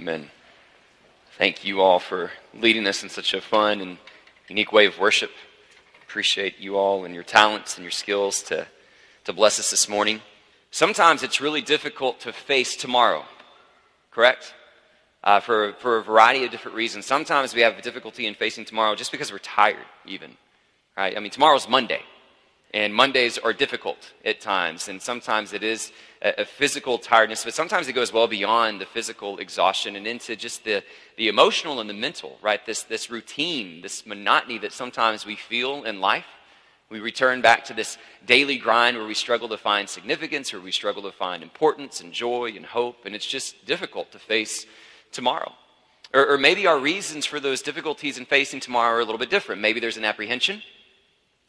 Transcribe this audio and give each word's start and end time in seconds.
Amen. 0.00 0.30
Thank 1.36 1.62
you 1.62 1.82
all 1.82 1.98
for 1.98 2.30
leading 2.54 2.86
us 2.86 3.02
in 3.02 3.10
such 3.10 3.34
a 3.34 3.40
fun 3.42 3.82
and 3.82 3.98
unique 4.48 4.72
way 4.72 4.86
of 4.86 4.98
worship. 4.98 5.30
Appreciate 6.04 6.58
you 6.58 6.78
all 6.78 7.04
and 7.04 7.14
your 7.14 7.22
talents 7.22 7.76
and 7.76 7.84
your 7.84 7.90
skills 7.90 8.42
to, 8.44 8.66
to 9.24 9.32
bless 9.34 9.60
us 9.60 9.70
this 9.70 9.90
morning. 9.90 10.22
Sometimes 10.70 11.22
it's 11.22 11.42
really 11.42 11.60
difficult 11.60 12.18
to 12.20 12.32
face 12.32 12.76
tomorrow, 12.76 13.26
correct? 14.10 14.54
Uh, 15.22 15.38
for, 15.38 15.74
for 15.80 15.98
a 15.98 16.02
variety 16.02 16.46
of 16.46 16.50
different 16.50 16.78
reasons. 16.78 17.04
Sometimes 17.04 17.54
we 17.54 17.60
have 17.60 17.82
difficulty 17.82 18.26
in 18.26 18.32
facing 18.32 18.64
tomorrow 18.64 18.94
just 18.94 19.12
because 19.12 19.30
we're 19.30 19.38
tired, 19.38 19.84
even. 20.06 20.38
Right? 20.96 21.14
I 21.14 21.20
mean, 21.20 21.30
tomorrow's 21.30 21.68
Monday. 21.68 22.00
And 22.72 22.94
Mondays 22.94 23.36
are 23.36 23.52
difficult 23.52 24.12
at 24.24 24.40
times, 24.40 24.86
and 24.88 25.02
sometimes 25.02 25.52
it 25.52 25.64
is 25.64 25.90
a, 26.22 26.42
a, 26.42 26.44
physical 26.44 26.98
tiredness, 26.98 27.44
but 27.44 27.52
sometimes 27.52 27.88
it 27.88 27.94
goes 27.94 28.12
well 28.12 28.28
beyond 28.28 28.80
the 28.80 28.86
physical 28.86 29.38
exhaustion 29.38 29.96
and 29.96 30.06
into 30.06 30.36
just 30.36 30.62
the, 30.62 30.84
the 31.16 31.26
emotional 31.26 31.80
and 31.80 31.90
the 31.90 31.94
mental, 31.94 32.38
right? 32.40 32.64
This, 32.64 32.84
this 32.84 33.10
routine, 33.10 33.82
this 33.82 34.06
monotony 34.06 34.58
that 34.58 34.72
sometimes 34.72 35.26
we 35.26 35.34
feel 35.34 35.82
in 35.82 36.00
life. 36.00 36.26
We 36.90 37.00
return 37.00 37.40
back 37.40 37.64
to 37.66 37.74
this 37.74 37.98
daily 38.24 38.56
grind 38.56 38.96
where 38.96 39.06
we 39.06 39.14
struggle 39.14 39.48
to 39.48 39.58
find 39.58 39.88
significance, 39.88 40.52
where 40.52 40.62
we 40.62 40.72
struggle 40.72 41.02
to 41.02 41.12
find 41.12 41.42
importance 41.42 42.00
and 42.00 42.12
joy 42.12 42.52
and 42.54 42.64
hope, 42.64 43.04
and 43.04 43.16
it's 43.16 43.26
just 43.26 43.66
difficult 43.66 44.12
to 44.12 44.20
face 44.20 44.64
tomorrow. 45.10 45.52
Or, 46.14 46.34
or 46.34 46.38
maybe 46.38 46.68
our 46.68 46.78
reasons 46.78 47.26
for 47.26 47.40
those 47.40 47.62
difficulties 47.62 48.16
in 48.16 48.26
facing 48.26 48.60
tomorrow 48.60 48.98
are 48.98 49.00
a 49.00 49.04
little 49.04 49.18
bit 49.18 49.30
different. 49.30 49.60
Maybe 49.60 49.80
there's 49.80 49.96
an 49.96 50.04
apprehension 50.04 50.62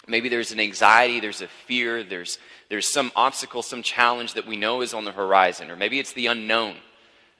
Maybe 0.08 0.30
there's 0.30 0.52
an 0.52 0.60
anxiety, 0.60 1.20
there's 1.20 1.42
a 1.42 1.48
fear, 1.48 2.04
there's, 2.04 2.40
there's 2.70 2.92
some 2.92 3.12
obstacle, 3.16 3.62
some 3.62 3.84
challenge 3.84 4.34
that 4.34 4.48
we 4.48 4.58
know 4.58 4.82
is 4.82 4.94
on 4.94 5.06
the 5.06 5.12
horizon, 5.12 5.70
or 5.70 5.76
maybe 5.76 6.00
it's 6.00 6.14
the 6.14 6.28
unknown 6.28 6.76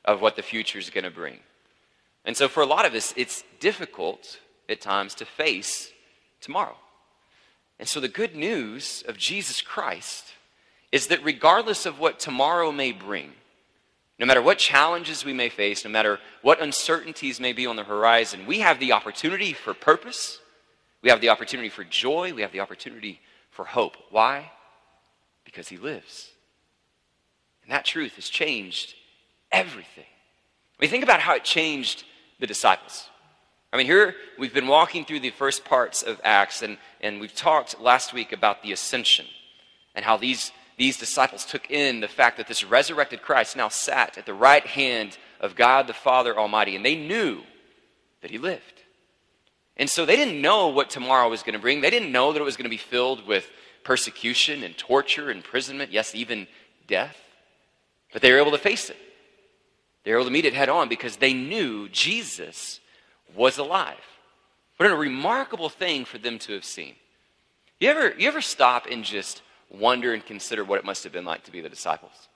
of 0.06 0.22
what 0.22 0.36
the 0.36 0.44
future 0.44 0.80
is 0.80 0.90
going 0.90 1.04
to 1.04 1.10
bring. 1.10 1.40
And 2.24 2.38
so, 2.38 2.48
for 2.48 2.62
a 2.62 2.68
lot 2.68 2.86
of 2.86 2.94
us, 2.94 3.14
it's 3.18 3.44
difficult 3.60 4.40
at 4.70 4.80
times 4.80 5.16
to 5.16 5.26
face 5.26 5.92
tomorrow. 6.40 6.76
And 7.80 7.88
so, 7.88 8.00
the 8.00 8.08
good 8.08 8.36
news 8.36 9.04
of 9.08 9.18
Jesus 9.18 9.62
Christ 9.62 10.26
is 10.92 11.08
that 11.08 11.24
regardless 11.24 11.86
of 11.88 12.00
what 12.00 12.20
tomorrow 12.20 12.72
may 12.72 12.92
bring, 12.92 13.32
no 14.20 14.28
matter 14.28 14.42
what 14.42 14.60
challenges 14.60 15.26
we 15.26 15.34
may 15.34 15.50
face, 15.50 15.84
no 15.84 15.90
matter 15.90 16.20
what 16.44 16.62
uncertainties 16.62 17.40
may 17.40 17.54
be 17.54 17.66
on 17.66 17.76
the 17.76 17.84
horizon, 17.84 18.46
we 18.46 18.60
have 18.60 18.80
the 18.80 18.92
opportunity 18.92 19.52
for 19.52 19.74
purpose 19.74 20.41
we 21.02 21.10
have 21.10 21.22
the 21.22 21.30
opportunity 21.30 21.70
for 21.70 21.84
joy. 21.84 22.34
We 22.34 22.42
have 22.42 22.52
the 22.52 22.60
opportunity 22.60 23.20
for 23.50 23.66
hope. 23.66 23.98
Why? 24.10 24.52
Because 25.46 25.68
he 25.68 25.78
lives. 25.78 26.30
And 27.64 27.72
that 27.72 27.86
truth 27.86 28.16
has 28.16 28.30
changed 28.30 28.96
everything. 29.52 30.06
I 30.06 30.84
mean, 30.84 30.90
think 30.90 31.04
about 31.04 31.20
how 31.20 31.36
it 31.36 31.44
changed 31.44 32.04
the 32.40 32.48
disciples. 32.48 33.10
I 33.74 33.78
mean, 33.78 33.86
here 33.86 34.16
we've 34.38 34.54
been 34.54 34.68
walking 34.68 35.06
through 35.06 35.22
the 35.22 35.30
first 35.30 35.64
parts 35.64 36.04
of 36.04 36.20
Acts, 36.24 36.62
and, 36.62 36.78
and 37.00 37.22
we've 37.22 37.36
talked 37.36 37.80
last 37.80 38.14
week 38.14 38.34
about 38.34 38.64
the 38.64 38.74
ascension 38.74 39.26
and 39.96 40.04
how 40.04 40.18
these, 40.18 40.52
these 40.78 40.98
disciples 40.98 41.46
took 41.46 41.72
in 41.72 42.02
the 42.02 42.08
fact 42.08 42.38
that 42.38 42.48
this 42.48 42.64
resurrected 42.64 43.22
Christ 43.22 43.56
now 43.56 43.70
sat 43.70 44.18
at 44.18 44.26
the 44.26 44.34
right 44.34 44.66
hand 44.66 45.18
of 45.40 45.56
God 45.56 45.88
the 45.88 45.94
Father 45.94 46.38
Almighty, 46.38 46.76
and 46.76 46.86
they 46.86 46.96
knew 46.96 47.42
that 48.22 48.32
he 48.32 48.38
lived. 48.38 48.81
And 49.82 49.90
so 49.90 50.06
they 50.06 50.16
didn't 50.16 50.40
know 50.40 50.68
what 50.68 50.92
tomorrow 50.92 51.28
was 51.28 51.42
going 51.42 51.54
to 51.54 51.60
bring. 51.60 51.82
They 51.82 51.90
didn't 51.90 52.12
know 52.12 52.32
that 52.32 52.40
it 52.40 52.46
was 52.46 52.56
going 52.56 52.66
to 52.66 52.70
be 52.70 52.78
filled 52.78 53.26
with 53.26 53.50
persecution 53.84 54.62
and 54.62 54.78
torture, 54.78 55.32
imprisonment, 55.32 55.92
yes, 55.92 56.14
even 56.14 56.46
death. 56.86 57.18
But 58.14 58.22
they 58.22 58.32
were 58.32 58.38
able 58.38 58.52
to 58.52 58.60
face 58.60 58.92
it. 58.92 58.98
They 60.04 60.12
were 60.12 60.20
able 60.20 60.28
to 60.28 60.32
meet 60.32 60.46
it 60.46 60.54
head 60.54 60.70
on 60.70 60.88
because 60.88 61.18
they 61.18 61.34
knew 61.34 61.90
Jesus 61.90 62.80
was 63.36 63.58
alive. 63.58 63.98
What 64.78 64.92
a 64.92 64.96
remarkable 64.96 65.70
thing 65.70 66.06
for 66.06 66.20
them 66.20 66.38
to 66.40 66.54
have 66.54 66.64
seen. 66.64 66.94
You 67.80 67.90
ever, 67.90 68.14
you 68.20 68.28
ever 68.28 68.42
stop 68.42 68.86
and 68.86 69.04
just 69.04 69.42
wonder 69.68 70.14
and 70.14 70.24
consider 70.24 70.64
what 70.64 70.78
it 70.78 70.86
must 70.86 71.04
have 71.06 71.12
been 71.12 71.26
like 71.26 71.46
to 71.46 71.52
be 71.52 71.60
the 71.60 71.70
disciples? 71.70 72.30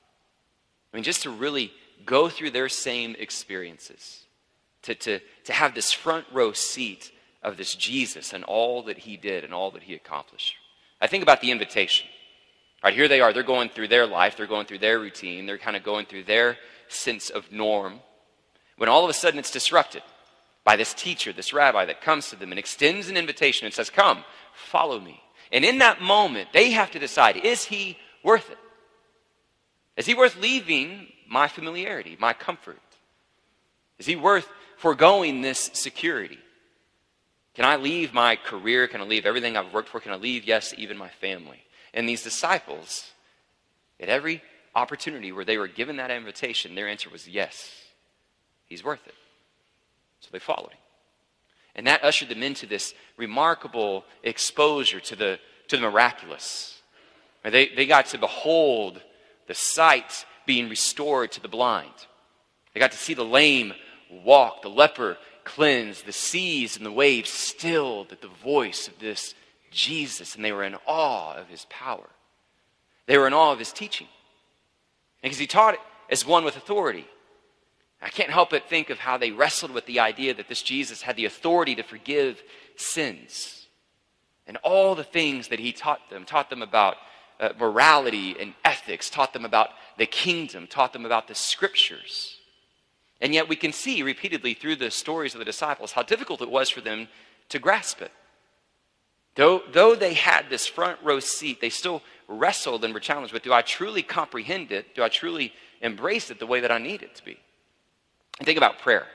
I 0.91 0.97
mean, 0.97 1.03
just 1.03 1.21
to 1.21 1.29
really 1.29 1.71
go 2.07 2.27
through 2.27 2.49
their 2.49 2.69
same 2.69 3.15
experiences, 3.19 4.23
to, 4.81 4.95
to, 4.95 5.19
to 5.43 5.53
have 5.53 5.75
this 5.75 5.91
front 5.91 6.25
row 6.31 6.51
seat 6.51 7.11
of 7.45 7.57
this 7.57 7.75
Jesus 7.75 8.33
and 8.33 8.43
all 8.43 8.81
that 8.83 8.97
he 8.97 9.15
did 9.15 9.43
and 9.43 9.53
all 9.53 9.71
that 9.71 9.83
he 9.83 9.93
accomplished. 9.93 10.55
I 10.99 11.07
think 11.07 11.21
about 11.21 11.41
the 11.41 11.51
invitation. 11.51 12.07
All 12.83 12.89
right, 12.89 12.95
here 12.95 13.07
they 13.07 13.21
are. 13.21 13.31
They're 13.31 13.43
going 13.43 13.69
through 13.69 13.87
their 13.87 14.07
life, 14.07 14.35
they're 14.35 14.47
going 14.47 14.65
through 14.65 14.79
their 14.79 14.99
routine, 14.99 15.45
they're 15.45 15.59
kind 15.59 15.77
of 15.77 15.83
going 15.83 16.07
through 16.07 16.23
their 16.23 16.57
sense 16.87 17.29
of 17.29 17.51
norm. 17.51 17.99
When 18.77 18.89
all 18.89 19.03
of 19.03 19.09
a 19.09 19.13
sudden 19.13 19.39
it's 19.39 19.51
disrupted 19.51 20.01
by 20.63 20.75
this 20.75 20.93
teacher, 20.93 21.31
this 21.31 21.53
rabbi 21.53 21.85
that 21.85 22.01
comes 22.01 22.29
to 22.29 22.35
them 22.35 22.51
and 22.51 22.59
extends 22.59 23.09
an 23.09 23.15
invitation 23.15 23.65
and 23.65 23.73
says, 23.73 23.91
Come, 23.91 24.25
follow 24.53 24.99
me. 24.99 25.21
And 25.51 25.63
in 25.63 25.77
that 25.77 26.01
moment, 26.01 26.49
they 26.51 26.71
have 26.71 26.91
to 26.91 26.99
decide 26.99 27.37
is 27.37 27.65
he 27.65 27.97
worth 28.23 28.49
it? 28.49 28.57
Is 29.95 30.07
he 30.07 30.15
worth 30.15 30.35
leaving 30.35 31.07
my 31.29 31.47
familiarity, 31.47 32.17
my 32.19 32.33
comfort? 32.33 32.81
Is 33.99 34.07
he 34.07 34.15
worth 34.15 34.49
foregoing 34.77 35.41
this 35.41 35.69
security? 35.73 36.39
Can 37.55 37.65
I 37.65 37.77
leave 37.77 38.13
my 38.13 38.35
career? 38.35 38.87
Can 38.87 39.01
I 39.01 39.05
leave 39.05 39.25
everything 39.25 39.55
I've 39.55 39.73
worked 39.73 39.89
for? 39.89 39.99
Can 39.99 40.11
I 40.11 40.17
leave, 40.17 40.43
yes, 40.43 40.73
even 40.77 40.97
my 40.97 41.09
family? 41.09 41.63
And 41.93 42.07
these 42.07 42.21
disciples, 42.21 43.11
at 43.99 44.09
every 44.09 44.41
opportunity 44.75 45.31
where 45.31 45.45
they 45.45 45.57
were 45.57 45.69
given 45.69 45.95
that 45.97 46.11
invitation, 46.11 46.75
their 46.75 46.89
answer 46.89 47.09
was 47.09 47.27
yes, 47.27 47.71
he's 48.65 48.83
worth 48.83 49.05
it. 49.07 49.15
So 50.19 50.29
they 50.31 50.39
followed 50.39 50.71
him. 50.71 50.79
And 51.75 51.87
that 51.87 52.03
ushered 52.03 52.29
them 52.29 52.43
into 52.43 52.65
this 52.65 52.93
remarkable 53.17 54.05
exposure 54.23 54.99
to 55.01 55.15
the, 55.15 55.39
to 55.67 55.77
the 55.77 55.83
miraculous. 55.83 56.81
They, 57.43 57.69
they 57.69 57.85
got 57.85 58.07
to 58.07 58.17
behold 58.17 59.01
the 59.47 59.53
sight 59.53 60.25
being 60.45 60.69
restored 60.69 61.31
to 61.33 61.41
the 61.41 61.47
blind. 61.47 61.93
They 62.73 62.79
got 62.79 62.91
to 62.91 62.97
see 62.97 63.13
the 63.13 63.23
lame 63.23 63.73
walk, 64.09 64.61
the 64.61 64.69
leper 64.69 65.17
cleansed, 65.45 66.05
the 66.05 66.11
seas 66.11 66.75
and 66.75 66.85
the 66.85 66.91
waves 66.91 67.29
stilled 67.29 68.11
at 68.11 68.21
the 68.21 68.27
voice 68.27 68.87
of 68.87 68.99
this 68.99 69.33
Jesus, 69.71 70.35
and 70.35 70.43
they 70.43 70.51
were 70.51 70.63
in 70.63 70.75
awe 70.85 71.35
of 71.35 71.47
his 71.47 71.65
power. 71.69 72.09
They 73.07 73.17
were 73.17 73.27
in 73.27 73.33
awe 73.33 73.51
of 73.51 73.59
his 73.59 73.71
teaching. 73.71 74.07
Because 75.21 75.37
he 75.37 75.47
taught 75.47 75.75
it 75.75 75.79
as 76.09 76.25
one 76.25 76.43
with 76.43 76.55
authority. 76.55 77.07
I 78.01 78.09
can't 78.09 78.29
help 78.29 78.51
but 78.51 78.69
think 78.69 78.89
of 78.89 78.99
how 78.99 79.17
they 79.17 79.31
wrestled 79.31 79.71
with 79.71 79.85
the 79.85 79.99
idea 79.99 80.33
that 80.33 80.47
this 80.47 80.61
Jesus 80.61 81.01
had 81.01 81.15
the 81.15 81.25
authority 81.25 81.75
to 81.75 81.83
forgive 81.83 82.41
sins. 82.75 83.67
And 84.47 84.57
all 84.57 84.95
the 84.95 85.03
things 85.03 85.47
that 85.47 85.59
he 85.59 85.71
taught 85.71 86.09
them, 86.09 86.25
taught 86.25 86.49
them 86.49 86.61
about 86.61 86.97
uh, 87.39 87.49
morality 87.57 88.35
and 88.39 88.53
ethics, 88.63 89.09
taught 89.09 89.33
them 89.33 89.45
about 89.45 89.69
the 89.97 90.05
kingdom, 90.05 90.67
taught 90.67 90.93
them 90.93 91.05
about 91.05 91.27
the 91.27 91.35
scriptures. 91.35 92.37
And 93.21 93.33
yet 93.33 93.47
we 93.47 93.55
can 93.55 93.71
see 93.71 94.03
repeatedly 94.03 94.53
through 94.53 94.75
the 94.75 94.91
stories 94.91 95.33
of 95.33 95.39
the 95.39 95.45
disciples 95.45 95.93
how 95.93 96.03
difficult 96.03 96.41
it 96.41 96.49
was 96.49 96.69
for 96.69 96.81
them 96.81 97.07
to 97.49 97.59
grasp 97.59 98.01
it. 98.01 98.11
Though, 99.35 99.63
though 99.71 99.95
they 99.95 100.13
had 100.13 100.49
this 100.49 100.65
front 100.65 100.99
row 101.03 101.19
seat, 101.19 101.59
they 101.59 101.69
still 101.69 102.01
wrestled 102.27 102.83
and 102.83 102.93
were 102.93 102.99
challenged 102.99 103.33
with 103.33 103.43
do 103.43 103.53
I 103.53 103.61
truly 103.61 104.01
comprehend 104.01 104.71
it? 104.71 104.95
Do 104.95 105.03
I 105.03 105.09
truly 105.09 105.53
embrace 105.81 106.31
it 106.31 106.39
the 106.39 106.47
way 106.47 106.61
that 106.61 106.71
I 106.71 106.77
need 106.77 107.03
it 107.03 107.15
to 107.15 107.25
be? 107.25 107.37
And 108.39 108.45
think 108.45 108.57
about 108.57 108.79
prayer, 108.79 109.07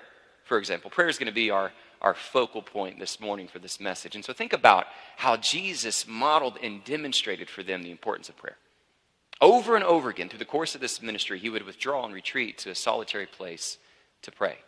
for 0.45 0.59
example. 0.59 0.91
Prayer 0.91 1.09
is 1.09 1.19
going 1.19 1.27
to 1.27 1.33
be 1.33 1.51
our, 1.51 1.73
our 2.01 2.15
focal 2.15 2.63
point 2.63 2.99
this 2.99 3.19
morning 3.19 3.49
for 3.49 3.59
this 3.59 3.81
message. 3.81 4.15
And 4.15 4.25
so 4.25 4.33
think 4.33 4.53
about 4.53 4.87
how 5.17 5.37
Jesus 5.37 6.07
modeled 6.07 6.59
and 6.63 6.85
demonstrated 6.85 7.49
for 7.49 7.63
them 7.63 7.83
the 7.83 7.91
importance 7.91 8.29
of 8.29 8.37
prayer. 8.37 8.57
Over 9.41 9.75
and 9.75 9.85
over 9.85 10.11
again, 10.11 10.29
through 10.29 10.39
the 10.39 10.45
course 10.45 10.75
of 10.75 10.83
this 10.83 11.01
ministry, 11.01 11.39
he 11.39 11.49
would 11.49 11.65
withdraw 11.65 12.05
and 12.05 12.13
retreat 12.13 12.59
to 12.59 12.71
a 12.71 12.75
solitary 12.75 13.27
place 13.27 13.79
to 14.23 14.31
pray. 14.31 14.59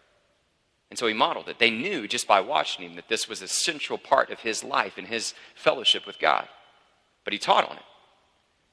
And 0.90 0.98
so 0.98 1.06
he 1.06 1.14
modeled 1.14 1.48
it. 1.48 1.58
They 1.58 1.70
knew 1.70 2.06
just 2.06 2.26
by 2.26 2.40
watching 2.40 2.84
him 2.84 2.96
that 2.96 3.08
this 3.08 3.28
was 3.28 3.40
a 3.40 3.48
central 3.48 3.98
part 3.98 4.30
of 4.30 4.40
his 4.40 4.62
life 4.62 4.98
and 4.98 5.06
his 5.06 5.32
fellowship 5.54 6.06
with 6.06 6.18
God. 6.18 6.46
But 7.24 7.32
he 7.32 7.38
taught 7.38 7.68
on 7.68 7.76
it. 7.76 7.82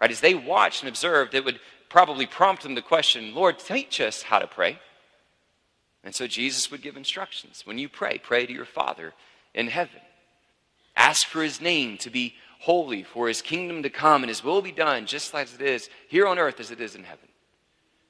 Right? 0.02 0.12
As 0.12 0.20
they 0.20 0.36
watched 0.36 0.82
and 0.82 0.90
observed, 0.90 1.34
it 1.34 1.46
would 1.46 1.60
probably 1.90 2.26
prompt 2.26 2.64
them 2.64 2.76
the 2.76 2.82
question, 2.82 3.34
Lord, 3.34 3.58
teach 3.58 4.02
us 4.02 4.24
how 4.24 4.40
to 4.40 4.48
pray. 4.48 4.80
And 6.04 6.14
so 6.14 6.28
Jesus 6.28 6.72
would 6.72 6.82
give 6.82 6.98
instructions. 6.98 7.66
When 7.66 7.78
you 7.78 7.90
pray, 7.90 8.18
pray 8.18 8.46
to 8.46 8.54
your 8.54 8.66
Father 8.66 9.14
in 9.54 9.68
heaven. 9.68 10.02
Ask 10.96 11.28
for 11.28 11.42
his 11.42 11.62
name 11.62 11.98
to 12.00 12.10
be 12.10 12.36
holy, 12.60 13.04
for 13.04 13.28
his 13.28 13.42
kingdom 13.42 13.84
to 13.84 13.90
come, 13.90 14.24
and 14.24 14.30
his 14.30 14.44
will 14.44 14.62
be 14.62 14.72
done 14.72 15.06
just 15.06 15.34
as 15.34 15.54
it 15.54 15.62
is 15.62 15.90
here 16.10 16.28
on 16.28 16.38
earth 16.38 16.60
as 16.60 16.72
it 16.72 16.82
is 16.82 16.96
in 16.96 17.06
heaven. 17.06 17.28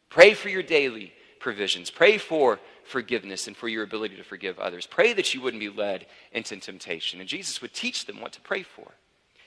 Pray 0.10 0.33
for 0.33 0.50
your 0.50 0.63
daily 0.63 1.13
provisions. 1.39 1.89
Pray 1.89 2.18
for 2.18 2.59
forgiveness 2.83 3.47
and 3.47 3.56
for 3.56 3.68
your 3.68 3.83
ability 3.83 4.15
to 4.18 4.24
forgive 4.24 4.59
others. 4.59 4.86
Pray 4.86 5.13
that 5.13 5.33
you 5.33 5.41
wouldn't 5.41 5.62
be 5.62 5.69
led 5.69 6.06
into 6.31 6.57
temptation. 6.57 7.19
And 7.19 7.30
Jesus 7.30 7.62
would 7.62 7.74
teach 7.74 8.06
them 8.06 8.19
what 8.19 8.33
to 8.33 8.41
pray 8.41 8.63
for. 8.63 8.91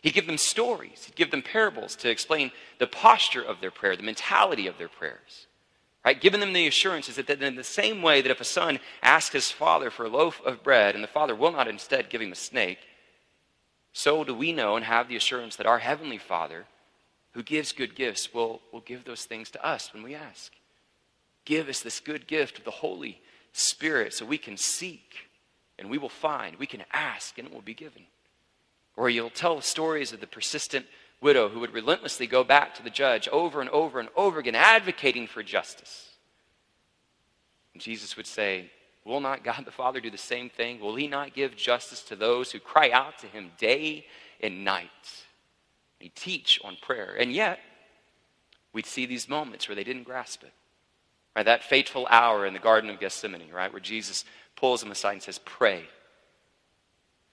He'd 0.03 0.15
give 0.15 0.27
them 0.27 0.39
stories, 0.39 1.05
he'd 1.05 1.15
give 1.15 1.31
them 1.31 1.43
parables 1.43 1.95
to 1.97 2.11
explain 2.11 2.51
the 2.79 2.89
posture 2.89 3.43
of 3.43 3.61
their 3.61 3.71
prayer, 3.71 3.97
the 3.97 4.03
mentality 4.03 4.67
of 4.67 4.77
their 4.77 4.89
prayers. 4.89 5.47
Right? 6.05 6.21
Giving 6.21 6.41
them 6.41 6.53
the 6.53 6.67
assurances 6.67 7.15
that 7.15 7.31
in 7.31 7.55
the 7.55 7.63
same 7.63 8.03
way 8.03 8.21
that 8.23 8.31
if 8.31 8.41
a 8.41 8.45
son 8.45 8.81
asks 9.03 9.33
his 9.33 9.53
father 9.53 9.89
for 9.89 10.07
a 10.07 10.09
loaf 10.09 10.41
of 10.45 10.65
bread 10.65 10.97
and 10.97 11.05
the 11.05 11.09
father 11.09 11.35
will 11.37 11.53
not 11.53 11.69
instead 11.69 12.11
give 12.11 12.21
him 12.21 12.33
a 12.33 12.37
snake, 12.37 12.81
so 13.93 14.25
do 14.25 14.35
we 14.35 14.53
know 14.53 14.75
and 14.75 14.85
have 14.85 15.09
the 15.09 15.15
assurance 15.15 15.55
that 15.57 15.67
our 15.67 15.79
Heavenly 15.79 16.19
Father, 16.19 16.65
who 17.35 17.45
gives 17.45 17.71
good 17.71 17.95
gifts, 17.95 18.35
will, 18.35 18.63
will 18.73 18.81
give 18.81 19.05
those 19.05 19.25
things 19.25 19.51
to 19.51 19.65
us 19.65 19.93
when 19.95 20.03
we 20.03 20.15
ask. 20.15 20.53
Give 21.45 21.69
us 21.69 21.81
this 21.81 22.01
good 22.01 22.27
gift 22.27 22.59
of 22.59 22.65
the 22.65 22.71
Holy 22.71 23.21
Spirit 23.53 24.15
so 24.15 24.25
we 24.25 24.39
can 24.39 24.57
seek 24.57 25.29
and 25.79 25.91
we 25.91 25.99
will 25.99 26.09
find. 26.09 26.57
We 26.57 26.67
can 26.67 26.85
ask 26.93 27.39
and 27.39 27.49
it 27.49 27.55
will 27.55 27.63
be 27.63 27.75
given. 27.75 28.03
Or 28.97 29.11
you'll 29.11 29.31
tell 29.31 29.61
stories 29.61 30.13
of 30.13 30.21
the 30.21 30.27
persistent 30.27 30.87
widow 31.21 31.49
who 31.49 31.61
would 31.61 31.73
relentlessly 31.73 32.27
go 32.27 32.45
back 32.45 32.75
to 32.75 32.83
the 32.83 32.91
judge 32.91 33.29
over 33.29 33.61
and 33.61 33.71
over 33.71 34.01
and 34.01 34.09
over 34.17 34.39
again, 34.39 34.55
advocating 34.55 35.27
for 35.27 35.43
justice. 35.43 36.11
And 37.73 37.83
Jesus 37.83 38.17
would 38.17 38.27
say, 38.27 38.71
Will 39.05 39.21
not 39.21 39.43
God 39.43 39.65
the 39.65 39.73
Father 39.73 40.01
do 40.01 40.11
the 40.11 40.19
same 40.19 40.49
thing? 40.49 40.79
Will 40.79 40.95
He 40.95 41.09
not 41.09 41.35
give 41.35 41.57
justice 41.57 42.03
to 42.05 42.17
those 42.17 42.53
who 42.53 42.61
cry 42.61 42.91
out 42.91 43.19
to 43.19 43.27
Him 43.27 43.51
day 43.59 44.07
and 44.41 44.65
night? 44.65 45.25
He 45.99 46.09
teach 46.09 46.61
on 46.63 46.77
prayer. 46.81 47.17
And 47.19 47.33
yet, 47.33 47.59
we'd 48.73 48.87
see 48.87 49.07
these 49.07 49.29
moments 49.29 49.69
where 49.69 49.75
they 49.75 49.85
didn't 49.85 50.05
grasp 50.05 50.45
it. 50.45 50.53
Right, 51.35 51.47
that 51.47 51.63
fateful 51.63 52.07
hour 52.11 52.45
in 52.45 52.53
the 52.53 52.59
Garden 52.59 52.91
of 52.91 53.01
Gethsemane, 53.01 53.53
right, 53.53 53.73
where 53.73 53.81
Jesus 53.81 54.25
pulls 54.55 54.81
them 54.81 54.91
aside 54.91 55.15
and 55.15 55.23
says, 55.23 55.39
Pray. 55.39 55.85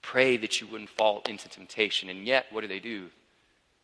Pray 0.02 0.38
that 0.38 0.60
you 0.60 0.66
wouldn't 0.66 0.88
fall 0.88 1.22
into 1.28 1.48
temptation. 1.48 2.08
And 2.08 2.24
yet, 2.24 2.46
what 2.50 2.62
do 2.62 2.68
they 2.68 2.80
do? 2.80 3.08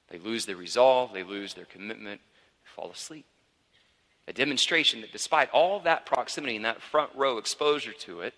They 0.08 0.18
lose 0.18 0.46
their 0.46 0.56
resolve, 0.56 1.12
they 1.12 1.22
lose 1.22 1.54
their 1.54 1.66
commitment, 1.66 2.20
they 2.62 2.68
fall 2.74 2.90
asleep. 2.90 3.26
A 4.28 4.32
demonstration 4.32 5.02
that 5.02 5.12
despite 5.12 5.50
all 5.50 5.80
that 5.80 6.06
proximity 6.06 6.56
and 6.56 6.64
that 6.64 6.82
front 6.82 7.10
row 7.14 7.38
exposure 7.38 7.92
to 7.92 8.20
it, 8.20 8.34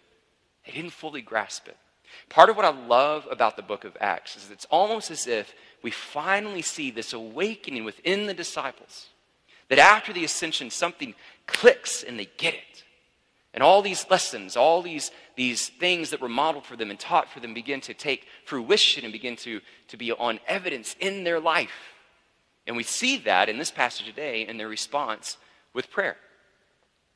they 0.67 0.73
didn't 0.73 0.91
fully 0.93 1.23
grasp 1.23 1.69
it. 1.69 1.77
Part 2.29 2.51
of 2.51 2.57
what 2.57 2.65
I 2.65 2.87
love 2.87 3.27
about 3.31 3.57
the 3.57 3.63
book 3.63 3.85
of 3.85 3.97
Acts 4.01 4.37
is 4.37 4.51
it's 4.51 4.67
almost 4.67 5.11
as 5.11 5.27
if 5.27 5.55
we 5.83 5.91
finally 5.91 6.63
see 6.63 6.91
this 6.91 7.13
awakening 7.13 7.85
within 7.85 8.27
the 8.27 8.35
disciples. 8.35 9.09
That 9.69 9.79
after 9.79 10.13
the 10.13 10.25
ascension, 10.25 10.71
something 10.71 11.15
clicks 11.47 12.03
and 12.03 12.19
they 12.19 12.29
get 12.37 12.55
it. 12.55 12.85
And 13.55 13.63
all 13.63 13.83
these 13.83 14.07
lessons, 14.11 14.57
all 14.57 14.83
these, 14.83 15.11
these 15.37 15.69
things 15.69 16.11
that 16.11 16.21
were 16.21 16.29
modeled 16.29 16.65
for 16.65 16.77
them 16.77 16.91
and 16.91 16.99
taught 17.01 17.29
for 17.29 17.41
them 17.41 17.55
begin 17.55 17.81
to 17.83 17.95
take 17.95 18.27
fruition 18.45 19.05
and 19.05 19.13
begin 19.13 19.37
to, 19.37 19.61
to 19.89 19.97
be 19.97 20.13
on 20.13 20.39
evidence 20.47 20.95
in 21.01 21.25
their 21.25 21.41
life. 21.41 21.95
And 22.67 22.77
we 22.77 22.83
see 22.83 23.17
that 23.19 23.49
in 23.49 23.59
this 23.59 23.71
passage 23.71 24.07
today 24.07 24.47
in 24.47 24.59
their 24.59 24.69
response 24.69 25.39
with 25.73 25.91
prayer. 25.91 26.17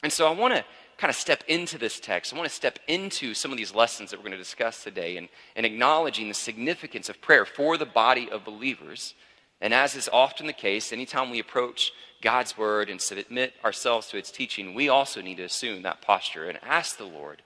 And 0.02 0.12
so 0.12 0.26
I 0.26 0.30
want 0.30 0.54
to 0.54 0.64
kind 0.96 1.10
of 1.10 1.16
step 1.16 1.44
into 1.46 1.78
this 1.78 2.00
text. 2.00 2.32
I 2.32 2.36
want 2.36 2.48
to 2.48 2.54
step 2.54 2.78
into 2.88 3.34
some 3.34 3.50
of 3.52 3.58
these 3.58 3.74
lessons 3.74 4.10
that 4.10 4.16
we're 4.18 4.24
going 4.24 4.32
to 4.32 4.38
discuss 4.38 4.82
today 4.82 5.16
and, 5.16 5.28
and 5.54 5.66
acknowledging 5.66 6.28
the 6.28 6.34
significance 6.34 7.08
of 7.08 7.20
prayer 7.20 7.44
for 7.44 7.76
the 7.76 7.86
body 7.86 8.30
of 8.30 8.44
believers. 8.44 9.14
And 9.62 9.72
as 9.72 9.94
is 9.94 10.10
often 10.12 10.48
the 10.48 10.52
case, 10.52 10.92
anytime 10.92 11.30
we 11.30 11.38
approach 11.38 11.92
God's 12.20 12.58
word 12.58 12.90
and 12.90 13.00
submit 13.00 13.54
ourselves 13.64 14.08
to 14.08 14.18
its 14.18 14.32
teaching, 14.32 14.74
we 14.74 14.88
also 14.88 15.22
need 15.22 15.36
to 15.36 15.44
assume 15.44 15.82
that 15.82 16.02
posture 16.02 16.48
and 16.48 16.58
ask 16.64 16.98
the 16.98 17.04
Lord 17.04 17.42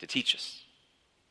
to 0.00 0.06
teach 0.06 0.34
us, 0.34 0.64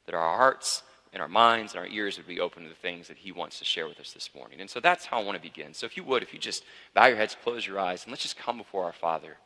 that 0.08 0.16
our 0.16 0.36
hearts 0.36 0.82
and 1.14 1.22
our 1.22 1.28
minds 1.28 1.74
and 1.74 1.80
our 1.80 1.88
ears 1.88 2.18
would 2.18 2.28
be 2.28 2.40
open 2.40 2.64
to 2.64 2.70
the 2.70 2.76
things 2.76 3.08
that 3.08 3.18
He 3.18 3.32
wants 3.32 3.60
to 3.60 3.66
share 3.66 3.88
with 3.88 4.00
us 4.00 4.12
this 4.12 4.32
morning. 4.34 4.60
And 4.62 4.70
so 4.70 4.80
that's 4.80 5.06
how 5.06 5.20
I 5.20 5.24
want 5.24 5.38
to 5.38 5.42
begin. 5.42 5.76
So 5.76 5.86
if 5.86 5.96
you 5.96 6.04
would, 6.04 6.24
if 6.24 6.34
you 6.34 6.40
just 6.40 6.64
bow 6.96 7.06
your 7.06 7.18
heads, 7.18 7.38
close 7.44 7.66
your 7.66 7.80
eyes, 7.80 8.04
and 8.04 8.12
let's 8.12 8.24
just 8.24 8.38
come 8.38 8.58
before 8.58 8.86
our 8.86 8.94
Father 8.94 9.38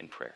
in 0.00 0.08
prayer. 0.08 0.34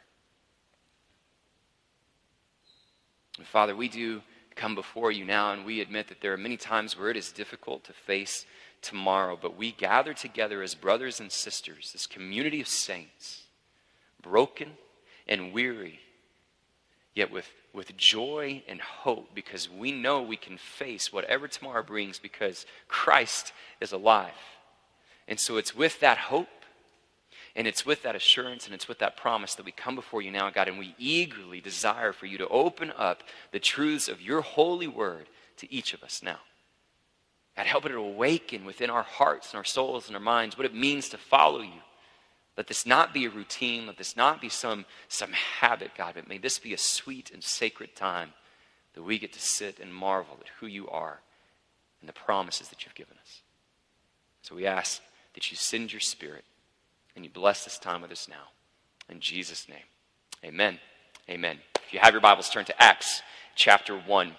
And 3.37 3.47
Father, 3.47 3.75
we 3.75 3.89
do 3.89 4.23
come 4.55 4.77
before 4.77 5.11
you 5.11 5.25
now, 5.25 5.53
and 5.53 5.65
we 5.65 5.81
admit 5.81 6.09
that 6.09 6.21
there 6.21 6.33
are 6.33 6.39
many 6.39 6.57
times 6.57 6.97
where 6.97 7.11
it 7.11 7.17
is 7.17 7.33
difficult 7.33 7.83
to 7.85 7.93
face 7.93 8.47
tomorrow, 8.83 9.39
but 9.41 9.57
we 9.57 9.73
gather 9.73 10.13
together 10.13 10.63
as 10.63 10.75
brothers 10.75 11.21
and 11.21 11.31
sisters, 11.33 11.93
this 11.93 12.07
community 12.07 12.61
of 12.61 12.69
saints, 12.69 13.45
broken 14.21 14.73
and 15.27 15.53
weary, 15.53 16.01
yet 17.15 17.31
with, 17.31 17.49
with 17.73 17.97
joy 17.97 18.63
and 18.67 18.81
hope, 18.81 19.35
because 19.35 19.71
we 19.71 19.93
know 19.93 20.21
we 20.21 20.37
can 20.37 20.59
face 20.59 21.13
whatever 21.13 21.49
tomorrow 21.49 21.83
brings 21.83 22.19
because 22.19 22.67
Christ 22.89 23.53
is 23.81 23.93
alive. 23.93 24.33
And 25.29 25.39
so 25.39 25.57
it's 25.57 25.75
with 25.75 26.01
that 26.01 26.19
hope 26.19 26.49
and 27.55 27.67
it's 27.67 27.87
with 27.87 28.03
that 28.03 28.17
assurance 28.17 28.67
and 28.67 28.75
it's 28.75 28.89
with 28.89 28.99
that 28.99 29.17
promise 29.17 29.55
that 29.55 29.65
we 29.67 29.73
come 29.73 29.95
before 29.95 30.23
you 30.23 30.31
now, 30.31 30.51
God, 30.51 30.69
and 30.69 30.79
we 30.79 30.95
eagerly 30.99 31.61
desire 31.61 32.13
for 32.13 32.27
you 32.27 32.39
to 32.39 32.49
open 32.49 32.93
up 32.97 33.23
the 33.53 33.61
truths 33.61 34.09
of 34.09 34.21
your 34.21 34.41
holy 34.41 34.89
word 34.89 35.29
to 35.59 35.73
each 35.73 35.95
of 35.95 36.03
us 36.03 36.23
now. 36.23 36.39
God, 37.57 37.67
help 37.67 37.85
it 37.85 37.91
to 37.91 37.97
awaken 37.97 38.65
within 38.65 38.91
our 38.91 39.03
hearts 39.03 39.51
and 39.51 39.59
our 39.59 39.65
souls 39.65 40.07
and 40.07 40.17
our 40.17 40.23
minds 40.23 40.57
what 40.57 40.67
it 40.67 40.75
means 40.75 41.09
to 41.11 41.19
follow 41.19 41.61
you. 41.61 41.81
Let 42.57 42.67
this 42.67 42.87
not 42.87 43.15
be 43.15 43.25
a 43.25 43.31
routine. 43.31 43.87
Let 43.87 43.97
this 43.97 44.17
not 44.17 44.41
be 44.41 44.49
some, 44.49 44.85
some 45.09 45.33
habit, 45.33 45.93
God, 45.97 46.15
but 46.15 46.29
may 46.29 46.39
this 46.39 46.59
be 46.59 46.75
a 46.75 46.79
sweet 46.79 47.31
and 47.31 47.43
sacred 47.43 47.95
time 47.95 48.33
that 48.95 49.03
we 49.03 49.19
get 49.19 49.33
to 49.33 49.41
sit 49.41 49.81
and 49.81 49.95
marvel 49.95 50.37
at 50.41 50.49
who 50.61 50.67
you 50.67 50.89
are 50.89 51.21
and 52.01 52.09
the 52.09 52.13
promises 52.13 52.69
that 52.69 52.85
you've 52.85 52.95
given 52.95 53.17
us. 53.23 53.43
So 54.43 54.55
we 54.55 54.67
ask 54.67 55.01
that 55.35 55.51
you 55.51 55.57
send 55.57 55.93
your 55.93 56.01
spirit 56.01 56.45
and 57.15 57.25
you 57.25 57.31
bless 57.31 57.65
this 57.65 57.79
time 57.79 58.03
with 58.03 58.13
us 58.13 58.29
now. 58.29 58.51
In 59.09 59.21
Jesus' 59.21 59.69
name, 59.69 59.79
amen. 60.45 60.79
Amen. 61.29 61.59
If 61.87 61.93
you 61.93 62.01
have 62.01 62.13
your 62.13 62.21
Bibles, 62.21 62.51
turn 62.51 62.65
to 62.67 62.83
Acts 62.83 63.23
chapter 63.55 63.97
1. 63.97 64.33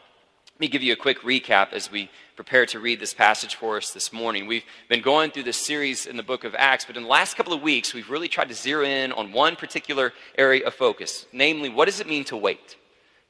Let 0.55 0.59
me 0.59 0.67
give 0.67 0.83
you 0.83 0.93
a 0.93 0.95
quick 0.95 1.21
recap 1.21 1.73
as 1.73 1.91
we 1.91 2.11
prepare 2.35 2.67
to 2.67 2.79
read 2.79 2.99
this 2.99 3.13
passage 3.13 3.55
for 3.55 3.77
us 3.77 3.89
this 3.89 4.13
morning. 4.13 4.45
We've 4.45 4.63
been 4.87 5.01
going 5.01 5.31
through 5.31 5.43
this 5.43 5.57
series 5.57 6.05
in 6.05 6.15
the 6.15 6.21
book 6.21 6.43
of 6.43 6.53
Acts, 6.55 6.85
but 6.85 6.95
in 6.95 7.03
the 7.03 7.09
last 7.09 7.35
couple 7.35 7.53
of 7.53 7.63
weeks, 7.63 7.91
we've 7.91 8.11
really 8.11 8.27
tried 8.27 8.49
to 8.49 8.53
zero 8.53 8.85
in 8.85 9.11
on 9.13 9.31
one 9.31 9.55
particular 9.55 10.13
area 10.37 10.63
of 10.67 10.75
focus, 10.75 11.25
namely, 11.33 11.69
what 11.69 11.85
does 11.85 11.99
it 11.99 12.07
mean 12.07 12.23
to 12.25 12.37
wait? 12.37 12.77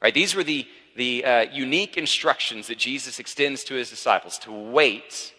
Right? 0.02 0.12
These 0.12 0.34
were 0.34 0.44
the, 0.44 0.66
the 0.96 1.24
uh, 1.24 1.40
unique 1.50 1.96
instructions 1.96 2.66
that 2.66 2.76
Jesus 2.76 3.18
extends 3.18 3.64
to 3.64 3.74
his 3.74 3.88
disciples 3.88 4.36
to 4.40 4.52
wait 4.52 5.32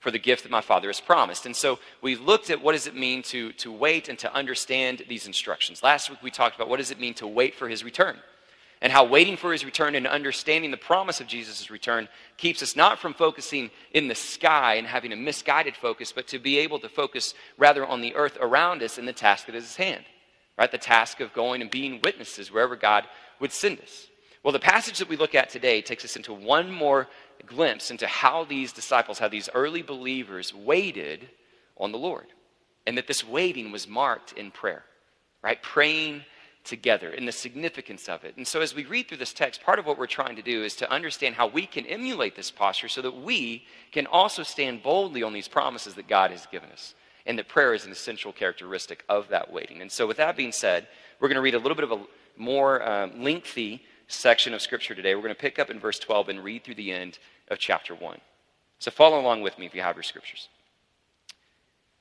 for 0.00 0.10
the 0.10 0.18
gift 0.18 0.44
that 0.44 0.50
my 0.50 0.62
Father 0.62 0.88
has 0.88 0.98
promised. 0.98 1.44
And 1.44 1.54
so 1.54 1.78
we 2.00 2.16
looked 2.16 2.48
at 2.48 2.62
what 2.62 2.72
does 2.72 2.86
it 2.86 2.96
mean 2.96 3.22
to, 3.24 3.52
to 3.52 3.70
wait 3.70 4.08
and 4.08 4.18
to 4.20 4.32
understand 4.32 5.04
these 5.10 5.26
instructions. 5.26 5.82
Last 5.82 6.08
week, 6.08 6.22
we 6.22 6.30
talked 6.30 6.56
about 6.56 6.70
what 6.70 6.78
does 6.78 6.90
it 6.90 6.98
mean 6.98 7.12
to 7.14 7.26
wait 7.26 7.54
for 7.54 7.68
his 7.68 7.84
return 7.84 8.16
and 8.80 8.92
how 8.92 9.04
waiting 9.04 9.36
for 9.36 9.52
his 9.52 9.64
return 9.64 9.94
and 9.94 10.06
understanding 10.06 10.70
the 10.70 10.76
promise 10.76 11.20
of 11.20 11.26
Jesus' 11.26 11.70
return 11.70 12.08
keeps 12.36 12.62
us 12.62 12.76
not 12.76 12.98
from 12.98 13.14
focusing 13.14 13.70
in 13.92 14.08
the 14.08 14.14
sky 14.14 14.74
and 14.74 14.86
having 14.86 15.12
a 15.12 15.16
misguided 15.16 15.76
focus, 15.76 16.12
but 16.12 16.28
to 16.28 16.38
be 16.38 16.58
able 16.58 16.78
to 16.78 16.88
focus 16.88 17.34
rather 17.56 17.84
on 17.84 18.00
the 18.00 18.14
earth 18.14 18.38
around 18.40 18.82
us 18.82 18.98
and 18.98 19.08
the 19.08 19.12
task 19.12 19.46
that 19.46 19.54
is 19.54 19.64
his 19.64 19.76
hand, 19.76 20.04
right? 20.56 20.70
The 20.70 20.78
task 20.78 21.20
of 21.20 21.32
going 21.32 21.60
and 21.60 21.70
being 21.70 22.00
witnesses 22.04 22.52
wherever 22.52 22.76
God 22.76 23.04
would 23.40 23.52
send 23.52 23.80
us. 23.80 24.06
Well, 24.44 24.52
the 24.52 24.60
passage 24.60 24.98
that 24.98 25.08
we 25.08 25.16
look 25.16 25.34
at 25.34 25.50
today 25.50 25.82
takes 25.82 26.04
us 26.04 26.16
into 26.16 26.32
one 26.32 26.70
more 26.70 27.08
glimpse 27.46 27.90
into 27.90 28.06
how 28.06 28.44
these 28.44 28.72
disciples, 28.72 29.18
how 29.18 29.28
these 29.28 29.48
early 29.54 29.82
believers 29.82 30.54
waited 30.54 31.28
on 31.76 31.92
the 31.92 31.98
Lord, 31.98 32.26
and 32.86 32.96
that 32.96 33.06
this 33.06 33.26
waiting 33.26 33.72
was 33.72 33.88
marked 33.88 34.32
in 34.32 34.50
prayer, 34.50 34.84
right? 35.42 35.60
Praying 35.62 36.24
together 36.68 37.10
and 37.10 37.26
the 37.26 37.32
significance 37.32 38.08
of 38.08 38.24
it. 38.24 38.36
And 38.36 38.46
so, 38.46 38.60
as 38.60 38.74
we 38.74 38.84
read 38.84 39.08
through 39.08 39.18
this 39.18 39.32
text, 39.32 39.62
part 39.62 39.78
of 39.78 39.86
what 39.86 39.98
we're 39.98 40.06
trying 40.06 40.36
to 40.36 40.42
do 40.42 40.62
is 40.62 40.76
to 40.76 40.90
understand 40.90 41.34
how 41.34 41.46
we 41.46 41.66
can 41.66 41.86
emulate 41.86 42.36
this 42.36 42.50
posture 42.50 42.88
so 42.88 43.02
that 43.02 43.16
we 43.16 43.64
can 43.90 44.06
also 44.06 44.42
stand 44.42 44.82
boldly 44.82 45.22
on 45.22 45.32
these 45.32 45.48
promises 45.48 45.94
that 45.94 46.08
God 46.08 46.30
has 46.30 46.46
given 46.46 46.70
us. 46.70 46.94
And 47.26 47.38
that 47.38 47.48
prayer 47.48 47.74
is 47.74 47.84
an 47.84 47.92
essential 47.92 48.32
characteristic 48.32 49.04
of 49.08 49.28
that 49.28 49.52
waiting. 49.52 49.82
And 49.82 49.90
so, 49.90 50.06
with 50.06 50.18
that 50.18 50.36
being 50.36 50.52
said, 50.52 50.86
we're 51.20 51.28
going 51.28 51.36
to 51.36 51.42
read 51.42 51.54
a 51.54 51.58
little 51.58 51.74
bit 51.74 51.84
of 51.84 51.92
a 51.92 52.04
more 52.36 52.82
uh, 52.82 53.08
lengthy 53.16 53.82
section 54.06 54.54
of 54.54 54.62
Scripture 54.62 54.94
today. 54.94 55.14
We're 55.14 55.22
going 55.22 55.34
to 55.34 55.40
pick 55.40 55.58
up 55.58 55.70
in 55.70 55.80
verse 55.80 55.98
12 55.98 56.28
and 56.28 56.44
read 56.44 56.64
through 56.64 56.76
the 56.76 56.92
end 56.92 57.18
of 57.48 57.58
chapter 57.58 57.94
1. 57.94 58.20
So, 58.78 58.90
follow 58.90 59.20
along 59.20 59.42
with 59.42 59.58
me 59.58 59.66
if 59.66 59.74
you 59.74 59.82
have 59.82 59.96
your 59.96 60.02
scriptures. 60.02 60.48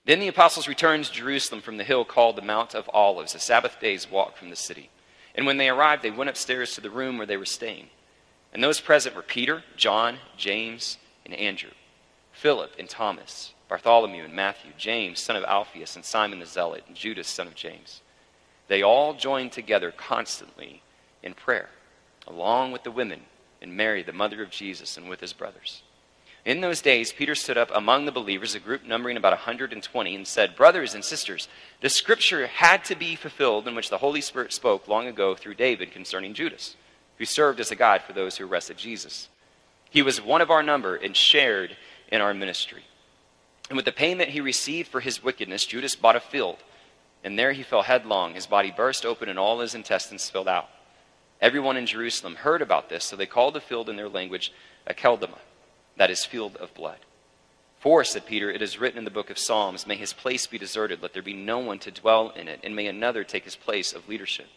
Then 0.07 0.21
the 0.21 0.29
apostles 0.29 0.69
returned 0.69 1.03
to 1.03 1.11
Jerusalem 1.11 1.61
from 1.61 1.75
the 1.75 1.83
hill 1.83 2.05
called 2.05 2.37
the 2.37 2.41
Mount 2.41 2.73
of 2.73 2.89
Olives, 2.93 3.35
a 3.35 3.39
Sabbath 3.39 3.77
day's 3.81 4.09
walk 4.09 4.37
from 4.37 4.49
the 4.49 4.55
city. 4.55 4.89
And 5.35 5.45
when 5.45 5.57
they 5.57 5.67
arrived, 5.67 6.01
they 6.01 6.11
went 6.11 6.29
upstairs 6.29 6.73
to 6.73 6.81
the 6.81 6.89
room 6.89 7.17
where 7.17 7.27
they 7.27 7.35
were 7.35 7.43
staying. 7.43 7.87
And 8.53 8.63
those 8.63 8.79
present 8.79 9.17
were 9.17 9.21
Peter, 9.21 9.65
John, 9.75 10.19
James, 10.37 10.97
and 11.25 11.33
Andrew, 11.33 11.71
Philip 12.31 12.71
and 12.79 12.87
Thomas, 12.87 13.53
Bartholomew 13.67 14.23
and 14.23 14.33
Matthew, 14.33 14.71
James, 14.77 15.19
son 15.19 15.35
of 15.35 15.43
Alphaeus, 15.43 15.97
and 15.97 16.05
Simon 16.05 16.39
the 16.39 16.45
Zealot, 16.45 16.85
and 16.87 16.95
Judas, 16.95 17.27
son 17.27 17.47
of 17.47 17.55
James. 17.55 18.01
They 18.69 18.81
all 18.81 19.13
joined 19.13 19.51
together 19.51 19.91
constantly 19.91 20.83
in 21.21 21.33
prayer, 21.33 21.69
along 22.25 22.71
with 22.71 22.83
the 22.83 22.91
women 22.91 23.23
and 23.61 23.75
Mary, 23.75 24.03
the 24.03 24.13
mother 24.13 24.41
of 24.41 24.51
Jesus, 24.51 24.95
and 24.95 25.09
with 25.09 25.19
his 25.19 25.33
brothers. 25.33 25.83
In 26.47 26.61
those 26.61 26.81
days, 26.81 27.11
Peter 27.11 27.35
stood 27.35 27.57
up 27.57 27.69
among 27.75 28.05
the 28.05 28.11
believers, 28.13 28.55
a 28.55 28.61
group 28.61 28.85
numbering 28.85 29.17
about 29.17 29.33
120, 29.33 30.15
and 30.15 30.25
said, 30.25 30.55
Brothers 30.55 30.95
and 30.95 31.03
sisters, 31.03 31.49
the 31.81 31.89
scripture 31.89 32.47
had 32.47 32.85
to 32.85 32.95
be 32.95 33.17
fulfilled 33.17 33.67
in 33.67 33.75
which 33.75 33.89
the 33.89 33.97
Holy 33.97 34.21
Spirit 34.21 34.53
spoke 34.53 34.87
long 34.87 35.07
ago 35.07 35.35
through 35.35 35.55
David 35.55 35.91
concerning 35.91 36.33
Judas, 36.33 36.77
who 37.17 37.25
served 37.25 37.59
as 37.59 37.69
a 37.69 37.75
guide 37.75 38.01
for 38.01 38.13
those 38.13 38.37
who 38.37 38.47
arrested 38.47 38.77
Jesus. 38.77 39.27
He 39.89 40.01
was 40.01 40.21
one 40.21 40.39
of 40.39 40.49
our 40.49 40.63
number 40.63 40.95
and 40.95 41.17
shared 41.17 41.75
in 42.13 42.21
our 42.21 42.33
ministry. 42.33 42.85
And 43.69 43.75
with 43.75 43.83
the 43.83 43.91
payment 43.91 44.29
he 44.29 44.39
received 44.39 44.87
for 44.87 45.01
his 45.01 45.21
wickedness, 45.21 45.65
Judas 45.65 45.97
bought 45.97 46.15
a 46.15 46.21
field, 46.21 46.59
and 47.25 47.37
there 47.37 47.51
he 47.51 47.61
fell 47.61 47.81
headlong. 47.81 48.35
His 48.35 48.47
body 48.47 48.71
burst 48.71 49.05
open, 49.05 49.27
and 49.27 49.37
all 49.37 49.59
his 49.59 49.75
intestines 49.75 50.23
spilled 50.23 50.47
out. 50.47 50.69
Everyone 51.41 51.75
in 51.75 51.87
Jerusalem 51.87 52.35
heard 52.35 52.61
about 52.61 52.87
this, 52.87 53.03
so 53.03 53.17
they 53.17 53.25
called 53.25 53.53
the 53.53 53.59
field 53.59 53.89
in 53.89 53.97
their 53.97 54.07
language 54.07 54.53
Akeldama 54.89 55.39
that 55.97 56.09
is 56.09 56.25
field 56.25 56.55
of 56.57 56.73
blood. 56.73 56.99
For, 57.79 58.03
said 58.03 58.25
Peter, 58.25 58.49
it 58.49 58.61
is 58.61 58.79
written 58.79 58.97
in 58.97 59.05
the 59.05 59.11
book 59.11 59.29
of 59.29 59.37
Psalms, 59.37 59.85
May 59.85 59.95
his 59.95 60.13
place 60.13 60.47
be 60.47 60.57
deserted, 60.57 61.01
let 61.01 61.13
there 61.13 61.21
be 61.21 61.33
no 61.33 61.59
one 61.59 61.79
to 61.79 61.91
dwell 61.91 62.31
in 62.31 62.47
it, 62.47 62.59
and 62.63 62.75
may 62.75 62.87
another 62.87 63.23
take 63.23 63.43
his 63.43 63.55
place 63.55 63.93
of 63.93 64.09
leadership. 64.09 64.47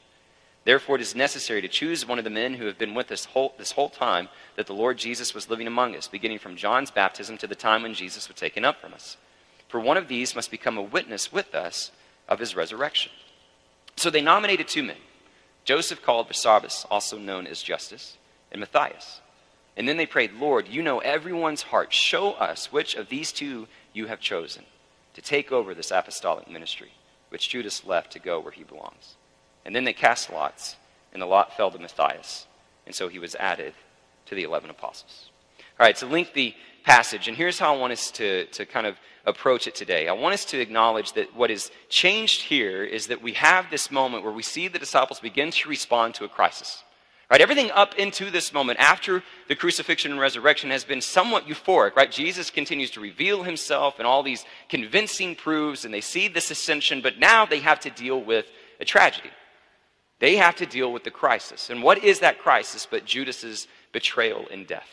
Therefore, 0.65 0.97
it 0.97 1.03
is 1.03 1.15
necessary 1.15 1.63
to 1.63 1.69
choose 1.69 2.07
one 2.07 2.19
of 2.19 2.25
the 2.25 2.31
men 2.31 2.55
who 2.55 2.67
have 2.67 2.79
been 2.79 2.95
with 2.95 3.11
us 3.11 3.27
whole, 3.27 3.55
this 3.57 3.73
whole 3.73 3.89
time 3.89 4.29
that 4.57 4.67
the 4.67 4.75
Lord 4.75 4.99
Jesus 4.99 5.35
was 5.35 5.49
living 5.49 5.67
among 5.67 5.97
us, 5.97 6.09
beginning 6.09 6.39
from 6.39 6.57
John's 6.57 6.91
baptism 6.91 7.39
to 7.39 7.47
the 7.47 7.55
time 7.55 7.83
when 7.83 7.95
Jesus 7.95 8.29
was 8.29 8.37
taken 8.37 8.65
up 8.65 8.81
from 8.81 8.93
us. 8.93 9.17
For 9.69 9.81
one 9.81 9.97
of 9.97 10.09
these 10.09 10.35
must 10.35 10.51
become 10.51 10.77
a 10.77 10.83
witness 10.83 11.33
with 11.33 11.55
us 11.55 11.93
of 12.29 12.41
his 12.41 12.55
resurrection. 12.55 13.13
So 13.97 14.11
they 14.11 14.23
nominated 14.23 14.69
two 14.69 14.83
men 14.83 14.97
Joseph 15.65 16.03
called 16.03 16.29
Barsabbas, 16.29 16.87
also 16.91 17.19
known 17.19 17.47
as 17.47 17.63
Justus, 17.63 18.17
and 18.51 18.61
Matthias. 18.61 19.21
And 19.81 19.89
then 19.89 19.97
they 19.97 20.05
prayed, 20.05 20.35
Lord, 20.35 20.69
you 20.69 20.83
know 20.83 20.99
everyone's 20.99 21.63
heart. 21.63 21.91
Show 21.91 22.33
us 22.33 22.71
which 22.71 22.95
of 22.95 23.09
these 23.09 23.33
two 23.33 23.67
you 23.95 24.09
have 24.09 24.21
chosen 24.21 24.65
to 25.15 25.23
take 25.23 25.51
over 25.51 25.73
this 25.73 25.91
apostolic 25.91 26.51
ministry, 26.51 26.93
which 27.31 27.49
Judas 27.49 27.87
left 27.87 28.13
to 28.13 28.19
go 28.19 28.41
where 28.41 28.53
he 28.53 28.63
belongs. 28.63 29.17
And 29.65 29.75
then 29.75 29.85
they 29.85 29.95
cast 29.95 30.31
lots, 30.31 30.77
and 31.15 31.23
the 31.23 31.27
lot 31.27 31.57
fell 31.57 31.71
to 31.71 31.79
Matthias. 31.79 32.47
And 32.85 32.95
so 32.95 33.09
he 33.09 33.19
was 33.19 33.35
added 33.37 33.73
to 34.27 34.35
the 34.35 34.43
11 34.43 34.69
apostles. 34.69 35.31
All 35.59 35.87
right, 35.87 35.93
it's 35.93 36.03
a 36.03 36.07
lengthy 36.07 36.57
passage, 36.85 37.27
and 37.27 37.35
here's 37.35 37.59
how 37.59 37.75
I 37.75 37.79
want 37.79 37.95
us 37.95 38.11
to, 38.11 38.45
to 38.49 38.67
kind 38.67 38.87
of 38.87 38.97
approach 39.25 39.67
it 39.67 39.75
today. 39.75 40.09
I 40.09 40.13
want 40.13 40.35
us 40.35 40.45
to 40.45 40.61
acknowledge 40.61 41.15
that 41.15 41.35
what 41.35 41.51
is 41.51 41.71
changed 41.89 42.43
here 42.43 42.85
is 42.85 43.07
that 43.07 43.23
we 43.23 43.33
have 43.33 43.71
this 43.71 43.91
moment 43.91 44.25
where 44.25 44.33
we 44.35 44.43
see 44.43 44.69
the 44.69 44.79
disciples 44.79 45.21
begin 45.21 45.51
to 45.53 45.71
respond 45.71 46.17
to 46.17 46.25
a 46.25 46.29
crisis. 46.29 46.85
Right? 47.31 47.41
Everything 47.41 47.71
up 47.71 47.95
into 47.95 48.29
this 48.29 48.53
moment 48.53 48.81
after 48.81 49.23
the 49.47 49.55
crucifixion 49.55 50.11
and 50.11 50.21
resurrection 50.21 50.71
has 50.71 50.83
been 50.83 51.01
somewhat 51.01 51.47
euphoric, 51.47 51.95
right? 51.95 52.11
Jesus 52.11 52.51
continues 52.51 52.91
to 52.93 53.01
reveal 53.01 53.45
himself 53.45 53.99
and 53.99 54.07
all 54.07 54.25
these 54.25 54.45
convincing 54.69 55.37
proofs, 55.37 55.85
and 55.85 55.95
they 55.95 56.01
see 56.01 56.27
this 56.27 56.51
ascension, 56.51 57.01
but 57.01 57.21
now 57.21 57.47
they 57.47 57.61
have 57.61 57.79
to 57.81 57.91
deal 57.91 58.21
with 58.21 58.47
a 58.81 58.85
tragedy. 58.85 59.31
They 60.19 60.37
have 60.37 60.57
to 60.57 60.67
deal 60.67 60.93
with 60.93 61.05
the 61.05 61.13
crisis. 61.13 61.71
And 61.71 61.85
what 61.85 62.03
is 62.03 62.19
that 62.19 62.41
crisis 62.41 62.87
but 62.91 63.05
Judas's 63.05 63.69
betrayal 63.93 64.47
and 64.51 64.67
death? 64.67 64.89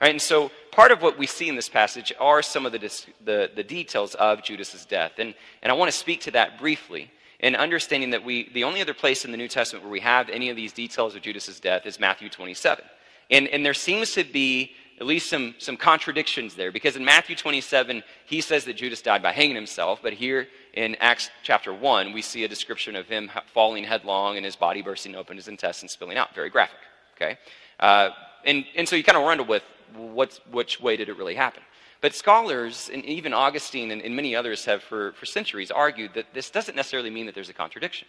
Right, 0.00 0.10
and 0.10 0.20
so 0.20 0.50
part 0.72 0.92
of 0.92 1.02
what 1.02 1.18
we 1.18 1.26
see 1.26 1.48
in 1.48 1.56
this 1.56 1.68
passage 1.68 2.12
are 2.18 2.42
some 2.42 2.66
of 2.66 2.72
the, 2.72 2.78
the, 3.24 3.50
the 3.54 3.62
details 3.62 4.14
of 4.14 4.42
Judas's 4.42 4.84
death. 4.86 5.12
And, 5.18 5.34
and 5.62 5.70
I 5.70 5.74
want 5.74 5.90
to 5.90 5.96
speak 5.96 6.22
to 6.22 6.30
that 6.32 6.58
briefly 6.58 7.10
and 7.40 7.56
understanding 7.56 8.10
that 8.10 8.24
we, 8.24 8.50
the 8.52 8.64
only 8.64 8.80
other 8.80 8.94
place 8.94 9.24
in 9.24 9.30
the 9.30 9.36
New 9.36 9.48
Testament 9.48 9.84
where 9.84 9.92
we 9.92 10.00
have 10.00 10.28
any 10.28 10.48
of 10.50 10.56
these 10.56 10.72
details 10.72 11.14
of 11.14 11.22
Judas's 11.22 11.60
death 11.60 11.86
is 11.86 12.00
Matthew 12.00 12.28
27. 12.28 12.84
And, 13.30 13.48
and 13.48 13.64
there 13.64 13.74
seems 13.74 14.12
to 14.12 14.24
be 14.24 14.72
at 14.98 15.06
least 15.06 15.28
some, 15.28 15.54
some 15.58 15.76
contradictions 15.76 16.54
there 16.54 16.72
because 16.72 16.96
in 16.96 17.04
Matthew 17.04 17.36
27, 17.36 18.02
he 18.24 18.40
says 18.40 18.64
that 18.64 18.76
Judas 18.76 19.02
died 19.02 19.22
by 19.22 19.32
hanging 19.32 19.56
himself, 19.56 20.00
but 20.02 20.14
here 20.14 20.48
in 20.72 20.94
Acts 20.96 21.30
chapter 21.42 21.74
1, 21.74 22.12
we 22.12 22.22
see 22.22 22.44
a 22.44 22.48
description 22.48 22.96
of 22.96 23.06
him 23.06 23.30
falling 23.52 23.84
headlong 23.84 24.36
and 24.36 24.44
his 24.44 24.56
body 24.56 24.80
bursting 24.80 25.14
open, 25.14 25.36
his 25.36 25.48
intestines 25.48 25.92
spilling 25.92 26.16
out. 26.16 26.34
Very 26.34 26.48
graphic, 26.48 26.78
okay? 27.16 27.38
Uh, 27.78 28.10
and, 28.44 28.64
and 28.74 28.88
so 28.88 28.96
you 28.96 29.04
kind 29.04 29.18
of 29.18 29.24
wonder 29.24 29.42
with 29.42 29.62
what's, 29.94 30.40
which 30.50 30.80
way 30.80 30.96
did 30.96 31.08
it 31.08 31.18
really 31.18 31.34
happen? 31.34 31.62
But 32.00 32.14
scholars, 32.14 32.90
and 32.92 33.04
even 33.04 33.32
Augustine 33.32 33.90
and, 33.90 34.02
and 34.02 34.14
many 34.14 34.36
others 34.36 34.64
have 34.66 34.82
for, 34.82 35.12
for 35.12 35.26
centuries 35.26 35.70
argued 35.70 36.12
that 36.14 36.34
this 36.34 36.50
doesn't 36.50 36.76
necessarily 36.76 37.10
mean 37.10 37.26
that 37.26 37.34
there's 37.34 37.48
a 37.48 37.54
contradiction. 37.54 38.06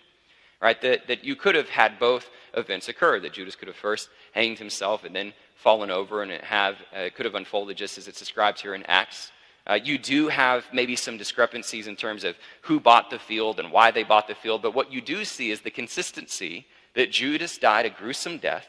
Right? 0.61 0.81
That, 0.81 1.07
that 1.07 1.23
you 1.23 1.35
could 1.35 1.55
have 1.55 1.69
had 1.69 1.99
both 1.99 2.29
events 2.55 2.89
occur, 2.89 3.19
that 3.19 3.33
Judas 3.33 3.55
could 3.55 3.67
have 3.67 3.77
first 3.77 4.09
hanged 4.33 4.57
himself 4.57 5.03
and 5.03 5.15
then 5.15 5.33
fallen 5.55 5.91
over, 5.91 6.23
and 6.23 6.31
it, 6.31 6.43
have, 6.43 6.77
uh, 6.95 7.09
could 7.15 7.25
have 7.25 7.35
unfolded 7.35 7.77
just 7.77 7.97
as 7.97 8.07
it's 8.07 8.19
described 8.19 8.59
here 8.59 8.73
in 8.73 8.83
Acts. 8.83 9.31
Uh, 9.67 9.77
you 9.83 9.97
do 9.97 10.29
have 10.29 10.65
maybe 10.73 10.95
some 10.95 11.17
discrepancies 11.17 11.87
in 11.87 11.95
terms 11.95 12.23
of 12.23 12.35
who 12.61 12.79
bought 12.79 13.09
the 13.09 13.19
field 13.19 13.59
and 13.59 13.71
why 13.71 13.91
they 13.91 14.03
bought 14.03 14.27
the 14.27 14.35
field, 14.35 14.61
but 14.61 14.73
what 14.73 14.91
you 14.91 15.01
do 15.01 15.25
see 15.25 15.51
is 15.51 15.61
the 15.61 15.69
consistency 15.69 16.65
that 16.95 17.11
Judas 17.11 17.57
died 17.57 17.85
a 17.85 17.89
gruesome 17.89 18.37
death, 18.37 18.67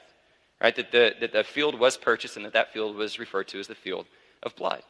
right? 0.60 0.75
That 0.75 0.90
the, 0.90 1.14
that 1.20 1.32
the 1.32 1.44
field 1.44 1.78
was 1.78 1.96
purchased 1.96 2.37
and 2.37 2.44
that 2.44 2.52
that 2.52 2.72
field 2.72 2.96
was 2.96 3.18
referred 3.18 3.48
to 3.48 3.60
as 3.60 3.68
the 3.68 3.75
field 3.75 4.06
of 4.42 4.56
blood. 4.56 4.82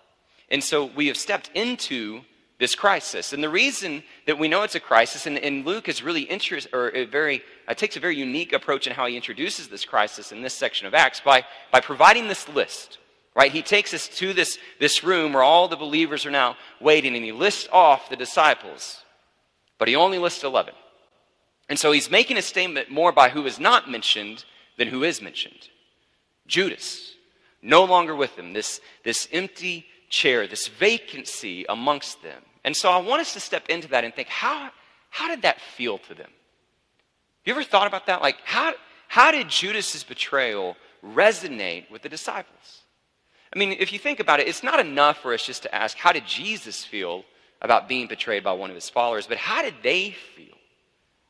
And 0.50 0.62
so 0.62 0.86
we 0.86 1.08
have 1.08 1.16
stepped 1.16 1.50
into 1.54 2.22
this 2.58 2.74
crisis. 2.74 3.32
And 3.32 3.42
the 3.42 3.48
reason 3.48 4.02
that 4.26 4.38
we 4.38 4.48
know 4.48 4.62
it's 4.62 4.74
a 4.74 4.80
crisis, 4.80 5.26
and, 5.26 5.38
and 5.38 5.64
Luke 5.64 5.88
is 5.88 6.02
really 6.02 6.22
interest, 6.22 6.68
or 6.72 6.90
very, 7.10 7.42
uh, 7.68 7.74
takes 7.74 7.96
a 7.96 8.00
very 8.00 8.16
unique 8.16 8.52
approach 8.52 8.86
in 8.86 8.92
how 8.92 9.06
he 9.06 9.16
introduces 9.16 9.68
this 9.68 9.84
crisis 9.84 10.32
in 10.32 10.42
this 10.42 10.54
section 10.54 10.86
of 10.86 10.94
Acts 10.94 11.20
by, 11.20 11.44
by 11.70 11.80
providing 11.80 12.26
this 12.28 12.48
list. 12.48 12.98
Right? 13.36 13.52
He 13.52 13.62
takes 13.62 13.94
us 13.94 14.08
to 14.08 14.32
this, 14.32 14.58
this 14.80 15.04
room 15.04 15.32
where 15.32 15.44
all 15.44 15.68
the 15.68 15.76
believers 15.76 16.26
are 16.26 16.30
now 16.30 16.56
waiting, 16.80 17.14
and 17.14 17.24
he 17.24 17.30
lists 17.30 17.68
off 17.70 18.10
the 18.10 18.16
disciples, 18.16 19.04
but 19.78 19.86
he 19.86 19.94
only 19.94 20.18
lists 20.18 20.42
11. 20.42 20.74
And 21.68 21.78
so 21.78 21.92
he's 21.92 22.10
making 22.10 22.36
a 22.36 22.42
statement 22.42 22.90
more 22.90 23.12
by 23.12 23.28
who 23.28 23.46
is 23.46 23.60
not 23.60 23.88
mentioned 23.88 24.44
than 24.76 24.88
who 24.88 25.04
is 25.04 25.22
mentioned. 25.22 25.68
Judas, 26.48 27.14
no 27.62 27.84
longer 27.84 28.16
with 28.16 28.34
them, 28.34 28.54
this, 28.54 28.80
this 29.04 29.28
empty 29.30 29.86
chair, 30.08 30.46
this 30.46 30.68
vacancy 30.68 31.64
amongst 31.68 32.22
them. 32.22 32.42
And 32.64 32.76
so 32.76 32.90
I 32.90 32.98
want 32.98 33.20
us 33.20 33.32
to 33.34 33.40
step 33.40 33.68
into 33.68 33.88
that 33.88 34.04
and 34.04 34.14
think, 34.14 34.28
how, 34.28 34.70
how 35.10 35.28
did 35.28 35.42
that 35.42 35.60
feel 35.60 35.98
to 35.98 36.14
them? 36.14 36.30
You 37.44 37.54
ever 37.54 37.62
thought 37.62 37.86
about 37.86 38.06
that? 38.06 38.20
Like, 38.20 38.36
how, 38.44 38.74
how 39.06 39.30
did 39.30 39.48
Judas's 39.48 40.04
betrayal 40.04 40.76
resonate 41.04 41.90
with 41.90 42.02
the 42.02 42.08
disciples? 42.08 42.82
I 43.54 43.58
mean, 43.58 43.72
if 43.78 43.92
you 43.92 43.98
think 43.98 44.20
about 44.20 44.40
it, 44.40 44.48
it's 44.48 44.62
not 44.62 44.80
enough 44.80 45.18
for 45.18 45.32
us 45.32 45.46
just 45.46 45.62
to 45.62 45.74
ask, 45.74 45.96
how 45.96 46.12
did 46.12 46.26
Jesus 46.26 46.84
feel 46.84 47.24
about 47.62 47.88
being 47.88 48.06
betrayed 48.06 48.44
by 48.44 48.52
one 48.52 48.70
of 48.70 48.74
his 48.74 48.90
followers, 48.90 49.26
but 49.26 49.38
how 49.38 49.62
did 49.62 49.74
they 49.82 50.14
feel? 50.36 50.54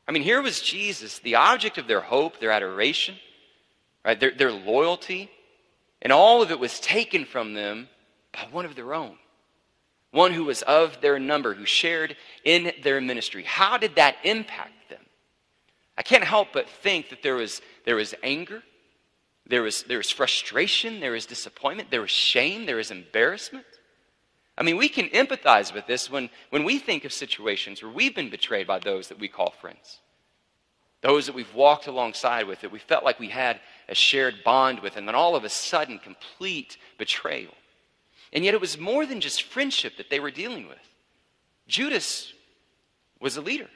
I 0.07 0.11
mean, 0.11 0.23
here 0.23 0.41
was 0.41 0.61
Jesus, 0.61 1.19
the 1.19 1.35
object 1.35 1.77
of 1.77 1.87
their 1.87 2.01
hope, 2.01 2.39
their 2.39 2.51
adoration, 2.51 3.15
right? 4.03 4.19
Their, 4.19 4.31
their 4.31 4.51
loyalty, 4.51 5.29
and 6.01 6.11
all 6.11 6.41
of 6.41 6.51
it 6.51 6.59
was 6.59 6.79
taken 6.79 7.25
from 7.25 7.53
them 7.53 7.87
by 8.33 8.47
one 8.51 8.65
of 8.65 8.75
their 8.75 8.93
own, 8.93 9.17
one 10.11 10.33
who 10.33 10.45
was 10.45 10.61
of 10.63 11.01
their 11.01 11.19
number, 11.19 11.53
who 11.53 11.65
shared 11.65 12.15
in 12.43 12.71
their 12.83 13.01
ministry. 13.01 13.43
How 13.43 13.77
did 13.77 13.95
that 13.95 14.17
impact 14.23 14.89
them? 14.89 15.05
I 15.97 16.01
can't 16.01 16.23
help 16.23 16.49
but 16.53 16.69
think 16.69 17.09
that 17.09 17.23
there 17.23 17.35
was, 17.35 17.61
there 17.85 17.95
was 17.95 18.15
anger, 18.23 18.63
there 19.45 19.63
was, 19.63 19.83
there 19.83 19.97
was 19.97 20.09
frustration, 20.09 20.99
there 20.99 21.11
was 21.11 21.25
disappointment, 21.25 21.91
there 21.91 22.01
was 22.01 22.11
shame, 22.11 22.65
there 22.65 22.77
was 22.77 22.91
embarrassment. 22.91 23.65
I 24.57 24.63
mean, 24.63 24.77
we 24.77 24.89
can 24.89 25.07
empathize 25.09 25.73
with 25.73 25.87
this 25.87 26.09
when, 26.09 26.29
when 26.49 26.63
we 26.63 26.79
think 26.79 27.05
of 27.05 27.13
situations 27.13 27.81
where 27.81 27.91
we've 27.91 28.13
been 28.13 28.29
betrayed 28.29 28.67
by 28.67 28.79
those 28.79 29.07
that 29.07 29.19
we 29.19 29.27
call 29.27 29.51
friends. 29.51 29.99
Those 31.01 31.27
that 31.27 31.35
we've 31.35 31.53
walked 31.55 31.87
alongside 31.87 32.45
with, 32.45 32.61
that 32.61 32.71
we 32.71 32.79
felt 32.79 33.05
like 33.05 33.19
we 33.19 33.29
had 33.29 33.61
a 33.87 33.95
shared 33.95 34.43
bond 34.43 34.81
with, 34.81 34.97
and 34.97 35.07
then 35.07 35.15
all 35.15 35.35
of 35.35 35.45
a 35.45 35.49
sudden, 35.49 35.97
complete 35.97 36.77
betrayal. 36.97 37.53
And 38.31 38.45
yet 38.45 38.53
it 38.53 38.61
was 38.61 38.77
more 38.77 39.05
than 39.05 39.21
just 39.21 39.43
friendship 39.43 39.97
that 39.97 40.09
they 40.09 40.19
were 40.19 40.31
dealing 40.31 40.67
with. 40.67 40.77
Judas 41.67 42.33
was 43.19 43.37
a 43.37 43.41
leader. 43.41 43.67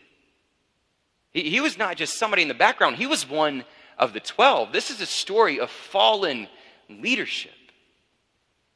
He, 1.32 1.50
he, 1.50 1.60
was 1.60 1.78
not 1.78 1.98
just 1.98 2.18
somebody 2.18 2.42
in 2.42 2.48
the 2.48 2.54
background, 2.54 2.98
he 2.98 3.08
was 3.08 3.28
one 3.28 3.64
of 3.98 4.14
the 4.14 4.20
12. 4.20 4.72
This 4.72 4.90
is 4.90 5.02
a 5.02 5.06
story 5.06 5.60
of 5.60 5.70
fallen 5.70 6.48
leadership. 6.90 7.52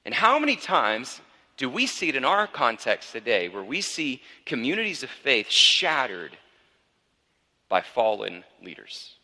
And 0.05 0.13
how 0.13 0.39
many 0.39 0.55
times 0.55 1.21
do 1.57 1.69
we 1.69 1.87
see 1.87 2.09
it 2.09 2.15
in 2.15 2.23
our 2.23 2.47
context 2.47 3.11
today 3.11 3.49
where 3.49 3.63
we 3.63 3.81
see 3.81 4.21
communities 4.45 5.03
of 5.03 5.09
faith 5.09 5.49
shattered 5.49 6.37
by 7.67 7.81
fallen 7.81 8.43
leaders? 8.63 9.15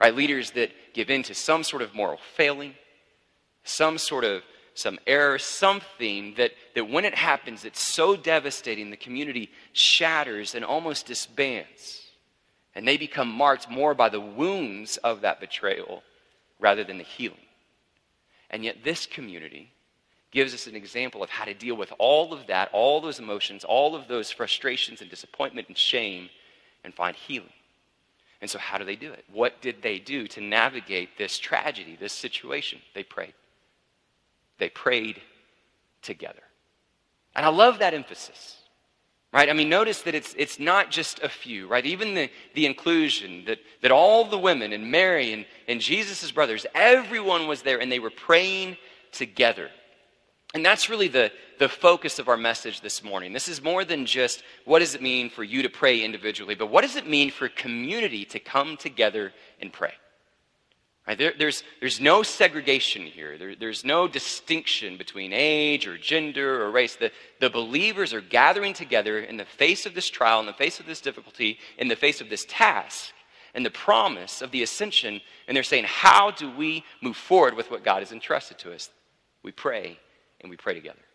Right? 0.00 0.14
Leaders 0.14 0.50
that 0.52 0.70
give 0.94 1.10
in 1.10 1.22
to 1.24 1.34
some 1.34 1.62
sort 1.62 1.82
of 1.82 1.94
moral 1.94 2.18
failing, 2.34 2.74
some 3.64 3.98
sort 3.98 4.24
of 4.24 4.42
some 4.78 4.98
error, 5.06 5.38
something 5.38 6.34
that, 6.36 6.52
that 6.74 6.88
when 6.88 7.04
it 7.04 7.14
happens, 7.14 7.64
it's 7.64 7.80
so 7.80 8.16
devastating, 8.16 8.90
the 8.90 8.96
community 8.96 9.50
shatters 9.72 10.54
and 10.54 10.64
almost 10.64 11.06
disbands. 11.06 12.02
And 12.74 12.86
they 12.86 12.96
become 12.96 13.28
marked 13.28 13.70
more 13.70 13.94
by 13.94 14.10
the 14.10 14.20
wounds 14.20 14.98
of 14.98 15.22
that 15.22 15.40
betrayal 15.40 16.02
rather 16.60 16.84
than 16.84 16.98
the 16.98 17.04
healing. 17.04 17.38
And 18.50 18.64
yet, 18.64 18.84
this 18.84 19.06
community 19.06 19.72
gives 20.30 20.52
us 20.52 20.66
an 20.66 20.76
example 20.76 21.22
of 21.22 21.30
how 21.30 21.46
to 21.46 21.54
deal 21.54 21.74
with 21.74 21.92
all 21.98 22.32
of 22.34 22.46
that, 22.48 22.68
all 22.72 23.00
those 23.00 23.18
emotions, 23.18 23.64
all 23.64 23.96
of 23.96 24.08
those 24.08 24.30
frustrations 24.30 25.00
and 25.00 25.08
disappointment 25.08 25.68
and 25.68 25.78
shame, 25.78 26.28
and 26.84 26.94
find 26.94 27.16
healing. 27.16 27.52
And 28.42 28.50
so, 28.50 28.58
how 28.58 28.76
do 28.76 28.84
they 28.84 28.96
do 28.96 29.12
it? 29.12 29.24
What 29.32 29.62
did 29.62 29.80
they 29.80 29.98
do 29.98 30.26
to 30.28 30.40
navigate 30.42 31.16
this 31.16 31.38
tragedy, 31.38 31.96
this 31.98 32.12
situation? 32.12 32.80
They 32.94 33.02
prayed. 33.02 33.32
They 34.58 34.68
prayed 34.68 35.20
together. 36.02 36.42
And 37.34 37.44
I 37.44 37.50
love 37.50 37.80
that 37.80 37.94
emphasis. 37.94 38.56
Right? 39.32 39.50
I 39.50 39.52
mean, 39.52 39.68
notice 39.68 40.02
that 40.02 40.14
it's, 40.14 40.34
it's 40.38 40.58
not 40.58 40.90
just 40.90 41.18
a 41.18 41.28
few, 41.28 41.66
right? 41.66 41.84
Even 41.84 42.14
the, 42.14 42.30
the 42.54 42.64
inclusion, 42.64 43.44
that, 43.46 43.58
that 43.82 43.90
all 43.90 44.24
the 44.24 44.38
women 44.38 44.72
and 44.72 44.90
Mary 44.90 45.32
and, 45.32 45.44
and 45.68 45.78
Jesus' 45.80 46.30
brothers, 46.30 46.64
everyone 46.74 47.46
was 47.46 47.60
there 47.60 47.78
and 47.78 47.92
they 47.92 47.98
were 47.98 48.10
praying 48.10 48.78
together. 49.12 49.68
And 50.54 50.64
that's 50.64 50.88
really 50.88 51.08
the, 51.08 51.30
the 51.58 51.68
focus 51.68 52.18
of 52.18 52.28
our 52.28 52.38
message 52.38 52.80
this 52.80 53.04
morning. 53.04 53.34
This 53.34 53.48
is 53.48 53.62
more 53.62 53.84
than 53.84 54.06
just 54.06 54.42
what 54.64 54.78
does 54.78 54.94
it 54.94 55.02
mean 55.02 55.28
for 55.28 55.44
you 55.44 55.62
to 55.62 55.68
pray 55.68 56.00
individually, 56.00 56.54
but 56.54 56.70
what 56.70 56.80
does 56.80 56.96
it 56.96 57.06
mean 57.06 57.30
for 57.30 57.48
community 57.50 58.24
to 58.26 58.38
come 58.38 58.78
together 58.78 59.34
and 59.60 59.70
pray? 59.70 59.92
Right? 61.06 61.16
There, 61.16 61.34
there's, 61.38 61.62
there's 61.78 62.00
no 62.00 62.24
segregation 62.24 63.02
here. 63.02 63.38
There, 63.38 63.54
there's 63.54 63.84
no 63.84 64.08
distinction 64.08 64.96
between 64.96 65.32
age 65.32 65.86
or 65.86 65.96
gender 65.96 66.64
or 66.64 66.70
race. 66.72 66.96
The, 66.96 67.12
the 67.38 67.48
believers 67.48 68.12
are 68.12 68.20
gathering 68.20 68.74
together 68.74 69.20
in 69.20 69.36
the 69.36 69.44
face 69.44 69.86
of 69.86 69.94
this 69.94 70.10
trial, 70.10 70.40
in 70.40 70.46
the 70.46 70.52
face 70.52 70.80
of 70.80 70.86
this 70.86 71.00
difficulty, 71.00 71.58
in 71.78 71.86
the 71.86 71.94
face 71.94 72.20
of 72.20 72.28
this 72.28 72.44
task, 72.48 73.12
and 73.54 73.64
the 73.64 73.70
promise 73.70 74.42
of 74.42 74.50
the 74.50 74.64
ascension. 74.64 75.20
And 75.46 75.56
they're 75.56 75.62
saying, 75.62 75.84
How 75.86 76.32
do 76.32 76.50
we 76.50 76.84
move 77.00 77.16
forward 77.16 77.54
with 77.54 77.70
what 77.70 77.84
God 77.84 78.00
has 78.00 78.10
entrusted 78.10 78.58
to 78.58 78.72
us? 78.72 78.90
We 79.44 79.52
pray, 79.52 80.00
and 80.40 80.50
we 80.50 80.56
pray 80.56 80.74
together. 80.74 81.05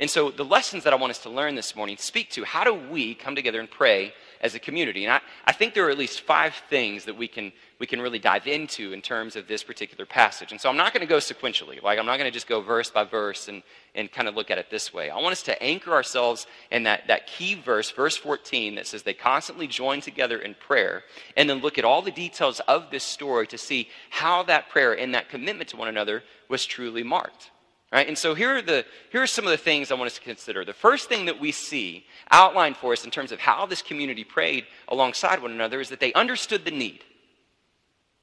And 0.00 0.08
so, 0.08 0.30
the 0.30 0.46
lessons 0.46 0.84
that 0.84 0.94
I 0.94 0.96
want 0.96 1.10
us 1.10 1.18
to 1.24 1.28
learn 1.28 1.56
this 1.56 1.76
morning 1.76 1.98
speak 1.98 2.30
to 2.30 2.42
how 2.42 2.64
do 2.64 2.72
we 2.72 3.14
come 3.14 3.36
together 3.36 3.60
and 3.60 3.70
pray 3.70 4.14
as 4.40 4.54
a 4.54 4.58
community. 4.58 5.04
And 5.04 5.12
I, 5.12 5.20
I 5.44 5.52
think 5.52 5.74
there 5.74 5.86
are 5.86 5.90
at 5.90 5.98
least 5.98 6.22
five 6.22 6.54
things 6.70 7.04
that 7.04 7.18
we 7.18 7.28
can, 7.28 7.52
we 7.78 7.86
can 7.86 8.00
really 8.00 8.18
dive 8.18 8.46
into 8.46 8.94
in 8.94 9.02
terms 9.02 9.36
of 9.36 9.46
this 9.46 9.62
particular 9.62 10.06
passage. 10.06 10.52
And 10.52 10.60
so, 10.60 10.70
I'm 10.70 10.78
not 10.78 10.94
going 10.94 11.02
to 11.02 11.06
go 11.06 11.18
sequentially. 11.18 11.82
Like, 11.82 11.98
I'm 11.98 12.06
not 12.06 12.16
going 12.16 12.30
to 12.30 12.34
just 12.34 12.46
go 12.46 12.62
verse 12.62 12.90
by 12.90 13.04
verse 13.04 13.48
and, 13.48 13.62
and 13.94 14.10
kind 14.10 14.26
of 14.26 14.34
look 14.34 14.50
at 14.50 14.56
it 14.56 14.70
this 14.70 14.90
way. 14.94 15.10
I 15.10 15.16
want 15.16 15.32
us 15.32 15.42
to 15.42 15.62
anchor 15.62 15.92
ourselves 15.92 16.46
in 16.70 16.84
that, 16.84 17.06
that 17.08 17.26
key 17.26 17.54
verse, 17.54 17.90
verse 17.90 18.16
14, 18.16 18.76
that 18.76 18.86
says 18.86 19.02
they 19.02 19.12
constantly 19.12 19.66
join 19.66 20.00
together 20.00 20.38
in 20.38 20.54
prayer, 20.54 21.02
and 21.36 21.50
then 21.50 21.58
look 21.58 21.76
at 21.76 21.84
all 21.84 22.00
the 22.00 22.10
details 22.10 22.60
of 22.60 22.90
this 22.90 23.04
story 23.04 23.46
to 23.48 23.58
see 23.58 23.90
how 24.08 24.44
that 24.44 24.70
prayer 24.70 24.98
and 24.98 25.14
that 25.14 25.28
commitment 25.28 25.68
to 25.68 25.76
one 25.76 25.88
another 25.88 26.22
was 26.48 26.64
truly 26.64 27.02
marked. 27.02 27.50
Right? 27.92 28.06
And 28.06 28.16
so 28.16 28.34
here 28.34 28.56
are, 28.56 28.62
the, 28.62 28.84
here 29.10 29.20
are 29.20 29.26
some 29.26 29.44
of 29.44 29.50
the 29.50 29.56
things 29.56 29.90
I 29.90 29.94
want 29.94 30.06
us 30.06 30.14
to 30.14 30.20
consider. 30.20 30.64
The 30.64 30.72
first 30.72 31.08
thing 31.08 31.24
that 31.24 31.40
we 31.40 31.50
see 31.50 32.04
outlined 32.30 32.76
for 32.76 32.92
us 32.92 33.04
in 33.04 33.10
terms 33.10 33.32
of 33.32 33.40
how 33.40 33.66
this 33.66 33.82
community 33.82 34.22
prayed 34.22 34.66
alongside 34.86 35.42
one 35.42 35.50
another 35.50 35.80
is 35.80 35.88
that 35.88 35.98
they 35.98 36.12
understood 36.12 36.64
the 36.64 36.70
need. 36.70 37.02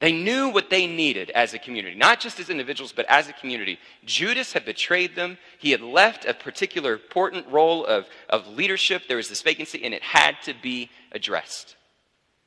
They 0.00 0.12
knew 0.12 0.48
what 0.48 0.70
they 0.70 0.86
needed 0.86 1.30
as 1.30 1.54
a 1.54 1.58
community, 1.58 1.96
not 1.96 2.20
just 2.20 2.38
as 2.38 2.50
individuals, 2.50 2.92
but 2.92 3.04
as 3.06 3.28
a 3.28 3.32
community. 3.32 3.78
Judas 4.04 4.52
had 4.52 4.64
betrayed 4.64 5.16
them. 5.16 5.36
He 5.58 5.72
had 5.72 5.80
left 5.80 6.24
a 6.24 6.32
particular 6.32 6.92
important 6.92 7.46
role 7.48 7.84
of, 7.84 8.06
of 8.30 8.46
leadership. 8.46 9.02
There 9.08 9.16
was 9.16 9.28
this 9.28 9.42
vacancy, 9.42 9.84
and 9.84 9.92
it 9.92 10.02
had 10.02 10.36
to 10.44 10.54
be 10.62 10.88
addressed. 11.10 11.74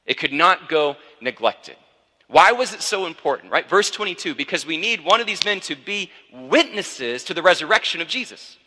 It 0.06 0.18
could 0.18 0.32
not 0.34 0.70
go 0.70 0.96
neglected. 1.20 1.76
Why 2.32 2.54
was 2.54 2.74
it 2.74 2.82
so 2.82 3.08
important, 3.08 3.52
right? 3.52 3.68
Verse 3.70 3.92
22 3.92 4.36
because 4.36 4.66
we 4.66 4.78
need 4.78 5.04
one 5.04 5.20
of 5.20 5.28
these 5.28 5.44
men 5.44 5.60
to 5.62 5.76
be 5.76 6.10
witnesses 6.32 7.26
to 7.26 7.34
the 7.34 7.44
resurrection 7.44 8.00
of 8.02 8.08
Jesus. 8.08 8.58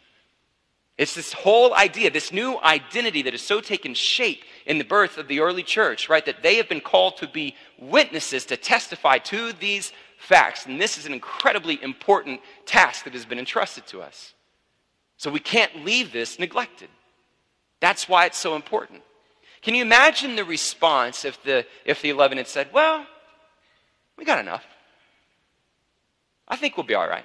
It's 0.99 1.15
this 1.15 1.33
whole 1.33 1.75
idea, 1.75 2.11
this 2.11 2.31
new 2.31 2.61
identity 2.61 3.23
that 3.23 3.33
has 3.33 3.41
so 3.41 3.61
taken 3.61 3.95
shape 3.95 4.43
in 4.67 4.77
the 4.77 4.85
birth 4.85 5.17
of 5.17 5.29
the 5.29 5.41
early 5.41 5.63
church, 5.63 6.11
right? 6.11 6.25
That 6.27 6.43
they 6.43 6.57
have 6.57 6.69
been 6.69 6.83
called 6.83 7.17
to 7.17 7.27
be 7.27 7.57
witnesses, 7.79 8.45
to 8.47 8.57
testify 8.59 9.19
to 9.19 9.55
these 9.55 9.93
facts. 10.19 10.67
And 10.67 10.81
this 10.81 10.99
is 10.99 11.07
an 11.07 11.15
incredibly 11.15 11.83
important 11.83 12.43
task 12.67 13.05
that 13.05 13.15
has 13.15 13.25
been 13.25 13.39
entrusted 13.39 13.87
to 13.89 14.03
us. 14.03 14.35
So 15.17 15.31
we 15.31 15.41
can't 15.41 15.85
leave 15.85 16.13
this 16.13 16.39
neglected. 16.39 16.91
That's 17.81 18.11
why 18.11 18.27
it's 18.27 18.39
so 18.39 18.57
important. 18.57 19.03
Can 19.63 19.75
you 19.75 19.83
imagine 19.83 20.37
the 20.37 20.45
response 20.45 21.25
if 21.25 21.43
the, 21.43 21.67
if 21.87 22.03
the 22.03 22.11
11 22.11 22.37
had 22.37 22.47
said, 22.47 22.69
well, 22.73 23.07
we 24.17 24.25
got 24.25 24.39
enough. 24.39 24.65
I 26.47 26.57
think 26.57 26.77
we'll 26.77 26.87
be 26.87 26.95
all 26.95 27.09
right. 27.09 27.25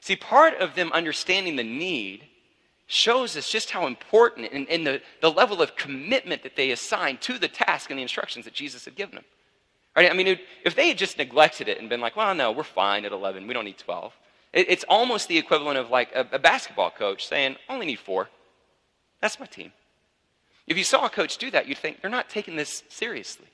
See, 0.00 0.16
part 0.16 0.54
of 0.54 0.74
them 0.74 0.92
understanding 0.92 1.56
the 1.56 1.64
need 1.64 2.24
shows 2.86 3.36
us 3.36 3.50
just 3.50 3.70
how 3.70 3.86
important 3.86 4.52
and, 4.52 4.68
and 4.68 4.86
the, 4.86 5.02
the 5.20 5.30
level 5.30 5.60
of 5.60 5.74
commitment 5.74 6.42
that 6.44 6.54
they 6.54 6.70
assigned 6.70 7.20
to 7.22 7.38
the 7.38 7.48
task 7.48 7.90
and 7.90 7.98
the 7.98 8.02
instructions 8.02 8.44
that 8.44 8.54
Jesus 8.54 8.84
had 8.84 8.94
given 8.94 9.16
them. 9.16 9.24
Right? 9.96 10.10
I 10.10 10.14
mean, 10.14 10.38
if 10.64 10.76
they 10.76 10.88
had 10.88 10.98
just 10.98 11.18
neglected 11.18 11.68
it 11.68 11.80
and 11.80 11.88
been 11.88 12.00
like, 12.00 12.16
well, 12.16 12.34
no, 12.34 12.52
we're 12.52 12.62
fine 12.62 13.04
at 13.04 13.12
11, 13.12 13.46
we 13.46 13.54
don't 13.54 13.64
need 13.64 13.78
12, 13.78 14.12
it, 14.52 14.66
it's 14.68 14.84
almost 14.88 15.26
the 15.26 15.38
equivalent 15.38 15.78
of 15.78 15.90
like 15.90 16.14
a, 16.14 16.26
a 16.32 16.38
basketball 16.38 16.90
coach 16.90 17.26
saying, 17.26 17.56
only 17.68 17.86
need 17.86 17.98
four. 17.98 18.28
That's 19.20 19.40
my 19.40 19.46
team. 19.46 19.72
If 20.66 20.76
you 20.76 20.84
saw 20.84 21.06
a 21.06 21.10
coach 21.10 21.38
do 21.38 21.50
that, 21.50 21.66
you'd 21.66 21.78
think 21.78 22.00
they're 22.00 22.10
not 22.10 22.28
taking 22.28 22.56
this 22.56 22.84
seriously. 22.88 23.46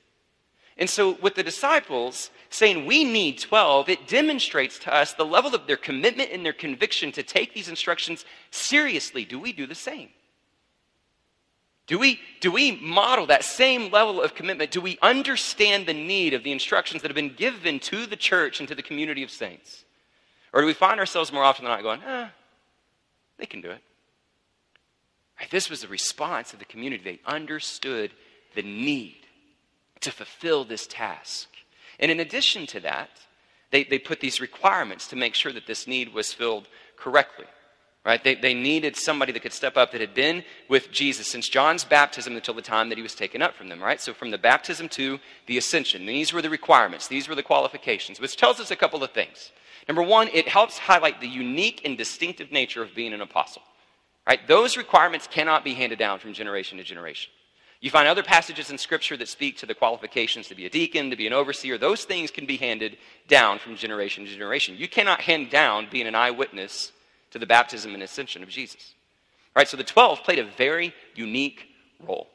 And 0.83 0.91
so, 0.91 1.13
with 1.23 1.37
the 1.37 1.45
disciples 1.45 2.31
saying 2.51 2.87
we 2.87 3.05
need 3.05 3.39
12, 3.39 3.89
it 3.89 4.09
demonstrates 4.09 4.81
to 4.81 4.93
us 4.93 5.13
the 5.13 5.25
level 5.25 5.55
of 5.55 5.69
their 5.69 5.77
commitment 5.77 6.31
and 6.33 6.45
their 6.45 6.53
conviction 6.53 7.13
to 7.13 7.23
take 7.23 7.55
these 7.55 7.69
instructions 7.69 8.25
seriously. 8.51 9.25
Do 9.25 9.39
we 9.39 9.53
do 9.53 9.65
the 9.65 9.77
same? 9.77 10.09
Do 11.87 12.01
we, 12.01 12.19
do 12.41 12.51
we 12.51 12.73
model 12.73 13.27
that 13.27 13.45
same 13.45 13.93
level 13.93 14.21
of 14.21 14.35
commitment? 14.35 14.73
Do 14.73 14.81
we 14.81 14.99
understand 15.01 15.87
the 15.87 15.95
need 15.95 16.35
of 16.35 16.43
the 16.43 16.51
instructions 16.51 17.03
that 17.03 17.11
have 17.11 17.15
been 17.15 17.37
given 17.37 17.79
to 17.79 18.05
the 18.05 18.17
church 18.17 18.59
and 18.59 18.69
to 18.69 18.75
the 18.75 18.83
community 18.83 19.23
of 19.23 19.31
saints? 19.31 19.85
Or 20.53 20.63
do 20.63 20.67
we 20.67 20.75
find 20.75 20.99
ourselves 20.99 21.33
more 21.33 21.45
often 21.45 21.65
than 21.65 21.71
not 21.71 21.85
going, 21.85 22.01
ah, 22.05 22.33
they 23.39 23.47
can 23.47 23.61
do 23.61 23.71
it? 23.71 23.83
Right, 25.39 25.49
this 25.49 25.71
was 25.71 25.83
the 25.83 25.87
response 25.87 26.53
of 26.53 26.59
the 26.59 26.65
community. 26.65 27.05
They 27.05 27.21
understood 27.25 28.11
the 28.57 28.63
need 28.63 29.22
to 30.03 30.13
fulfill 30.13 30.65
this 30.65 30.87
task. 30.87 31.49
And 31.99 32.11
in 32.11 32.21
addition 32.21 32.67
to 32.69 32.81
that, 32.81 33.11
they, 33.71 33.85
they 33.85 33.99
put 33.99 34.21
these 34.21 34.41
requirements 34.41 35.09
to 35.09 35.17
make 35.17 35.35
sure 35.35 35.53
that 35.53 35.67
this 35.67 35.87
need 35.87 36.13
was 36.13 36.33
filled 36.33 36.69
correctly. 36.97 37.47
Right? 38.05 38.23
They, 38.23 38.35
they 38.35 38.53
needed 38.53 38.97
somebody 38.97 39.31
that 39.31 39.43
could 39.43 39.53
step 39.53 39.77
up 39.77 39.93
that 39.93 40.01
had 40.01 40.13
been 40.13 40.43
with 40.69 40.91
Jesus 40.91 41.29
since 41.29 41.49
John's 41.49 41.85
baptism 41.85 42.35
until 42.35 42.55
the 42.55 42.61
time 42.61 42.89
that 42.89 42.99
he 42.99 43.03
was 43.03 43.15
taken 43.15 43.41
up 43.41 43.55
from 43.55 43.69
them, 43.69 43.81
right? 43.81 44.01
So 44.01 44.13
from 44.13 44.33
the 44.33 44.39
baptism 44.39 44.89
to 44.91 45.21
the 45.47 45.57
ascension. 45.57 46.05
These 46.05 46.33
were 46.33 46.43
the 46.43 46.51
requirements, 46.51 47.07
these 47.07 47.29
were 47.29 47.37
the 47.37 47.45
qualifications, 47.45 48.21
which 48.21 48.37
tells 48.37 48.59
us 48.59 48.73
a 48.73 48.77
couple 48.77 49.05
of 49.05 49.13
things. 49.13 49.53
Number 49.87 50.03
one, 50.03 50.29
it 50.33 50.49
helps 50.49 50.79
highlight 50.79 51.21
the 51.21 51.29
unique 51.29 51.83
and 51.85 51.97
distinctive 51.97 52.51
nature 52.51 52.83
of 52.83 52.95
being 52.95 53.13
an 53.13 53.21
apostle. 53.21 53.63
Right? 54.27 54.47
Those 54.49 54.77
requirements 54.77 55.29
cannot 55.29 55.63
be 55.63 55.75
handed 55.75 56.01
down 56.01 56.19
from 56.19 56.33
generation 56.33 56.79
to 56.79 56.85
generation. 56.85 57.31
You 57.83 57.91
find 57.91 58.07
other 58.07 58.23
passages 58.23 58.71
in 58.71 58.79
Scripture 58.79 59.17
that 59.17 59.29
speak 59.29 59.59
to 59.59 59.67
the 59.67 59.75
qualifications 59.75 60.47
to 60.47 60.55
be 60.55 60.67
a 60.67 60.71
deacon, 60.71 61.11
to 61.11 61.17
be 61.17 61.27
an 61.27 61.33
overseer. 61.33 61.77
Those 61.77 62.05
things 62.05 62.31
can 62.31 62.47
be 62.47 62.57
handed 62.57 62.97
down 63.27 63.59
from 63.59 63.75
generation 63.75 64.25
to 64.25 64.31
generation. 64.31 64.77
You 64.79 64.89
cannot 64.89 65.21
hand 65.21 65.51
down 65.51 65.89
being 65.91 66.07
an 66.07 66.15
eyewitness 66.15 66.93
to 67.33 67.41
the 67.41 67.47
baptism 67.47 67.93
and 67.93 68.03
ascension 68.03 68.45
of 68.45 68.49
Jesus. 68.49 68.95
All 69.57 69.61
right, 69.61 69.69
so 69.69 69.77
the 69.77 69.83
12 69.83 70.23
played 70.23 70.39
a 70.39 70.45
very 70.45 70.95
unique 71.17 71.67
role. 72.07 72.29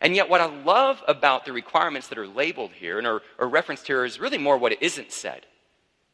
And 0.00 0.16
yet, 0.16 0.28
what 0.28 0.40
I 0.40 0.46
love 0.46 1.00
about 1.06 1.44
the 1.44 1.52
requirements 1.52 2.08
that 2.08 2.18
are 2.18 2.26
labeled 2.26 2.72
here 2.72 2.98
and 2.98 3.06
are, 3.06 3.22
are 3.38 3.48
referenced 3.48 3.86
here 3.86 4.04
is 4.04 4.18
really 4.18 4.38
more 4.38 4.58
what 4.58 4.72
it 4.72 4.82
isn't 4.82 5.12
said. 5.12 5.46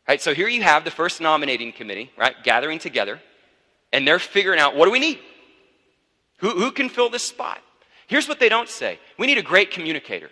Right, 0.07 0.20
so 0.20 0.35
here 0.35 0.49
you 0.49 0.62
have 0.62 0.85
the 0.85 0.90
first 0.90 1.23
nominating 1.23 1.73
committee, 1.73 2.11
right, 2.18 2.35
gathering 2.44 2.79
together, 2.79 3.23
and 3.90 4.07
they're 4.07 4.18
figuring 4.18 4.61
out 4.61 4.77
what 4.77 4.85
do 4.85 4.90
we 4.90 4.99
need? 4.99 5.18
Who, 6.38 6.51
who 6.51 6.73
can 6.73 6.90
fill 6.90 7.09
this 7.09 7.25
spot? 7.25 7.62
Here's 8.11 8.29
what 8.29 8.40
they 8.40 8.49
don't 8.49 8.68
say 8.68 8.99
we 9.18 9.29
need 9.29 9.38
a 9.38 9.42
great 9.42 9.70
communicator. 9.70 10.31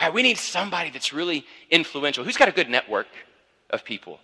Right, 0.00 0.14
we 0.14 0.22
need 0.22 0.38
somebody 0.38 0.88
that's 0.90 1.12
really 1.12 1.44
influential. 1.68 2.22
Who's 2.22 2.36
got 2.36 2.48
a 2.48 2.52
good 2.52 2.70
network 2.70 3.08
of 3.70 3.84
people? 3.84 4.20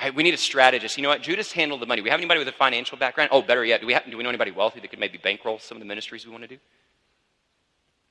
Right, 0.00 0.14
we 0.14 0.22
need 0.22 0.32
a 0.32 0.38
strategist. 0.38 0.96
You 0.96 1.02
know 1.02 1.10
what? 1.10 1.20
Judas 1.20 1.52
handled 1.52 1.82
the 1.82 1.86
money. 1.86 2.00
We 2.00 2.08
have 2.08 2.18
anybody 2.18 2.38
with 2.38 2.48
a 2.48 2.52
financial 2.52 2.96
background? 2.96 3.28
Oh, 3.30 3.42
better 3.42 3.62
yet, 3.62 3.82
do 3.82 3.86
we, 3.86 3.92
have, 3.92 4.10
do 4.10 4.16
we 4.16 4.22
know 4.22 4.30
anybody 4.30 4.52
wealthy 4.52 4.80
that 4.80 4.88
could 4.88 4.98
maybe 4.98 5.18
bankroll 5.18 5.58
some 5.58 5.76
of 5.76 5.80
the 5.80 5.86
ministries 5.86 6.24
we 6.24 6.32
want 6.32 6.44
to 6.44 6.48
do? 6.48 6.58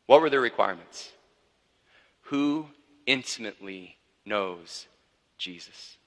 What 0.05 0.21
were 0.21 0.29
their 0.29 0.39
requirements? 0.39 1.11
Who 2.25 2.67
intimately 3.07 3.97
knows 4.27 4.85
Jesus? 5.39 5.97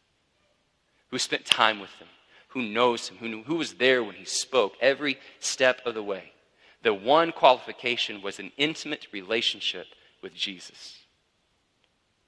Who 1.10 1.18
spent 1.18 1.44
time 1.44 1.80
with 1.80 1.90
him? 1.94 2.08
Who 2.50 2.62
knows 2.62 3.08
him? 3.08 3.16
Who, 3.18 3.28
knew, 3.28 3.42
who 3.42 3.56
was 3.56 3.74
there 3.74 4.04
when 4.04 4.14
he 4.14 4.24
spoke 4.24 4.74
every 4.80 5.18
step 5.40 5.80
of 5.84 5.94
the 5.94 6.02
way? 6.04 6.30
The 6.84 6.94
one 6.94 7.32
qualification 7.32 8.20
was 8.20 8.38
an 8.38 8.52
intimate 8.58 9.06
relationship 9.10 9.86
with 10.22 10.34
Jesus. 10.34 10.98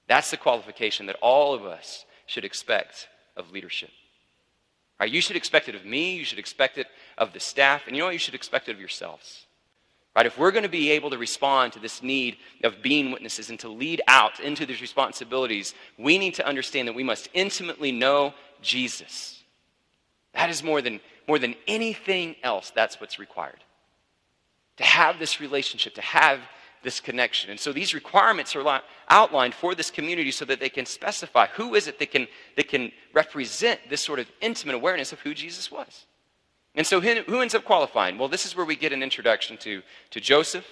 That's 0.08 0.30
the 0.30 0.38
qualification 0.38 1.06
that 1.06 1.18
all 1.20 1.52
of 1.52 1.66
us 1.66 2.06
should 2.24 2.44
expect 2.44 3.06
of 3.36 3.52
leadership. 3.52 3.90
Right? 4.98 5.12
You 5.12 5.20
should 5.20 5.36
expect 5.36 5.68
it 5.68 5.74
of 5.74 5.84
me, 5.84 6.16
you 6.16 6.24
should 6.24 6.38
expect 6.38 6.78
it 6.78 6.86
of 7.18 7.34
the 7.34 7.40
staff, 7.40 7.86
and 7.86 7.94
you 7.94 8.00
know 8.00 8.06
what? 8.06 8.14
You 8.14 8.18
should 8.18 8.34
expect 8.34 8.70
it 8.70 8.72
of 8.72 8.80
yourselves. 8.80 9.44
Right? 10.16 10.24
If 10.24 10.38
we're 10.38 10.52
going 10.52 10.62
to 10.62 10.70
be 10.70 10.90
able 10.92 11.10
to 11.10 11.18
respond 11.18 11.74
to 11.74 11.78
this 11.78 12.02
need 12.02 12.38
of 12.64 12.80
being 12.80 13.10
witnesses 13.10 13.50
and 13.50 13.60
to 13.60 13.68
lead 13.68 14.00
out 14.08 14.40
into 14.40 14.64
these 14.64 14.80
responsibilities, 14.80 15.74
we 15.98 16.16
need 16.16 16.32
to 16.36 16.46
understand 16.46 16.88
that 16.88 16.94
we 16.94 17.04
must 17.04 17.28
intimately 17.34 17.92
know 17.92 18.32
Jesus. 18.62 19.42
That 20.32 20.48
is 20.48 20.62
more 20.62 20.80
than, 20.80 21.00
more 21.28 21.38
than 21.38 21.56
anything 21.68 22.36
else, 22.42 22.70
that's 22.74 22.98
what's 23.02 23.18
required. 23.18 23.58
To 24.76 24.84
have 24.84 25.18
this 25.18 25.40
relationship, 25.40 25.94
to 25.94 26.02
have 26.02 26.40
this 26.82 27.00
connection. 27.00 27.50
And 27.50 27.58
so 27.58 27.72
these 27.72 27.94
requirements 27.94 28.54
are 28.54 28.82
outlined 29.08 29.54
for 29.54 29.74
this 29.74 29.90
community 29.90 30.30
so 30.30 30.44
that 30.44 30.60
they 30.60 30.68
can 30.68 30.86
specify 30.86 31.46
who 31.48 31.74
is 31.74 31.88
it 31.88 31.98
that 31.98 32.10
can, 32.10 32.28
that 32.56 32.68
can 32.68 32.92
represent 33.12 33.80
this 33.88 34.00
sort 34.00 34.20
of 34.20 34.30
intimate 34.40 34.74
awareness 34.74 35.12
of 35.12 35.20
who 35.20 35.34
Jesus 35.34 35.70
was. 35.70 36.04
And 36.76 36.86
so 36.86 37.00
who 37.00 37.40
ends 37.40 37.54
up 37.54 37.64
qualifying? 37.64 38.18
Well, 38.18 38.28
this 38.28 38.44
is 38.44 38.54
where 38.54 38.66
we 38.66 38.76
get 38.76 38.92
an 38.92 39.02
introduction 39.02 39.56
to, 39.58 39.82
to 40.10 40.20
Joseph, 40.20 40.66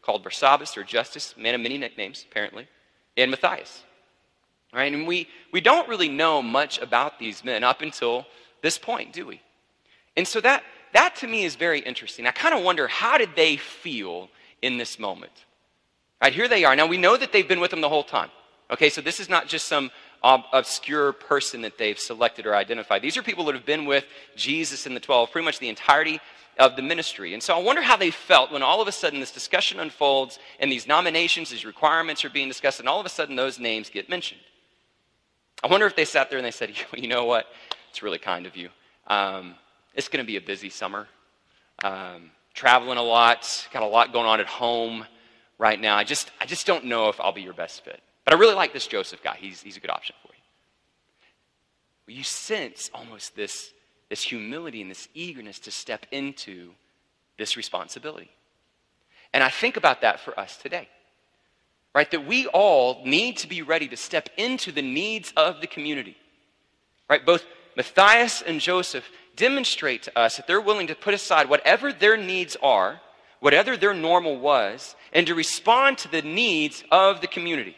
called 0.00 0.24
Barsabbas 0.24 0.76
or 0.76 0.84
Justus, 0.84 1.34
man 1.36 1.54
of 1.54 1.60
many 1.60 1.76
nicknames, 1.76 2.24
apparently, 2.30 2.66
and 3.16 3.30
Matthias. 3.30 3.82
Right? 4.72 4.92
And 4.92 5.06
we, 5.06 5.28
we 5.52 5.60
don't 5.60 5.88
really 5.88 6.08
know 6.08 6.40
much 6.40 6.78
about 6.78 7.18
these 7.18 7.44
men 7.44 7.64
up 7.64 7.82
until 7.82 8.24
this 8.62 8.78
point, 8.78 9.12
do 9.12 9.26
we? 9.26 9.42
And 10.16 10.26
so 10.26 10.40
that, 10.40 10.62
that 10.92 11.16
to 11.16 11.26
me 11.26 11.44
is 11.44 11.56
very 11.56 11.80
interesting. 11.80 12.26
I 12.26 12.30
kind 12.30 12.54
of 12.54 12.64
wonder 12.64 12.88
how 12.88 13.18
did 13.18 13.30
they 13.36 13.56
feel 13.56 14.28
in 14.62 14.78
this 14.78 14.98
moment? 14.98 15.32
Right, 16.22 16.32
here 16.32 16.48
they 16.48 16.64
are. 16.64 16.74
Now 16.74 16.86
we 16.86 16.96
know 16.96 17.16
that 17.16 17.32
they've 17.32 17.46
been 17.46 17.60
with 17.60 17.72
him 17.72 17.80
the 17.80 17.88
whole 17.88 18.02
time. 18.02 18.30
Okay, 18.70 18.90
so 18.90 19.00
this 19.00 19.20
is 19.20 19.28
not 19.28 19.46
just 19.46 19.66
some 19.66 19.90
ob- 20.22 20.44
obscure 20.52 21.12
person 21.12 21.62
that 21.62 21.78
they've 21.78 21.98
selected 21.98 22.46
or 22.46 22.54
identified. 22.54 23.02
These 23.02 23.16
are 23.16 23.22
people 23.22 23.44
that 23.46 23.54
have 23.54 23.64
been 23.64 23.86
with 23.86 24.04
Jesus 24.36 24.86
and 24.86 24.94
the 24.94 25.00
12 25.00 25.30
pretty 25.30 25.44
much 25.44 25.58
the 25.58 25.68
entirety 25.68 26.20
of 26.58 26.74
the 26.74 26.82
ministry. 26.82 27.34
And 27.34 27.42
so 27.42 27.56
I 27.56 27.62
wonder 27.62 27.80
how 27.80 27.96
they 27.96 28.10
felt 28.10 28.50
when 28.50 28.62
all 28.62 28.82
of 28.82 28.88
a 28.88 28.92
sudden 28.92 29.20
this 29.20 29.30
discussion 29.30 29.78
unfolds 29.78 30.38
and 30.58 30.70
these 30.70 30.88
nominations, 30.88 31.50
these 31.50 31.64
requirements 31.64 32.24
are 32.24 32.30
being 32.30 32.48
discussed, 32.48 32.80
and 32.80 32.88
all 32.88 32.98
of 32.98 33.06
a 33.06 33.10
sudden 33.10 33.36
those 33.36 33.58
names 33.58 33.88
get 33.88 34.08
mentioned. 34.08 34.40
I 35.62 35.68
wonder 35.68 35.86
if 35.86 35.96
they 35.96 36.04
sat 36.04 36.30
there 36.30 36.38
and 36.38 36.46
they 36.46 36.50
said, 36.50 36.72
you 36.96 37.08
know 37.08 37.24
what? 37.24 37.46
It's 37.90 38.02
really 38.02 38.18
kind 38.18 38.46
of 38.46 38.56
you. 38.56 38.68
Um, 39.06 39.54
it's 39.98 40.08
going 40.08 40.24
to 40.24 40.26
be 40.26 40.36
a 40.36 40.40
busy 40.40 40.70
summer. 40.70 41.08
Um, 41.82 42.30
traveling 42.54 42.98
a 42.98 43.02
lot, 43.02 43.68
got 43.72 43.82
a 43.82 43.86
lot 43.86 44.12
going 44.12 44.26
on 44.26 44.38
at 44.38 44.46
home 44.46 45.04
right 45.58 45.78
now. 45.78 45.96
I 45.96 46.04
just, 46.04 46.30
I 46.40 46.46
just 46.46 46.66
don't 46.66 46.84
know 46.84 47.08
if 47.08 47.20
I'll 47.20 47.32
be 47.32 47.42
your 47.42 47.52
best 47.52 47.84
fit. 47.84 48.00
But 48.24 48.32
I 48.32 48.38
really 48.38 48.54
like 48.54 48.72
this 48.72 48.86
Joseph 48.86 49.22
guy. 49.24 49.36
He's, 49.40 49.60
he's 49.60 49.76
a 49.76 49.80
good 49.80 49.90
option 49.90 50.14
for 50.22 50.32
you. 52.06 52.16
You 52.16 52.22
sense 52.22 52.90
almost 52.94 53.34
this, 53.34 53.72
this 54.08 54.22
humility 54.22 54.80
and 54.82 54.90
this 54.90 55.08
eagerness 55.14 55.58
to 55.60 55.72
step 55.72 56.06
into 56.12 56.70
this 57.36 57.56
responsibility. 57.56 58.30
And 59.34 59.42
I 59.42 59.48
think 59.48 59.76
about 59.76 60.02
that 60.02 60.20
for 60.20 60.38
us 60.38 60.56
today. 60.58 60.88
Right? 61.92 62.10
That 62.12 62.24
we 62.24 62.46
all 62.46 63.02
need 63.04 63.38
to 63.38 63.48
be 63.48 63.62
ready 63.62 63.88
to 63.88 63.96
step 63.96 64.28
into 64.36 64.70
the 64.70 64.82
needs 64.82 65.32
of 65.36 65.60
the 65.60 65.66
community. 65.66 66.16
Right? 67.10 67.26
Both 67.26 67.44
Matthias 67.76 68.42
and 68.42 68.60
Joseph 68.60 69.04
demonstrate 69.38 70.02
to 70.02 70.18
us 70.18 70.36
that 70.36 70.46
they're 70.46 70.60
willing 70.60 70.88
to 70.88 70.94
put 70.94 71.14
aside 71.14 71.48
whatever 71.48 71.92
their 71.92 72.18
needs 72.18 72.56
are 72.62 73.00
whatever 73.40 73.76
their 73.76 73.94
normal 73.94 74.38
was, 74.38 74.96
and 75.12 75.26
to 75.26 75.34
respond 75.34 75.98
to 75.98 76.10
the 76.10 76.22
needs 76.22 76.84
of 76.90 77.20
the 77.20 77.26
community 77.26 77.76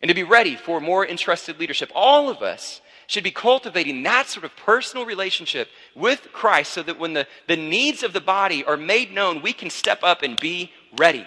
and 0.00 0.08
to 0.08 0.14
be 0.14 0.22
ready 0.22 0.56
for 0.56 0.80
more 0.80 1.06
entrusted 1.06 1.58
leadership. 1.58 1.90
All 1.94 2.28
of 2.28 2.42
us 2.42 2.80
should 3.06 3.24
be 3.24 3.30
cultivating 3.30 4.02
that 4.02 4.28
sort 4.28 4.44
of 4.44 4.56
personal 4.56 5.04
relationship 5.04 5.68
with 5.94 6.32
Christ 6.32 6.72
so 6.72 6.82
that 6.82 6.98
when 6.98 7.12
the, 7.12 7.26
the 7.46 7.56
needs 7.56 8.02
of 8.02 8.12
the 8.12 8.20
body 8.20 8.64
are 8.64 8.76
made 8.76 9.12
known, 9.12 9.42
we 9.42 9.52
can 9.52 9.70
step 9.70 10.02
up 10.02 10.22
and 10.22 10.38
be 10.40 10.72
ready. 10.96 11.26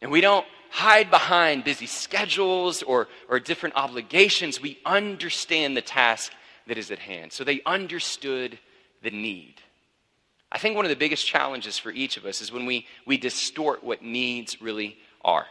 And 0.00 0.10
we 0.10 0.20
don't 0.20 0.46
hide 0.70 1.10
behind 1.10 1.64
busy 1.64 1.86
schedules 1.86 2.82
or, 2.82 3.08
or 3.28 3.40
different 3.40 3.76
obligations. 3.76 4.60
We 4.60 4.78
understand 4.84 5.76
the 5.76 5.82
task 5.82 6.32
that 6.68 6.78
is 6.78 6.90
at 6.90 6.98
hand. 6.98 7.32
So 7.32 7.44
they 7.44 7.60
understood 7.66 8.58
the 9.02 9.10
need. 9.10 9.56
I 10.50 10.58
think 10.58 10.76
one 10.76 10.84
of 10.84 10.90
the 10.90 10.96
biggest 10.96 11.26
challenges 11.26 11.78
for 11.78 11.90
each 11.90 12.16
of 12.16 12.24
us 12.24 12.40
is 12.40 12.52
when 12.52 12.64
we, 12.64 12.86
we 13.06 13.18
distort 13.18 13.84
what 13.84 14.02
needs 14.02 14.62
really 14.62 14.96
are. 15.24 15.46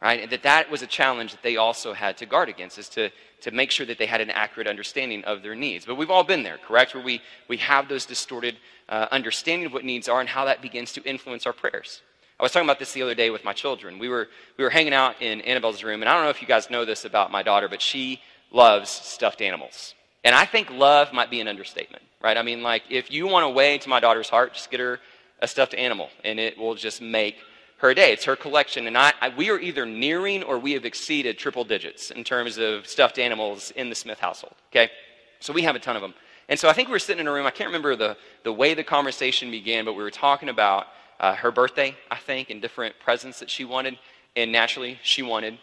Right? 0.00 0.22
And 0.22 0.30
that 0.30 0.44
that 0.44 0.70
was 0.70 0.82
a 0.82 0.86
challenge 0.86 1.32
that 1.32 1.42
they 1.42 1.56
also 1.56 1.92
had 1.92 2.16
to 2.18 2.26
guard 2.26 2.48
against, 2.48 2.78
is 2.78 2.88
to, 2.90 3.10
to 3.40 3.50
make 3.50 3.72
sure 3.72 3.84
that 3.84 3.98
they 3.98 4.06
had 4.06 4.20
an 4.20 4.30
accurate 4.30 4.68
understanding 4.68 5.24
of 5.24 5.42
their 5.42 5.56
needs. 5.56 5.84
But 5.84 5.96
we've 5.96 6.10
all 6.10 6.22
been 6.22 6.44
there, 6.44 6.58
correct? 6.58 6.94
Where 6.94 7.02
we, 7.02 7.20
we 7.48 7.56
have 7.56 7.88
those 7.88 8.06
distorted 8.06 8.58
uh, 8.88 9.08
understanding 9.10 9.66
of 9.66 9.72
what 9.72 9.84
needs 9.84 10.08
are 10.08 10.20
and 10.20 10.28
how 10.28 10.44
that 10.44 10.62
begins 10.62 10.92
to 10.92 11.02
influence 11.02 11.46
our 11.46 11.52
prayers. 11.52 12.00
I 12.38 12.44
was 12.44 12.52
talking 12.52 12.68
about 12.68 12.78
this 12.78 12.92
the 12.92 13.02
other 13.02 13.16
day 13.16 13.30
with 13.30 13.44
my 13.44 13.52
children. 13.52 13.98
We 13.98 14.08
were, 14.08 14.28
we 14.56 14.62
were 14.62 14.70
hanging 14.70 14.94
out 14.94 15.20
in 15.20 15.40
Annabelle's 15.40 15.82
room, 15.82 16.00
and 16.00 16.08
I 16.08 16.14
don't 16.14 16.22
know 16.22 16.30
if 16.30 16.40
you 16.40 16.46
guys 16.46 16.70
know 16.70 16.84
this 16.84 17.04
about 17.04 17.32
my 17.32 17.42
daughter, 17.42 17.68
but 17.68 17.82
she 17.82 18.20
loves 18.52 18.88
stuffed 18.90 19.42
animals. 19.42 19.94
And 20.28 20.34
I 20.34 20.44
think 20.44 20.70
love 20.70 21.12
might 21.12 21.30
be 21.30 21.40
an 21.40 21.48
understatement 21.48 22.02
right? 22.20 22.36
I 22.36 22.42
mean, 22.42 22.62
like, 22.62 22.82
if 22.90 23.10
you 23.10 23.26
want 23.26 23.44
to 23.44 23.48
weigh 23.48 23.74
into 23.74 23.88
my 23.88 24.00
daughter's 24.00 24.28
heart, 24.28 24.54
just 24.54 24.70
get 24.70 24.80
her 24.80 25.00
a 25.40 25.48
stuffed 25.48 25.74
animal, 25.74 26.10
and 26.24 26.40
it 26.40 26.58
will 26.58 26.74
just 26.74 27.00
make 27.00 27.36
her 27.78 27.94
day. 27.94 28.12
It's 28.12 28.24
her 28.24 28.34
collection. 28.34 28.88
And 28.88 28.98
I, 28.98 29.12
I, 29.20 29.28
we 29.28 29.50
are 29.50 29.60
either 29.60 29.86
nearing 29.86 30.42
or 30.42 30.58
we 30.58 30.72
have 30.72 30.84
exceeded 30.84 31.38
triple 31.38 31.62
digits 31.62 32.10
in 32.10 32.24
terms 32.24 32.58
of 32.58 32.88
stuffed 32.88 33.18
animals 33.18 33.70
in 33.76 33.88
the 33.88 33.94
Smith 33.94 34.18
household, 34.18 34.54
okay? 34.72 34.90
So 35.38 35.52
we 35.52 35.62
have 35.62 35.76
a 35.76 35.78
ton 35.78 35.94
of 35.94 36.02
them. 36.02 36.14
And 36.48 36.58
so 36.58 36.68
I 36.68 36.72
think 36.72 36.88
we 36.88 36.92
were 36.92 36.98
sitting 36.98 37.20
in 37.20 37.28
a 37.28 37.32
room. 37.32 37.46
I 37.46 37.50
can't 37.50 37.68
remember 37.68 37.94
the, 37.94 38.16
the 38.42 38.52
way 38.52 38.74
the 38.74 38.82
conversation 38.82 39.50
began, 39.50 39.84
but 39.84 39.92
we 39.92 40.02
were 40.02 40.10
talking 40.10 40.48
about 40.48 40.88
uh, 41.20 41.34
her 41.36 41.52
birthday, 41.52 41.96
I 42.10 42.16
think, 42.16 42.50
and 42.50 42.60
different 42.60 42.98
presents 42.98 43.38
that 43.38 43.50
she 43.50 43.64
wanted. 43.64 43.96
And 44.34 44.50
naturally, 44.50 44.98
she 45.02 45.22
wanted 45.22 45.58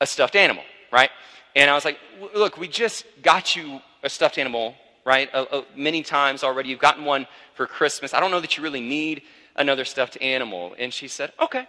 a 0.00 0.06
stuffed 0.06 0.36
animal, 0.36 0.62
right? 0.92 1.10
And 1.54 1.70
I 1.70 1.74
was 1.74 1.84
like, 1.84 1.98
look, 2.34 2.56
we 2.58 2.68
just 2.68 3.04
got 3.22 3.54
you 3.54 3.80
a 4.02 4.10
stuffed 4.10 4.38
animal 4.38 4.74
right? 5.04 5.28
Uh, 5.32 5.44
uh, 5.50 5.62
many 5.76 6.02
times 6.02 6.42
already. 6.42 6.70
You've 6.70 6.78
gotten 6.78 7.04
one 7.04 7.26
for 7.54 7.66
Christmas. 7.66 8.14
I 8.14 8.20
don't 8.20 8.30
know 8.30 8.40
that 8.40 8.56
you 8.56 8.62
really 8.62 8.80
need 8.80 9.22
another 9.56 9.84
stuffed 9.84 10.18
animal. 10.20 10.74
And 10.78 10.92
she 10.92 11.08
said, 11.08 11.32
Okay, 11.40 11.66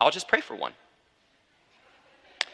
I'll 0.00 0.10
just 0.10 0.28
pray 0.28 0.40
for 0.40 0.56
one. 0.56 0.72
I 2.42 2.46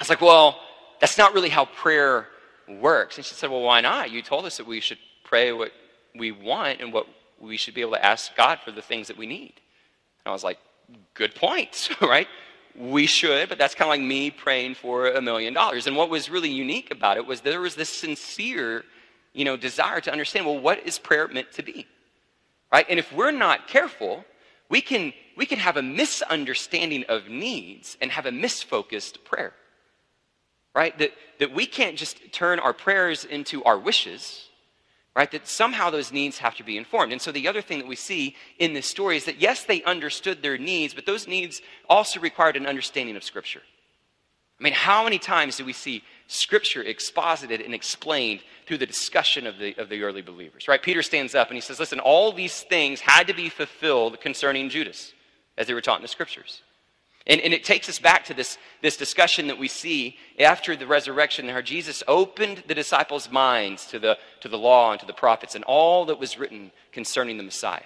was 0.00 0.08
like, 0.08 0.20
Well, 0.20 0.60
that's 1.00 1.18
not 1.18 1.34
really 1.34 1.48
how 1.48 1.64
prayer 1.66 2.28
works. 2.68 3.16
And 3.16 3.24
she 3.24 3.34
said, 3.34 3.50
Well, 3.50 3.62
why 3.62 3.80
not? 3.80 4.10
You 4.10 4.22
told 4.22 4.44
us 4.46 4.56
that 4.58 4.66
we 4.66 4.80
should 4.80 4.98
pray 5.24 5.52
what 5.52 5.72
we 6.14 6.30
want 6.30 6.80
and 6.80 6.92
what 6.92 7.06
we 7.40 7.56
should 7.56 7.74
be 7.74 7.80
able 7.80 7.92
to 7.92 8.04
ask 8.04 8.34
God 8.36 8.60
for 8.64 8.70
the 8.70 8.82
things 8.82 9.08
that 9.08 9.16
we 9.16 9.26
need. 9.26 9.54
And 10.24 10.30
I 10.30 10.30
was 10.30 10.44
like, 10.44 10.58
Good 11.14 11.34
point, 11.34 11.90
right? 12.00 12.28
We 12.76 13.06
should, 13.06 13.48
but 13.48 13.58
that's 13.58 13.74
kind 13.74 13.88
of 13.88 13.90
like 13.90 14.00
me 14.00 14.30
praying 14.30 14.74
for 14.74 15.08
a 15.08 15.22
million 15.22 15.54
dollars. 15.54 15.86
And 15.86 15.96
what 15.96 16.10
was 16.10 16.28
really 16.28 16.50
unique 16.50 16.90
about 16.90 17.16
it 17.16 17.26
was 17.26 17.40
there 17.40 17.60
was 17.60 17.74
this 17.74 17.88
sincere, 17.88 18.84
you 19.32 19.44
know, 19.44 19.56
desire 19.56 20.00
to 20.00 20.12
understand, 20.12 20.46
well, 20.46 20.58
what 20.58 20.80
is 20.86 20.98
prayer 20.98 21.28
meant 21.28 21.52
to 21.52 21.62
be? 21.62 21.86
Right? 22.72 22.86
And 22.88 22.98
if 22.98 23.12
we're 23.12 23.30
not 23.30 23.68
careful, 23.68 24.24
we 24.68 24.80
can 24.80 25.12
we 25.36 25.46
can 25.46 25.58
have 25.58 25.76
a 25.76 25.82
misunderstanding 25.82 27.04
of 27.08 27.28
needs 27.28 27.96
and 28.00 28.10
have 28.10 28.26
a 28.26 28.30
misfocused 28.30 29.24
prayer. 29.24 29.52
Right? 30.74 30.96
That 30.98 31.12
that 31.38 31.52
we 31.54 31.66
can't 31.66 31.96
just 31.96 32.32
turn 32.32 32.58
our 32.58 32.72
prayers 32.72 33.24
into 33.24 33.62
our 33.64 33.78
wishes 33.78 34.48
right? 35.14 35.30
That 35.30 35.46
somehow 35.46 35.90
those 35.90 36.12
needs 36.12 36.38
have 36.38 36.56
to 36.56 36.64
be 36.64 36.76
informed. 36.76 37.12
And 37.12 37.22
so 37.22 37.30
the 37.30 37.46
other 37.46 37.62
thing 37.62 37.78
that 37.78 37.86
we 37.86 37.96
see 37.96 38.34
in 38.58 38.72
this 38.72 38.86
story 38.86 39.16
is 39.16 39.24
that 39.26 39.40
yes, 39.40 39.64
they 39.64 39.82
understood 39.84 40.42
their 40.42 40.58
needs, 40.58 40.94
but 40.94 41.06
those 41.06 41.28
needs 41.28 41.62
also 41.88 42.20
required 42.20 42.56
an 42.56 42.66
understanding 42.66 43.16
of 43.16 43.24
Scripture. 43.24 43.62
I 44.58 44.62
mean, 44.62 44.72
how 44.72 45.04
many 45.04 45.18
times 45.18 45.56
do 45.56 45.64
we 45.64 45.72
see 45.72 46.02
Scripture 46.26 46.82
exposited 46.82 47.60
and 47.60 47.74
explained 47.74 48.40
through 48.66 48.78
the 48.78 48.86
discussion 48.86 49.46
of 49.46 49.58
the, 49.58 49.76
of 49.78 49.88
the 49.88 50.02
early 50.02 50.22
believers, 50.22 50.68
right? 50.68 50.80
Peter 50.80 51.02
stands 51.02 51.34
up 51.34 51.48
and 51.48 51.56
he 51.56 51.60
says, 51.60 51.78
Listen, 51.78 52.00
all 52.00 52.32
these 52.32 52.62
things 52.62 53.00
had 53.00 53.26
to 53.26 53.34
be 53.34 53.48
fulfilled 53.48 54.20
concerning 54.20 54.68
Judas, 54.68 55.12
as 55.58 55.66
they 55.66 55.74
were 55.74 55.80
taught 55.80 55.98
in 55.98 56.02
the 56.02 56.08
Scriptures. 56.08 56.62
And, 57.26 57.40
and 57.40 57.54
it 57.54 57.64
takes 57.64 57.88
us 57.88 57.98
back 57.98 58.26
to 58.26 58.34
this, 58.34 58.58
this 58.82 58.98
discussion 58.98 59.46
that 59.46 59.58
we 59.58 59.68
see 59.68 60.18
after 60.38 60.76
the 60.76 60.86
resurrection, 60.86 61.46
where 61.46 61.62
Jesus 61.62 62.02
opened 62.06 62.64
the 62.66 62.74
disciples' 62.74 63.30
minds 63.30 63.86
to 63.86 63.98
the, 63.98 64.18
to 64.40 64.48
the 64.48 64.58
law 64.58 64.92
and 64.92 65.00
to 65.00 65.06
the 65.06 65.14
prophets 65.14 65.54
and 65.54 65.64
all 65.64 66.04
that 66.06 66.18
was 66.18 66.38
written 66.38 66.70
concerning 66.92 67.38
the 67.38 67.42
Messiah. 67.42 67.80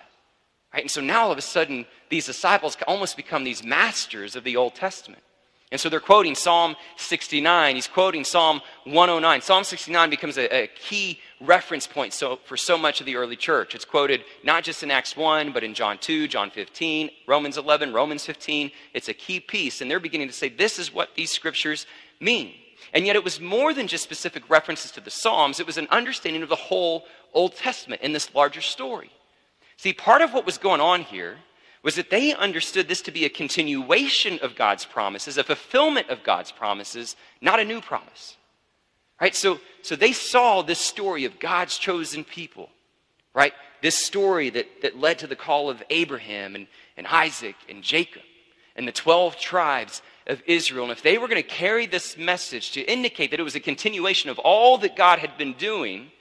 Right? 0.74 0.82
And 0.82 0.90
so 0.90 1.00
now 1.00 1.24
all 1.24 1.32
of 1.32 1.38
a 1.38 1.42
sudden, 1.42 1.86
these 2.08 2.26
disciples 2.26 2.76
almost 2.86 3.16
become 3.16 3.44
these 3.44 3.62
masters 3.62 4.34
of 4.34 4.44
the 4.44 4.56
Old 4.56 4.74
Testament. 4.74 5.22
And 5.70 5.78
so 5.78 5.90
they're 5.90 6.00
quoting 6.00 6.34
Psalm 6.34 6.76
69. 6.96 7.74
He's 7.74 7.86
quoting 7.86 8.24
Psalm 8.24 8.62
109. 8.84 9.42
Psalm 9.42 9.64
69 9.64 10.08
becomes 10.08 10.38
a, 10.38 10.62
a, 10.62 10.66
key 10.68 11.20
reference 11.40 11.86
point 11.86 12.14
so, 12.14 12.38
for 12.46 12.56
so 12.56 12.78
much 12.78 13.00
of 13.00 13.06
the 13.06 13.16
early 13.16 13.36
church. 13.36 13.74
It's 13.74 13.84
quoted 13.84 14.24
not 14.42 14.64
just 14.64 14.82
in 14.82 14.90
Acts 14.90 15.14
1, 15.14 15.52
but 15.52 15.62
in 15.62 15.74
John 15.74 15.98
2, 15.98 16.26
John 16.26 16.50
15, 16.50 17.10
Romans 17.26 17.58
11, 17.58 17.92
Romans 17.92 18.24
15. 18.24 18.70
It's 18.94 19.10
a 19.10 19.14
key 19.14 19.40
piece. 19.40 19.82
And 19.82 19.90
they're 19.90 20.00
beginning 20.00 20.28
to 20.28 20.34
say, 20.34 20.48
this 20.48 20.78
is 20.78 20.92
what 20.92 21.14
these 21.16 21.30
scriptures 21.30 21.86
mean. 22.18 22.54
And 22.94 23.04
yet 23.04 23.16
it 23.16 23.24
was 23.24 23.38
more 23.38 23.74
than 23.74 23.88
just 23.88 24.04
specific 24.04 24.48
references 24.48 24.90
to 24.92 25.00
the 25.00 25.10
Psalms, 25.10 25.60
it 25.60 25.66
was 25.66 25.76
an 25.76 25.88
understanding 25.90 26.42
of 26.42 26.48
the 26.48 26.56
whole 26.56 27.04
Old 27.34 27.54
Testament 27.56 28.00
in 28.00 28.14
this 28.14 28.34
larger 28.34 28.62
story. 28.62 29.10
See, 29.76 29.92
part 29.92 30.22
of 30.22 30.32
what 30.32 30.46
was 30.46 30.56
going 30.56 30.80
on 30.80 31.02
here 31.02 31.36
was 31.82 31.94
that 31.94 32.10
they 32.10 32.34
understood 32.34 32.88
this 32.88 33.02
to 33.02 33.10
be 33.10 33.24
a 33.24 33.30
continuation 33.30 34.38
of 34.40 34.56
God's 34.56 34.84
promises, 34.84 35.38
a 35.38 35.44
fulfillment 35.44 36.10
of 36.10 36.22
God's 36.22 36.52
promises, 36.52 37.16
not 37.40 37.60
a 37.60 37.64
new 37.64 37.80
promise. 37.80 38.36
Right? 39.20 39.34
So, 39.34 39.58
so 39.82 39.96
they 39.96 40.12
saw 40.12 40.62
this 40.62 40.78
story 40.78 41.24
of 41.24 41.38
God's 41.38 41.76
chosen 41.76 42.24
people, 42.24 42.70
right? 43.34 43.52
This 43.82 43.96
story 43.96 44.50
that, 44.50 44.82
that 44.82 44.98
led 44.98 45.20
to 45.20 45.26
the 45.26 45.36
call 45.36 45.70
of 45.70 45.82
Abraham 45.90 46.54
and, 46.54 46.66
and 46.96 47.06
Isaac 47.06 47.56
and 47.68 47.82
Jacob 47.82 48.22
and 48.76 48.86
the 48.86 48.92
12 48.92 49.36
tribes 49.36 50.02
of 50.28 50.42
Israel. 50.46 50.84
And 50.84 50.92
if 50.92 51.02
they 51.02 51.18
were 51.18 51.26
going 51.26 51.42
to 51.42 51.48
carry 51.48 51.86
this 51.86 52.16
message 52.16 52.72
to 52.72 52.80
indicate 52.82 53.32
that 53.32 53.40
it 53.40 53.44
was 53.44 53.56
a 53.56 53.60
continuation 53.60 54.30
of 54.30 54.38
all 54.38 54.78
that 54.78 54.94
God 54.94 55.18
had 55.18 55.36
been 55.36 55.54
doing, 55.54 56.12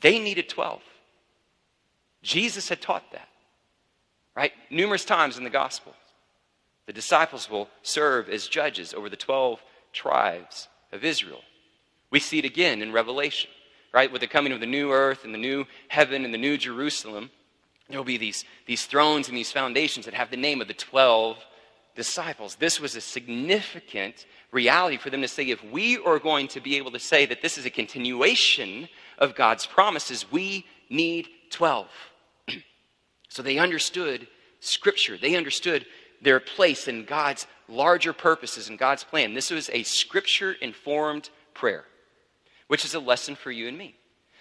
they 0.00 0.18
needed 0.18 0.48
12. 0.48 0.82
Jesus 2.22 2.68
had 2.68 2.80
taught 2.80 3.12
that, 3.12 3.28
right? 4.36 4.52
Numerous 4.70 5.04
times 5.04 5.38
in 5.38 5.44
the 5.44 5.50
gospel. 5.50 5.94
The 6.86 6.92
disciples 6.92 7.48
will 7.48 7.68
serve 7.82 8.28
as 8.28 8.46
judges 8.46 8.92
over 8.92 9.08
the 9.08 9.16
12 9.16 9.62
tribes 9.92 10.68
of 10.92 11.04
Israel. 11.04 11.40
We 12.10 12.20
see 12.20 12.38
it 12.38 12.44
again 12.44 12.82
in 12.82 12.92
Revelation, 12.92 13.50
right? 13.92 14.12
With 14.12 14.20
the 14.20 14.26
coming 14.26 14.52
of 14.52 14.60
the 14.60 14.66
new 14.66 14.92
earth 14.92 15.24
and 15.24 15.34
the 15.34 15.38
new 15.38 15.64
heaven 15.88 16.24
and 16.24 16.34
the 16.34 16.38
new 16.38 16.58
Jerusalem, 16.58 17.30
there 17.88 17.98
will 17.98 18.04
be 18.04 18.18
these, 18.18 18.44
these 18.66 18.86
thrones 18.86 19.28
and 19.28 19.36
these 19.36 19.52
foundations 19.52 20.04
that 20.06 20.14
have 20.14 20.30
the 20.30 20.36
name 20.36 20.60
of 20.60 20.68
the 20.68 20.74
12 20.74 21.38
disciples. 21.94 22.56
This 22.56 22.80
was 22.80 22.96
a 22.96 23.00
significant 23.00 24.26
reality 24.50 24.96
for 24.96 25.10
them 25.10 25.22
to 25.22 25.28
say 25.28 25.44
if 25.44 25.62
we 25.64 25.98
are 25.98 26.18
going 26.18 26.48
to 26.48 26.60
be 26.60 26.76
able 26.76 26.90
to 26.92 26.98
say 26.98 27.26
that 27.26 27.42
this 27.42 27.58
is 27.58 27.66
a 27.66 27.70
continuation 27.70 28.88
of 29.18 29.34
God's 29.34 29.66
promises, 29.66 30.30
we 30.30 30.66
need 30.90 31.28
12. 31.50 31.86
So 33.34 33.42
they 33.42 33.58
understood 33.58 34.28
Scripture, 34.60 35.18
they 35.18 35.34
understood 35.34 35.86
their 36.22 36.38
place 36.38 36.86
in 36.86 37.04
God's 37.04 37.48
larger 37.68 38.12
purposes 38.12 38.68
and 38.68 38.78
God's 38.78 39.02
plan. 39.02 39.34
This 39.34 39.50
was 39.50 39.68
a 39.70 39.82
Scripture 39.82 40.52
informed 40.52 41.30
prayer, 41.52 41.84
which 42.68 42.84
is 42.84 42.94
a 42.94 43.00
lesson 43.00 43.34
for 43.34 43.50
you 43.50 43.66
and 43.66 43.76
me 43.76 43.96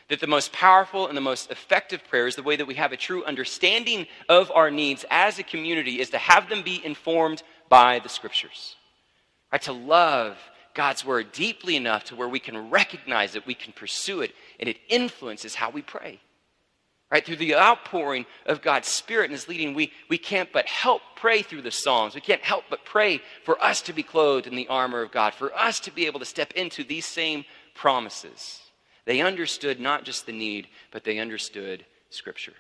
that 0.10 0.20
the 0.20 0.28
most 0.28 0.54
powerful 0.54 1.08
and 1.08 1.18
the 1.18 1.22
most 1.22 1.50
effective 1.50 2.04
prayer 2.08 2.28
is 2.28 2.36
the 2.36 2.44
way 2.44 2.56
that 2.56 2.68
we 2.68 2.76
have 2.76 2.92
a 2.92 2.98
true 2.98 3.24
understanding 3.24 4.06
of 4.30 4.52
our 4.52 4.70
needs 4.70 5.04
as 5.10 5.40
a 5.40 5.44
community 5.44 6.00
is 6.00 6.12
to 6.12 6.20
have 6.20 6.48
them 6.48 6.62
be 6.62 6.80
informed 6.86 7.42
by 7.70 7.98
the 7.98 8.10
scriptures. 8.10 8.76
Right? 9.52 9.62
To 9.64 9.74
love 9.74 10.38
God's 10.76 11.04
word 11.04 11.32
deeply 11.32 11.78
enough 11.78 12.04
to 12.06 12.16
where 12.16 12.30
we 12.30 12.40
can 12.40 12.70
recognize 12.70 13.34
it, 13.34 13.48
we 13.48 13.56
can 13.56 13.74
pursue 13.74 14.22
it, 14.22 14.36
and 14.60 14.70
it 14.70 14.78
influences 14.88 15.56
how 15.56 15.72
we 15.72 15.82
pray. 15.82 16.20
Right? 17.14 17.24
Through 17.24 17.36
the 17.36 17.54
outpouring 17.54 18.26
of 18.48 18.64
God's 18.64 18.88
Spirit 18.88 19.26
and 19.26 19.34
His 19.34 19.48
leading, 19.48 19.76
we, 19.76 19.92
we 20.10 20.18
can't 20.18 20.52
but 20.52 20.66
help 20.66 21.04
pray 21.16 21.44
through 21.44 21.62
the 21.62 21.70
Psalms. 21.70 22.16
We 22.16 22.22
can't 22.22 22.42
help 22.42 22.64
but 22.72 22.86
pray 22.86 23.22
for 23.44 23.64
us 23.64 23.84
to 23.84 23.94
be 23.94 24.02
clothed 24.02 24.48
in 24.48 24.56
the 24.56 24.68
armor 24.68 25.04
of 25.04 25.12
God, 25.12 25.36
for 25.36 25.56
us 25.56 25.80
to 25.82 25.92
be 25.92 26.08
able 26.08 26.20
to 26.22 26.26
step 26.26 26.54
into 26.54 26.84
these 26.84 27.06
same 27.06 27.46
promises. 27.76 28.62
They 29.06 29.22
understood 29.22 29.80
not 29.80 30.06
just 30.06 30.26
the 30.26 30.32
need, 30.32 30.70
but 30.90 31.04
they 31.04 31.20
understood 31.20 31.86
Scripture. 32.10 32.54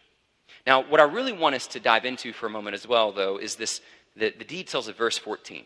Now, 0.67 0.87
what 0.87 0.99
I 0.99 1.05
really 1.05 1.33
want 1.33 1.55
us 1.55 1.65
to 1.67 1.79
dive 1.79 2.05
into 2.05 2.31
for 2.31 2.45
a 2.45 2.51
moment 2.51 2.75
as 2.75 2.87
well, 2.87 3.11
though, 3.11 3.37
is 3.37 3.55
this 3.55 3.81
the, 4.15 4.35
the 4.37 4.45
details 4.45 4.87
of 4.87 4.95
verse 4.95 5.17
14. 5.17 5.65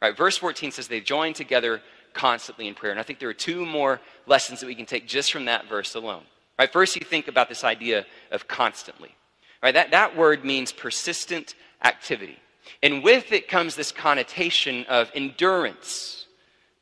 Right, 0.00 0.16
verse 0.16 0.38
14 0.38 0.70
says 0.70 0.88
they 0.88 1.00
joined 1.00 1.36
together 1.36 1.82
constantly 2.14 2.68
in 2.68 2.74
prayer. 2.74 2.90
And 2.90 3.00
I 3.00 3.02
think 3.02 3.18
there 3.18 3.28
are 3.28 3.34
two 3.34 3.66
more 3.66 4.00
lessons 4.26 4.60
that 4.60 4.66
we 4.66 4.74
can 4.74 4.86
take 4.86 5.06
just 5.06 5.30
from 5.30 5.44
that 5.44 5.68
verse 5.68 5.94
alone. 5.94 6.24
Right, 6.58 6.72
first 6.72 6.96
you 6.96 7.04
think 7.04 7.28
about 7.28 7.48
this 7.48 7.64
idea 7.64 8.06
of 8.30 8.46
constantly. 8.46 9.14
Right, 9.62 9.74
that, 9.74 9.90
that 9.90 10.16
word 10.16 10.44
means 10.44 10.72
persistent 10.72 11.54
activity. 11.82 12.38
And 12.82 13.02
with 13.02 13.32
it 13.32 13.48
comes 13.48 13.76
this 13.76 13.92
connotation 13.92 14.84
of 14.88 15.10
endurance, 15.14 16.26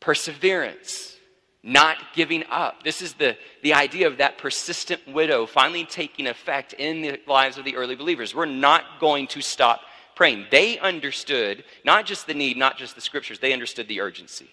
perseverance, 0.01 1.17
not 1.63 1.97
giving 2.15 2.45
up. 2.51 2.83
This 2.83 3.03
is 3.03 3.15
the, 3.15 3.37
the 3.63 3.75
idea 3.75 4.09
of 4.09 4.19
that 4.19 4.37
persistent 4.37 5.07
widow 5.07 5.47
finally 5.47 5.85
taking 5.85 6.27
effect 6.27 6.73
in 6.73 7.03
the 7.03 7.21
lives 7.27 7.57
of 7.57 7.65
the 7.65 7.77
early 7.77 7.95
believers. 7.95 8.35
We're 8.35 8.47
not 8.47 8.85
going 8.99 9.29
to 9.29 9.41
stop 9.41 9.81
praying. 10.17 10.47
They 10.51 10.79
understood 10.79 11.65
not 11.85 12.05
just 12.05 12.27
the 12.27 12.35
need, 12.35 12.57
not 12.57 12.77
just 12.77 12.95
the 12.95 13.01
scriptures, 13.01 13.39
they 13.39 13.53
understood 13.53 13.89
the 13.89 14.01
urgency. 14.01 14.51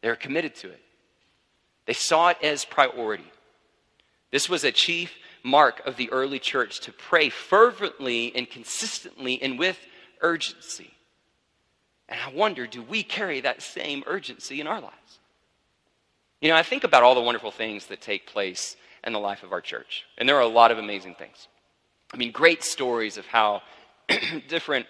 They 0.00 0.08
were 0.08 0.16
committed 0.16 0.54
to 0.56 0.68
it, 0.68 0.80
they 1.86 1.92
saw 1.92 2.28
it 2.28 2.38
as 2.42 2.64
priority. 2.64 3.30
This 4.30 4.48
was 4.48 4.64
a 4.64 4.72
chief 4.72 5.12
mark 5.42 5.84
of 5.86 5.96
the 5.96 6.10
early 6.12 6.38
church 6.38 6.80
to 6.80 6.92
pray 6.92 7.30
fervently 7.30 8.34
and 8.34 8.48
consistently 8.48 9.40
and 9.42 9.58
with 9.58 9.78
urgency. 10.20 10.92
And 12.08 12.20
I 12.20 12.32
wonder 12.32 12.66
do 12.66 12.82
we 12.82 13.02
carry 13.02 13.40
that 13.40 13.62
same 13.62 14.02
urgency 14.06 14.60
in 14.60 14.66
our 14.66 14.80
lives? 14.80 15.18
You 16.40 16.48
know, 16.48 16.56
I 16.56 16.62
think 16.62 16.84
about 16.84 17.02
all 17.02 17.14
the 17.14 17.20
wonderful 17.20 17.50
things 17.50 17.86
that 17.86 18.00
take 18.00 18.26
place 18.26 18.76
in 19.04 19.12
the 19.12 19.18
life 19.18 19.42
of 19.42 19.52
our 19.52 19.60
church, 19.60 20.04
and 20.18 20.28
there 20.28 20.36
are 20.36 20.42
a 20.42 20.46
lot 20.46 20.70
of 20.70 20.78
amazing 20.78 21.14
things. 21.14 21.48
I 22.12 22.16
mean, 22.16 22.32
great 22.32 22.62
stories 22.62 23.16
of 23.16 23.26
how 23.26 23.62
different 24.48 24.86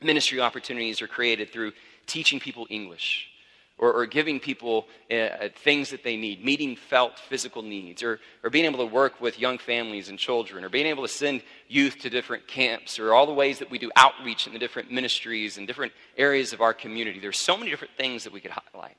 ministry 0.00 0.40
opportunities 0.40 1.02
are 1.02 1.06
created 1.06 1.50
through 1.50 1.72
teaching 2.06 2.40
people 2.40 2.66
English 2.70 3.28
or, 3.78 3.92
or 3.92 4.06
giving 4.06 4.38
people 4.38 4.86
uh, 5.10 5.48
things 5.64 5.90
that 5.90 6.04
they 6.04 6.16
need, 6.16 6.44
meeting 6.44 6.76
felt 6.76 7.18
physical 7.18 7.62
needs, 7.62 8.02
or, 8.02 8.20
or 8.44 8.50
being 8.50 8.64
able 8.64 8.78
to 8.78 8.86
work 8.86 9.20
with 9.20 9.38
young 9.38 9.58
families 9.58 10.08
and 10.08 10.18
children, 10.18 10.64
or 10.64 10.68
being 10.68 10.86
able 10.86 11.02
to 11.02 11.08
send 11.08 11.42
youth 11.68 11.98
to 11.98 12.10
different 12.10 12.46
camps, 12.46 12.98
or 12.98 13.12
all 13.12 13.26
the 13.26 13.32
ways 13.32 13.58
that 13.58 13.70
we 13.70 13.78
do 13.78 13.90
outreach 13.96 14.46
in 14.46 14.52
the 14.52 14.58
different 14.58 14.90
ministries 14.90 15.58
and 15.58 15.66
different 15.66 15.92
areas 16.16 16.52
of 16.52 16.60
our 16.60 16.72
community. 16.72 17.18
There's 17.18 17.38
so 17.38 17.56
many 17.56 17.70
different 17.70 17.96
things 17.96 18.24
that 18.24 18.32
we 18.32 18.40
could 18.40 18.52
highlight. 18.52 18.96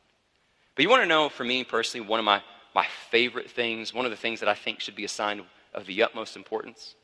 But 0.75 0.83
you 0.83 0.89
want 0.89 1.03
to 1.03 1.07
know, 1.07 1.29
for 1.29 1.43
me 1.43 1.63
personally, 1.63 2.07
one 2.07 2.19
of 2.19 2.25
my, 2.25 2.41
my 2.73 2.85
favorite 3.11 3.49
things, 3.49 3.93
one 3.93 4.05
of 4.05 4.11
the 4.11 4.17
things 4.17 4.39
that 4.39 4.49
I 4.49 4.55
think 4.55 4.79
should 4.79 4.95
be 4.95 5.05
a 5.05 5.09
sign 5.09 5.43
of 5.73 5.85
the 5.85 6.03
utmost 6.03 6.35
importance? 6.35 6.95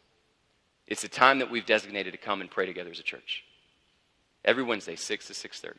It's 0.88 1.04
the 1.04 1.08
time 1.08 1.40
that 1.40 1.52
we've 1.52 1.66
designated 1.66 2.14
to 2.14 2.20
come 2.20 2.42
and 2.42 2.50
pray 2.50 2.66
together 2.66 2.90
as 2.90 3.00
a 3.00 3.04
church. 3.04 3.44
Every 4.44 4.64
Wednesday, 4.64 4.96
6 4.96 5.28
to 5.28 5.34
6.30. 5.34 5.74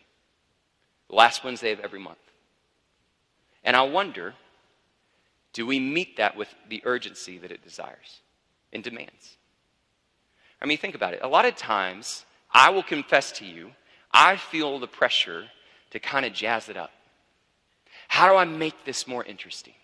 Last 1.11 1.44
Wednesday 1.44 1.73
of 1.73 1.81
every 1.81 2.01
month. 2.01 2.18
And 3.64 3.77
I 3.77 3.83
wonder, 3.83 4.35
do 5.53 5.66
we 5.66 5.79
meet 5.79 6.16
that 6.16 6.37
with 6.37 6.49
the 6.68 6.83
urgency 6.85 7.38
that 7.38 7.51
it 7.51 7.62
desires 7.62 8.20
and 8.73 8.83
demands? 8.83 9.37
I 10.62 10.66
mean, 10.66 10.79
think 10.79 10.94
about 10.94 11.14
it. 11.14 11.20
A 11.23 11.29
lot 11.29 11.44
of 11.44 11.57
times, 11.57 12.25
I 12.53 12.70
will 12.70 12.83
confess 12.83 13.33
to 13.33 13.44
you, 13.44 13.73
I 14.12 14.37
feel 14.37 14.79
the 14.79 14.87
pressure 14.87 15.46
to 15.90 15.99
kind 15.99 16.25
of 16.25 16.33
jazz 16.33 16.68
it 16.68 16.77
up. 16.77 16.90
How 18.09 18.29
do 18.29 18.37
I 18.37 18.44
make 18.44 18.85
this 18.85 19.07
more 19.07 19.25
interesting? 19.25 19.75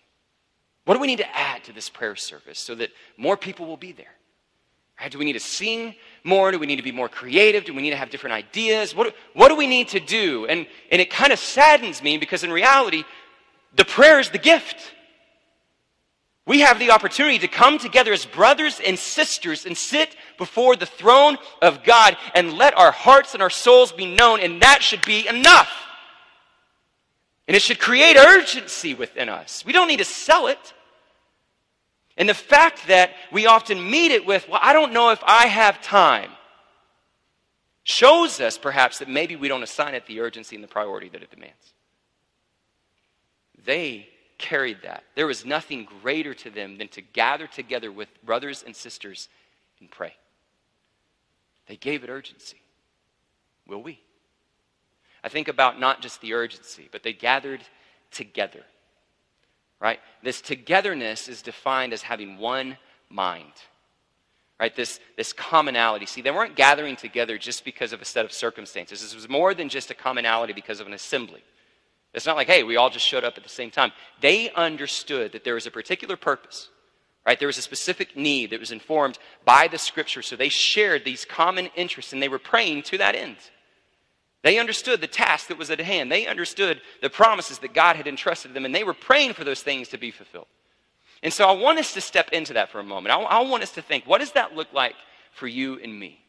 What 0.85 0.95
do 0.95 0.99
we 0.99 1.07
need 1.07 1.17
to 1.17 1.37
add 1.37 1.63
to 1.65 1.73
this 1.73 1.89
prayer 1.89 2.15
service 2.15 2.59
so 2.59 2.75
that 2.75 2.91
more 3.17 3.37
people 3.37 3.65
will 3.65 3.77
be 3.77 3.91
there? 3.91 4.16
Right? 4.99 5.11
Do 5.11 5.19
we 5.19 5.25
need 5.25 5.33
to 5.33 5.39
sing 5.39 5.95
more? 6.23 6.51
Do 6.51 6.59
we 6.59 6.65
need 6.65 6.77
to 6.77 6.83
be 6.83 6.91
more 6.91 7.09
creative? 7.09 7.65
Do 7.65 7.73
we 7.73 7.81
need 7.81 7.91
to 7.91 7.97
have 7.97 8.09
different 8.09 8.33
ideas? 8.33 8.95
What, 8.95 9.15
what 9.33 9.49
do 9.49 9.55
we 9.55 9.67
need 9.67 9.89
to 9.89 9.99
do? 9.99 10.45
And, 10.47 10.67
and 10.91 11.01
it 11.01 11.09
kind 11.09 11.31
of 11.31 11.39
saddens 11.39 12.01
me 12.01 12.17
because 12.17 12.43
in 12.43 12.51
reality, 12.51 13.03
the 13.75 13.85
prayer 13.85 14.19
is 14.19 14.29
the 14.29 14.39
gift. 14.39 14.93
We 16.47 16.61
have 16.61 16.79
the 16.79 16.91
opportunity 16.91 17.39
to 17.39 17.47
come 17.47 17.77
together 17.77 18.13
as 18.13 18.25
brothers 18.25 18.79
and 18.83 18.97
sisters 18.97 19.65
and 19.65 19.77
sit 19.77 20.15
before 20.37 20.77
the 20.77 20.85
throne 20.85 21.37
of 21.61 21.83
God 21.83 22.15
and 22.33 22.53
let 22.53 22.75
our 22.77 22.91
hearts 22.91 23.33
and 23.33 23.43
our 23.43 23.49
souls 23.49 23.91
be 23.91 24.05
known, 24.05 24.39
and 24.39 24.61
that 24.61 24.81
should 24.81 25.05
be 25.05 25.27
enough. 25.27 25.69
And 27.47 27.55
it 27.55 27.61
should 27.61 27.79
create 27.79 28.15
urgency 28.15 28.93
within 28.93 29.29
us. 29.29 29.65
We 29.65 29.73
don't 29.73 29.89
need 29.89 29.97
to 29.97 30.05
sell 30.05 30.47
it. 30.47 30.73
And 32.17 32.27
the 32.27 32.33
fact 32.33 32.87
that 32.87 33.11
we 33.31 33.45
often 33.45 33.89
meet 33.89 34.11
it 34.11 34.25
with, 34.25 34.49
well, 34.49 34.59
I 34.61 34.73
don't 34.73 34.91
know 34.91 35.11
if 35.11 35.23
I 35.23 35.47
have 35.47 35.81
time, 35.81 36.31
shows 37.83 38.41
us 38.41 38.57
perhaps 38.57 38.99
that 38.99 39.07
maybe 39.07 39.35
we 39.35 39.47
don't 39.47 39.63
assign 39.63 39.93
it 39.93 40.05
the 40.07 40.19
urgency 40.19 40.55
and 40.55 40.63
the 40.63 40.67
priority 40.67 41.09
that 41.09 41.21
it 41.21 41.29
demands. 41.29 41.73
They 43.63 44.09
carried 44.37 44.81
that. 44.83 45.03
There 45.15 45.27
was 45.27 45.45
nothing 45.45 45.87
greater 46.01 46.33
to 46.33 46.49
them 46.49 46.77
than 46.77 46.87
to 46.89 47.01
gather 47.01 47.47
together 47.47 47.91
with 47.91 48.09
brothers 48.23 48.63
and 48.65 48.75
sisters 48.75 49.29
and 49.79 49.89
pray. 49.89 50.13
They 51.67 51.75
gave 51.75 52.03
it 52.03 52.09
urgency. 52.09 52.61
Will 53.67 53.81
we? 53.83 53.99
I 55.23 55.29
think 55.29 55.47
about 55.47 55.79
not 55.79 56.01
just 56.01 56.21
the 56.21 56.33
urgency, 56.33 56.87
but 56.91 57.03
they 57.03 57.13
gathered 57.13 57.61
together. 58.11 58.63
Right? 59.79 59.99
This 60.23 60.41
togetherness 60.41 61.27
is 61.27 61.41
defined 61.41 61.93
as 61.93 62.01
having 62.01 62.37
one 62.37 62.77
mind. 63.09 63.51
Right? 64.59 64.75
This, 64.75 64.99
this 65.15 65.33
commonality. 65.33 66.07
See, 66.07 66.21
they 66.21 66.31
weren't 66.31 66.55
gathering 66.55 66.95
together 66.95 67.37
just 67.37 67.63
because 67.63 67.93
of 67.93 68.01
a 68.01 68.05
set 68.05 68.25
of 68.25 68.31
circumstances. 68.31 69.01
This 69.01 69.13
was 69.13 69.29
more 69.29 69.53
than 69.53 69.69
just 69.69 69.91
a 69.91 69.93
commonality 69.93 70.53
because 70.53 70.79
of 70.79 70.87
an 70.87 70.93
assembly. 70.93 71.43
It's 72.13 72.25
not 72.25 72.35
like, 72.35 72.47
hey, 72.47 72.63
we 72.63 72.77
all 72.77 72.89
just 72.89 73.05
showed 73.05 73.23
up 73.23 73.37
at 73.37 73.43
the 73.43 73.49
same 73.49 73.69
time. 73.69 73.91
They 74.21 74.49
understood 74.51 75.33
that 75.33 75.43
there 75.43 75.53
was 75.53 75.67
a 75.67 75.71
particular 75.71 76.17
purpose, 76.17 76.69
right? 77.25 77.37
There 77.37 77.47
was 77.47 77.59
a 77.59 77.61
specific 77.61 78.17
need 78.17 78.49
that 78.49 78.59
was 78.59 78.71
informed 78.71 79.19
by 79.45 79.67
the 79.67 79.77
scripture. 79.77 80.23
So 80.23 80.35
they 80.35 80.49
shared 80.49 81.05
these 81.05 81.25
common 81.25 81.67
interests 81.75 82.13
and 82.13 82.23
they 82.23 82.29
were 82.29 82.39
praying 82.39 82.83
to 82.83 82.97
that 82.97 83.13
end. 83.13 83.37
They 84.43 84.59
understood 84.59 85.01
the 85.01 85.07
task 85.07 85.47
that 85.47 85.57
was 85.57 85.71
at 85.71 85.79
hand. 85.79 86.11
They 86.11 86.27
understood 86.27 86.81
the 87.01 87.09
promises 87.09 87.59
that 87.59 87.73
God 87.73 87.95
had 87.95 88.07
entrusted 88.07 88.53
them, 88.53 88.65
and 88.65 88.73
they 88.73 88.83
were 88.83 88.93
praying 88.93 89.33
for 89.33 89.43
those 89.43 89.61
things 89.61 89.89
to 89.89 89.97
be 89.97 90.11
fulfilled. 90.11 90.47
And 91.23 91.33
so 91.33 91.47
I 91.47 91.53
want 91.53 91.79
us 91.79 91.93
to 91.93 92.01
step 92.01 92.29
into 92.29 92.53
that 92.53 92.69
for 92.69 92.79
a 92.79 92.83
moment. 92.83 93.13
I, 93.13 93.19
I 93.19 93.41
want 93.41 93.63
us 93.63 93.71
to 93.71 93.81
think 93.81 94.05
what 94.05 94.19
does 94.19 94.33
that 94.33 94.55
look 94.55 94.71
like 94.71 94.95
for 95.31 95.47
you 95.47 95.79
and 95.79 95.99
me? 95.99 96.23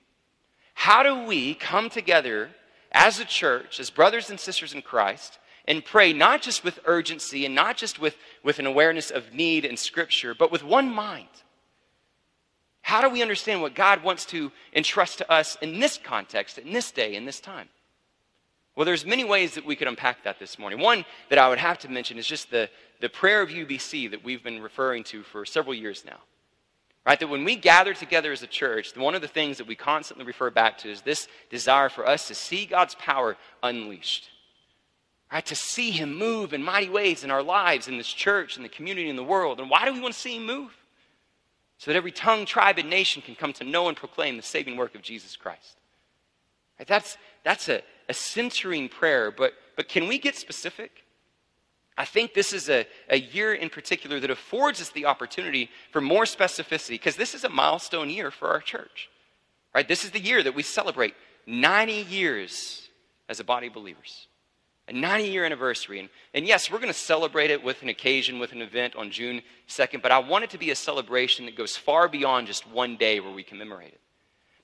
How 0.74 1.02
do 1.02 1.26
we 1.26 1.54
come 1.54 1.90
together 1.90 2.50
as 2.92 3.20
a 3.20 3.24
church, 3.24 3.80
as 3.80 3.90
brothers 3.90 4.30
and 4.30 4.40
sisters 4.40 4.72
in 4.72 4.80
Christ, 4.80 5.38
and 5.66 5.84
pray 5.84 6.14
not 6.14 6.40
just 6.40 6.64
with 6.64 6.80
urgency 6.86 7.44
and 7.44 7.54
not 7.54 7.76
just 7.76 8.00
with, 8.00 8.16
with 8.42 8.58
an 8.58 8.66
awareness 8.66 9.10
of 9.10 9.34
need 9.34 9.66
in 9.66 9.76
Scripture, 9.76 10.34
but 10.34 10.50
with 10.50 10.64
one 10.64 10.88
mind? 10.88 11.28
How 12.80 13.02
do 13.02 13.10
we 13.10 13.20
understand 13.20 13.60
what 13.60 13.74
God 13.74 14.02
wants 14.02 14.24
to 14.26 14.50
entrust 14.72 15.18
to 15.18 15.30
us 15.30 15.58
in 15.60 15.78
this 15.78 15.98
context, 16.02 16.56
in 16.56 16.72
this 16.72 16.90
day, 16.90 17.16
in 17.16 17.26
this 17.26 17.40
time? 17.40 17.68
Well, 18.78 18.84
there's 18.84 19.04
many 19.04 19.24
ways 19.24 19.56
that 19.56 19.66
we 19.66 19.74
could 19.74 19.88
unpack 19.88 20.22
that 20.22 20.38
this 20.38 20.56
morning. 20.56 20.78
One 20.78 21.04
that 21.30 21.38
I 21.40 21.48
would 21.48 21.58
have 21.58 21.80
to 21.80 21.88
mention 21.88 22.16
is 22.16 22.28
just 22.28 22.48
the, 22.48 22.70
the 23.00 23.08
prayer 23.08 23.42
of 23.42 23.48
UBC 23.48 24.08
that 24.12 24.22
we've 24.22 24.44
been 24.44 24.62
referring 24.62 25.02
to 25.04 25.24
for 25.24 25.44
several 25.44 25.74
years 25.74 26.04
now. 26.06 26.18
Right? 27.04 27.18
That 27.18 27.26
when 27.26 27.42
we 27.42 27.56
gather 27.56 27.92
together 27.92 28.30
as 28.30 28.44
a 28.44 28.46
church, 28.46 28.96
one 28.96 29.16
of 29.16 29.20
the 29.20 29.26
things 29.26 29.58
that 29.58 29.66
we 29.66 29.74
constantly 29.74 30.24
refer 30.24 30.50
back 30.50 30.78
to 30.78 30.92
is 30.92 31.02
this 31.02 31.26
desire 31.50 31.88
for 31.88 32.06
us 32.06 32.28
to 32.28 32.36
see 32.36 32.66
God's 32.66 32.94
power 32.94 33.36
unleashed. 33.64 34.30
Right? 35.32 35.44
To 35.46 35.56
see 35.56 35.90
Him 35.90 36.16
move 36.16 36.54
in 36.54 36.62
mighty 36.62 36.88
ways 36.88 37.24
in 37.24 37.32
our 37.32 37.42
lives, 37.42 37.88
in 37.88 37.98
this 37.98 38.06
church, 38.06 38.56
in 38.56 38.62
the 38.62 38.68
community, 38.68 39.08
in 39.08 39.16
the 39.16 39.24
world. 39.24 39.58
And 39.58 39.68
why 39.68 39.86
do 39.86 39.92
we 39.92 40.00
want 40.00 40.14
to 40.14 40.20
see 40.20 40.36
Him 40.36 40.46
move? 40.46 40.70
So 41.78 41.90
that 41.90 41.96
every 41.96 42.12
tongue, 42.12 42.46
tribe, 42.46 42.78
and 42.78 42.88
nation 42.88 43.22
can 43.22 43.34
come 43.34 43.52
to 43.54 43.64
know 43.64 43.88
and 43.88 43.96
proclaim 43.96 44.36
the 44.36 44.42
saving 44.44 44.76
work 44.76 44.94
of 44.94 45.02
Jesus 45.02 45.34
Christ. 45.34 45.78
Right? 46.78 46.86
That's, 46.86 47.18
that's 47.42 47.68
a, 47.68 47.82
a 48.08 48.14
centering 48.14 48.88
prayer, 48.88 49.30
but, 49.30 49.54
but 49.76 49.88
can 49.88 50.08
we 50.08 50.18
get 50.18 50.34
specific? 50.36 51.04
I 51.98 52.04
think 52.04 52.32
this 52.32 52.52
is 52.52 52.70
a, 52.70 52.86
a 53.10 53.18
year 53.18 53.54
in 53.54 53.70
particular 53.70 54.20
that 54.20 54.30
affords 54.30 54.80
us 54.80 54.90
the 54.90 55.06
opportunity 55.06 55.68
for 55.90 56.00
more 56.00 56.24
specificity 56.24 56.90
because 56.90 57.16
this 57.16 57.34
is 57.34 57.42
a 57.42 57.48
milestone 57.48 58.08
year 58.08 58.30
for 58.30 58.48
our 58.48 58.60
church. 58.60 59.10
Right? 59.74 59.86
This 59.86 60.04
is 60.04 60.12
the 60.12 60.20
year 60.20 60.42
that 60.42 60.54
we 60.54 60.62
celebrate 60.62 61.14
90 61.46 61.92
years 61.92 62.88
as 63.28 63.40
a 63.40 63.44
body 63.44 63.66
of 63.66 63.72
believers. 63.72 64.28
A 64.86 64.92
90 64.92 65.28
year 65.28 65.44
anniversary. 65.44 65.98
And, 65.98 66.08
and 66.32 66.46
yes, 66.46 66.70
we're 66.70 66.78
going 66.78 66.92
to 66.92 66.98
celebrate 66.98 67.50
it 67.50 67.62
with 67.62 67.82
an 67.82 67.88
occasion, 67.88 68.38
with 68.38 68.52
an 68.52 68.62
event 68.62 68.94
on 68.94 69.10
June 69.10 69.42
2nd, 69.68 70.00
but 70.00 70.12
I 70.12 70.20
want 70.20 70.44
it 70.44 70.50
to 70.50 70.58
be 70.58 70.70
a 70.70 70.76
celebration 70.76 71.46
that 71.46 71.56
goes 71.56 71.76
far 71.76 72.08
beyond 72.08 72.46
just 72.46 72.66
one 72.70 72.96
day 72.96 73.18
where 73.18 73.32
we 73.32 73.42
commemorate 73.42 73.88
it. 73.92 74.00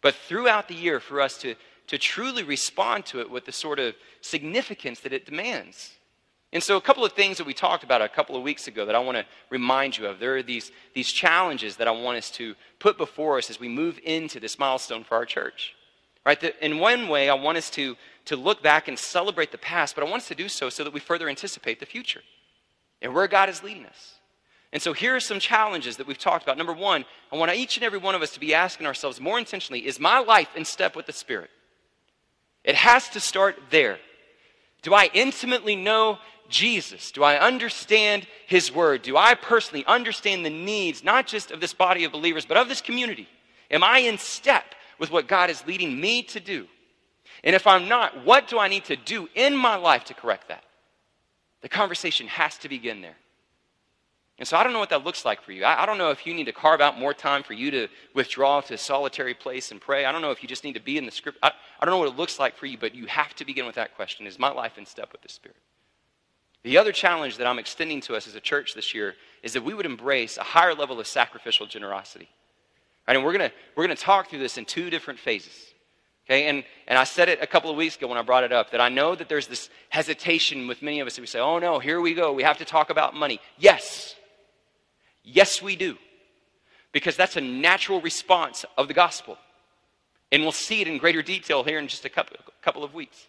But 0.00 0.14
throughout 0.14 0.68
the 0.68 0.74
year, 0.74 1.00
for 1.00 1.20
us 1.20 1.38
to, 1.38 1.57
to 1.87 1.99
truly 1.99 2.42
respond 2.42 3.07
to 3.07 3.20
it 3.20 3.31
with 3.31 3.44
the 3.44 3.53
sort 3.53 3.79
of 3.79 3.94
significance 4.20 5.01
that 5.01 5.12
it 5.12 5.27
demands. 5.27 5.92
And 6.55 6.62
so, 6.62 6.77
a 6.77 6.81
couple 6.81 7.05
of 7.05 7.12
things 7.12 7.38
that 7.38 7.47
we 7.47 7.53
talked 7.53 7.83
about 7.83 8.01
a 8.01 8.09
couple 8.09 8.37
of 8.37 8.42
weeks 8.44 8.68
ago 8.68 8.87
that 8.87 8.94
I 8.94 9.01
want 9.01 9.18
to 9.18 9.27
remind 9.51 9.99
you 9.99 10.07
of. 10.07 10.20
There 10.20 10.37
are 10.37 10.42
these, 10.42 10.70
these 10.94 11.11
challenges 11.11 11.77
that 11.77 11.88
I 11.88 11.90
want 11.90 12.16
us 12.16 12.31
to 12.33 12.55
put 12.79 12.97
before 12.97 13.38
us 13.38 13.51
as 13.51 13.59
we 13.59 13.68
move 13.68 13.99
into 14.05 14.38
this 14.38 14.57
milestone 14.57 15.03
for 15.03 15.16
our 15.16 15.27
church. 15.27 15.75
Right? 16.25 16.40
The, 16.40 16.64
in 16.64 16.79
one 16.79 17.09
way, 17.09 17.29
I 17.29 17.35
want 17.35 17.59
us 17.59 17.70
to, 17.70 17.97
to 18.27 18.37
look 18.37 18.62
back 18.62 18.87
and 18.87 18.97
celebrate 18.97 19.51
the 19.51 19.59
past, 19.59 19.97
but 19.97 20.05
I 20.05 20.09
want 20.09 20.23
us 20.23 20.29
to 20.29 20.37
do 20.37 20.49
so 20.49 20.70
so 20.70 20.85
that 20.85 20.92
we 20.92 21.01
further 21.01 21.29
anticipate 21.29 21.81
the 21.81 21.87
future 21.87 22.23
and 23.03 23.12
where 23.12 23.27
God 23.27 23.49
is 23.49 23.64
leading 23.64 23.87
us. 23.87 24.14
And 24.73 24.81
so, 24.81 24.92
here 24.92 25.16
are 25.16 25.20
some 25.20 25.40
challenges 25.40 25.97
that 25.97 26.07
we've 26.07 26.18
talked 26.18 26.44
about. 26.44 26.57
Number 26.57 26.73
one, 26.73 27.05
I 27.33 27.37
want 27.37 27.53
each 27.53 27.77
and 27.77 27.85
every 27.85 27.99
one 27.99 28.14
of 28.14 28.23
us 28.23 28.31
to 28.31 28.40
be 28.40 28.55
asking 28.55 28.87
ourselves 28.87 29.20
more 29.20 29.40
intentionally 29.40 29.85
is 29.87 29.99
my 29.99 30.20
life 30.20 30.55
in 30.55 30.64
step 30.64 30.94
with 30.94 31.07
the 31.07 31.12
Spirit? 31.12 31.51
It 32.64 32.74
has 32.74 33.09
to 33.11 33.20
start 33.20 33.57
there. 33.70 33.98
Do 34.83 34.94
I 34.94 35.11
intimately 35.12 35.77
know 35.77 36.18
Jesus? 36.48 37.12
Do 37.12 37.22
I 37.22 37.38
understand 37.38 38.27
His 38.46 38.72
Word? 38.72 39.03
Do 39.03 39.16
I 39.16 39.35
personally 39.35 39.85
understand 39.87 40.44
the 40.44 40.50
needs, 40.50 41.05
not 41.05 41.27
just 41.27 41.50
of 41.50 41.61
this 41.61 41.74
body 41.74 42.05
of 42.05 42.12
believers, 42.12 42.46
but 42.46 42.57
of 42.57 42.68
this 42.68 42.81
community? 42.81 43.29
Am 43.70 43.85
I 43.85 43.98
in 43.98 44.18
step 44.18 44.64
with 44.98 45.11
what 45.11 45.29
God 45.29 45.50
is 45.50 45.66
leading 45.66 46.00
me 46.00 46.22
to 46.24 46.40
do? 46.40 46.66
And 47.42 47.55
if 47.55 47.66
I'm 47.66 47.88
not, 47.88 48.24
what 48.24 48.48
do 48.48 48.59
I 48.59 48.68
need 48.68 48.85
to 48.87 48.96
do 48.96 49.29
in 49.35 49.57
my 49.57 49.77
life 49.77 50.05
to 50.05 50.14
correct 50.14 50.48
that? 50.48 50.64
The 51.62 51.68
conversation 51.68 52.27
has 52.29 52.57
to 52.59 52.68
begin 52.68 53.03
there. 53.03 53.16
And 54.38 54.49
so 54.49 54.57
I 54.57 54.64
don't 54.64 54.73
know 54.73 54.81
what 54.81 54.90
that 54.90 55.05
looks 55.05 55.25
like 55.25 55.42
for 55.42 55.53
you. 55.53 55.64
I, 55.64 55.85
I, 55.85 55.87
don't 55.87 55.97
know 55.97 56.11
if 56.11 56.27
you 56.27 56.35
need 56.35 56.47
to 56.47 56.53
carve 56.53 56.81
out 56.81 56.99
more 56.99 57.14
time 57.14 57.44
for 57.44 57.53
you 57.53 57.70
to 57.70 57.88
withdraw 58.14 58.61
to 58.62 58.75
a 58.75 58.79
solitary 58.79 59.33
place 59.33 59.70
and 59.70 59.81
pray. 59.81 60.05
I 60.05 60.11
don't 60.11 60.23
know 60.23 60.33
if 60.33 60.42
you 60.42 60.49
just 60.49 60.64
need 60.64 60.73
to 60.73 60.81
be 60.81 60.99
in 60.99 61.07
the 61.07 61.12
script. 61.12 61.38
I, 61.40 61.53
I 61.79 61.85
don't 61.85 61.92
know 61.92 61.99
what 61.99 62.09
it 62.09 62.16
looks 62.16 62.40
like 62.40 62.57
for 62.57 62.66
you, 62.66 62.77
but 62.77 62.97
you 62.97 63.07
have 63.07 63.35
to 63.37 63.44
begin 63.44 63.64
with 63.64 63.77
that 63.77 63.94
question 63.94 64.27
Is 64.27 64.38
my 64.38 64.51
life 64.51 64.77
in 64.77 64.87
step 64.87 65.12
with 65.12 65.23
the 65.23 65.29
Spirit? 65.29 65.57
The 66.64 66.79
other 66.79 66.92
challenge 66.92 67.37
that 67.37 67.47
I'm 67.47 67.59
extending 67.59 68.01
to 68.03 68.16
us 68.16 68.27
as 68.27 68.35
a 68.35 68.40
church 68.40 68.75
this 68.75 68.92
year 68.92 69.14
is 69.42 69.53
that 69.53 69.62
we 69.62 69.75
would 69.75 69.87
embrace 69.87 70.37
a 70.37 70.42
higher 70.42 70.75
level 70.75 70.99
of 70.99 71.07
sacrificial 71.07 71.66
generosity. 71.66 72.29
Right, 73.07 73.16
and 73.16 73.25
we're 73.25 73.37
going 73.37 73.51
we're 73.77 73.85
gonna 73.85 73.97
talk 73.97 74.31
through 74.31 74.38
this 74.40 74.59
in 74.59 74.64
two 74.64 74.90
different 74.90 75.20
phases. 75.20 75.75
Okay, 76.27 76.49
and, 76.49 76.64
and 76.88 76.99
I 76.99 77.05
said 77.05 77.29
it 77.29 77.42
a 77.42 77.47
couple 77.47 77.70
of 77.70 77.77
weeks 77.77 77.97
ago 77.97 78.09
when 78.09 78.16
I 78.16 78.23
brought 78.23 78.44
it 78.44 78.53
up 78.53 78.70
that 78.70 78.81
I 78.81 78.88
know 78.88 79.14
that 79.14 79.29
there's 79.29 79.47
this 79.47 79.68
hesitation 79.90 80.66
with 80.66 80.81
many 80.81 81.01
of 81.01 81.07
us 81.07 81.16
that 81.16 81.20
we 81.20 81.27
say, 81.27 81.38
oh 81.38 81.59
no, 81.59 81.79
here 81.79 82.01
we 82.01 82.14
go. 82.14 82.33
We 82.33 82.42
have 82.42 82.59
to 82.59 82.64
talk 82.64 82.88
about 82.88 83.14
money. 83.14 83.40
Yes, 83.59 84.16
Yes, 85.25 85.61
we 85.61 85.75
do. 85.75 85.97
Because 86.93 87.17
that's 87.17 87.37
a 87.37 87.41
natural 87.41 88.01
response 88.01 88.65
of 88.79 88.87
the 88.87 88.95
gospel. 88.95 89.37
And 90.31 90.43
we'll 90.43 90.53
see 90.53 90.81
it 90.81 90.87
in 90.87 90.99
greater 90.99 91.23
detail 91.23 91.65
here 91.65 91.79
in 91.79 91.89
just 91.89 92.05
a 92.05 92.09
couple, 92.09 92.85
of 92.85 92.95
weeks. 92.95 93.27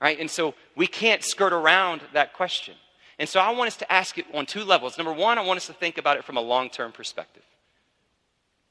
Right? 0.00 0.20
And 0.20 0.30
so 0.30 0.54
we 0.76 0.86
can't 0.86 1.24
skirt 1.24 1.52
around 1.52 2.02
that 2.12 2.34
question. 2.34 2.74
And 3.18 3.28
so 3.28 3.40
I 3.40 3.50
want 3.50 3.68
us 3.68 3.76
to 3.78 3.92
ask 3.92 4.16
it 4.16 4.26
on 4.32 4.46
two 4.46 4.62
levels. 4.62 4.96
Number 4.96 5.12
one, 5.12 5.38
I 5.38 5.42
want 5.42 5.56
us 5.56 5.66
to 5.66 5.72
think 5.72 5.98
about 5.98 6.16
it 6.18 6.24
from 6.24 6.36
a 6.36 6.40
long 6.40 6.70
term 6.70 6.92
perspective. 6.92 7.42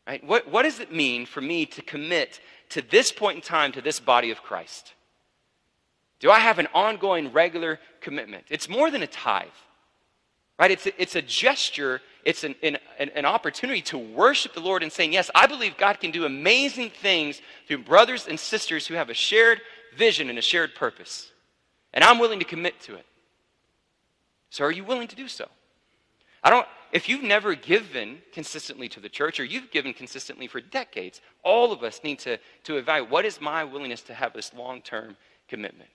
Right? 0.07 0.23
What, 0.23 0.49
what 0.49 0.63
does 0.63 0.79
it 0.79 0.93
mean 0.93 1.25
for 1.25 1.41
me 1.41 1.65
to 1.65 1.81
commit 1.81 2.39
to 2.69 2.81
this 2.81 3.11
point 3.11 3.35
in 3.35 3.41
time 3.41 3.73
to 3.73 3.81
this 3.81 3.99
body 3.99 4.31
of 4.31 4.41
Christ? 4.41 4.93
Do 6.19 6.31
I 6.31 6.39
have 6.39 6.59
an 6.59 6.67
ongoing, 6.73 7.31
regular 7.31 7.79
commitment? 7.99 8.45
It's 8.49 8.69
more 8.69 8.89
than 8.89 9.03
a 9.03 9.07
tithe, 9.07 9.47
right? 10.57 10.71
It's 10.71 10.87
a, 10.87 11.01
it's 11.01 11.15
a 11.15 11.21
gesture 11.21 12.01
it's 12.27 12.43
an, 12.43 12.55
an, 12.61 12.77
an 12.99 13.23
opportunity 13.23 13.81
to 13.83 13.97
worship 13.97 14.53
the 14.53 14.59
Lord 14.59 14.83
and 14.83 14.91
saying, 14.91 15.13
Yes, 15.13 15.31
I 15.33 15.47
believe 15.47 15.77
God 15.77 16.01
can 16.01 16.11
do 16.11 16.25
amazing 16.25 16.89
things 16.89 17.41
through 17.67 17.83
brothers 17.83 18.27
and 18.27 18.37
sisters 18.37 18.85
who 18.85 18.95
have 18.95 19.09
a 19.09 19.13
shared 19.13 19.61
vision 19.95 20.29
and 20.29 20.37
a 20.37 20.41
shared 20.41 20.75
purpose. 20.75 21.31
And 21.93 22.03
I'm 22.03 22.19
willing 22.19 22.39
to 22.39 22.45
commit 22.45 22.81
to 22.81 22.95
it. 22.95 23.05
So, 24.49 24.65
are 24.65 24.71
you 24.73 24.83
willing 24.83 25.07
to 25.07 25.15
do 25.15 25.29
so? 25.29 25.47
I 26.43 26.49
don't, 26.49 26.67
if 26.91 27.07
you've 27.07 27.23
never 27.23 27.55
given 27.55 28.17
consistently 28.33 28.89
to 28.89 28.99
the 28.99 29.07
church 29.07 29.39
or 29.39 29.45
you've 29.45 29.71
given 29.71 29.93
consistently 29.93 30.47
for 30.47 30.59
decades, 30.59 31.21
all 31.43 31.71
of 31.71 31.81
us 31.81 32.01
need 32.03 32.19
to, 32.19 32.39
to 32.65 32.75
evaluate 32.75 33.09
what 33.09 33.23
is 33.23 33.39
my 33.39 33.63
willingness 33.63 34.01
to 34.01 34.13
have 34.13 34.33
this 34.33 34.53
long 34.53 34.81
term 34.81 35.15
commitment? 35.47 35.89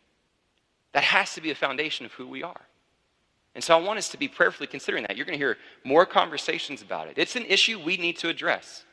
That 0.95 1.05
has 1.05 1.35
to 1.35 1.43
be 1.43 1.51
a 1.51 1.55
foundation 1.55 2.07
of 2.07 2.13
who 2.13 2.27
we 2.27 2.43
are. 2.43 2.63
And 3.55 3.63
so 3.63 3.77
I 3.77 3.81
want 3.81 3.99
us 3.99 4.09
to 4.11 4.17
be 4.17 4.29
prayerfully 4.29 4.67
considering 4.67 5.05
that. 5.05 5.17
You're 5.17 5.27
going 5.27 5.39
to 5.39 5.45
hear 5.45 5.59
more 5.85 6.07
conversations 6.07 6.81
about 6.81 7.09
it. 7.09 7.15
It's 7.17 7.37
an 7.37 7.45
issue 7.45 7.79
we 7.79 7.97
need 7.97 8.17
to 8.19 8.29
address. 8.29 8.85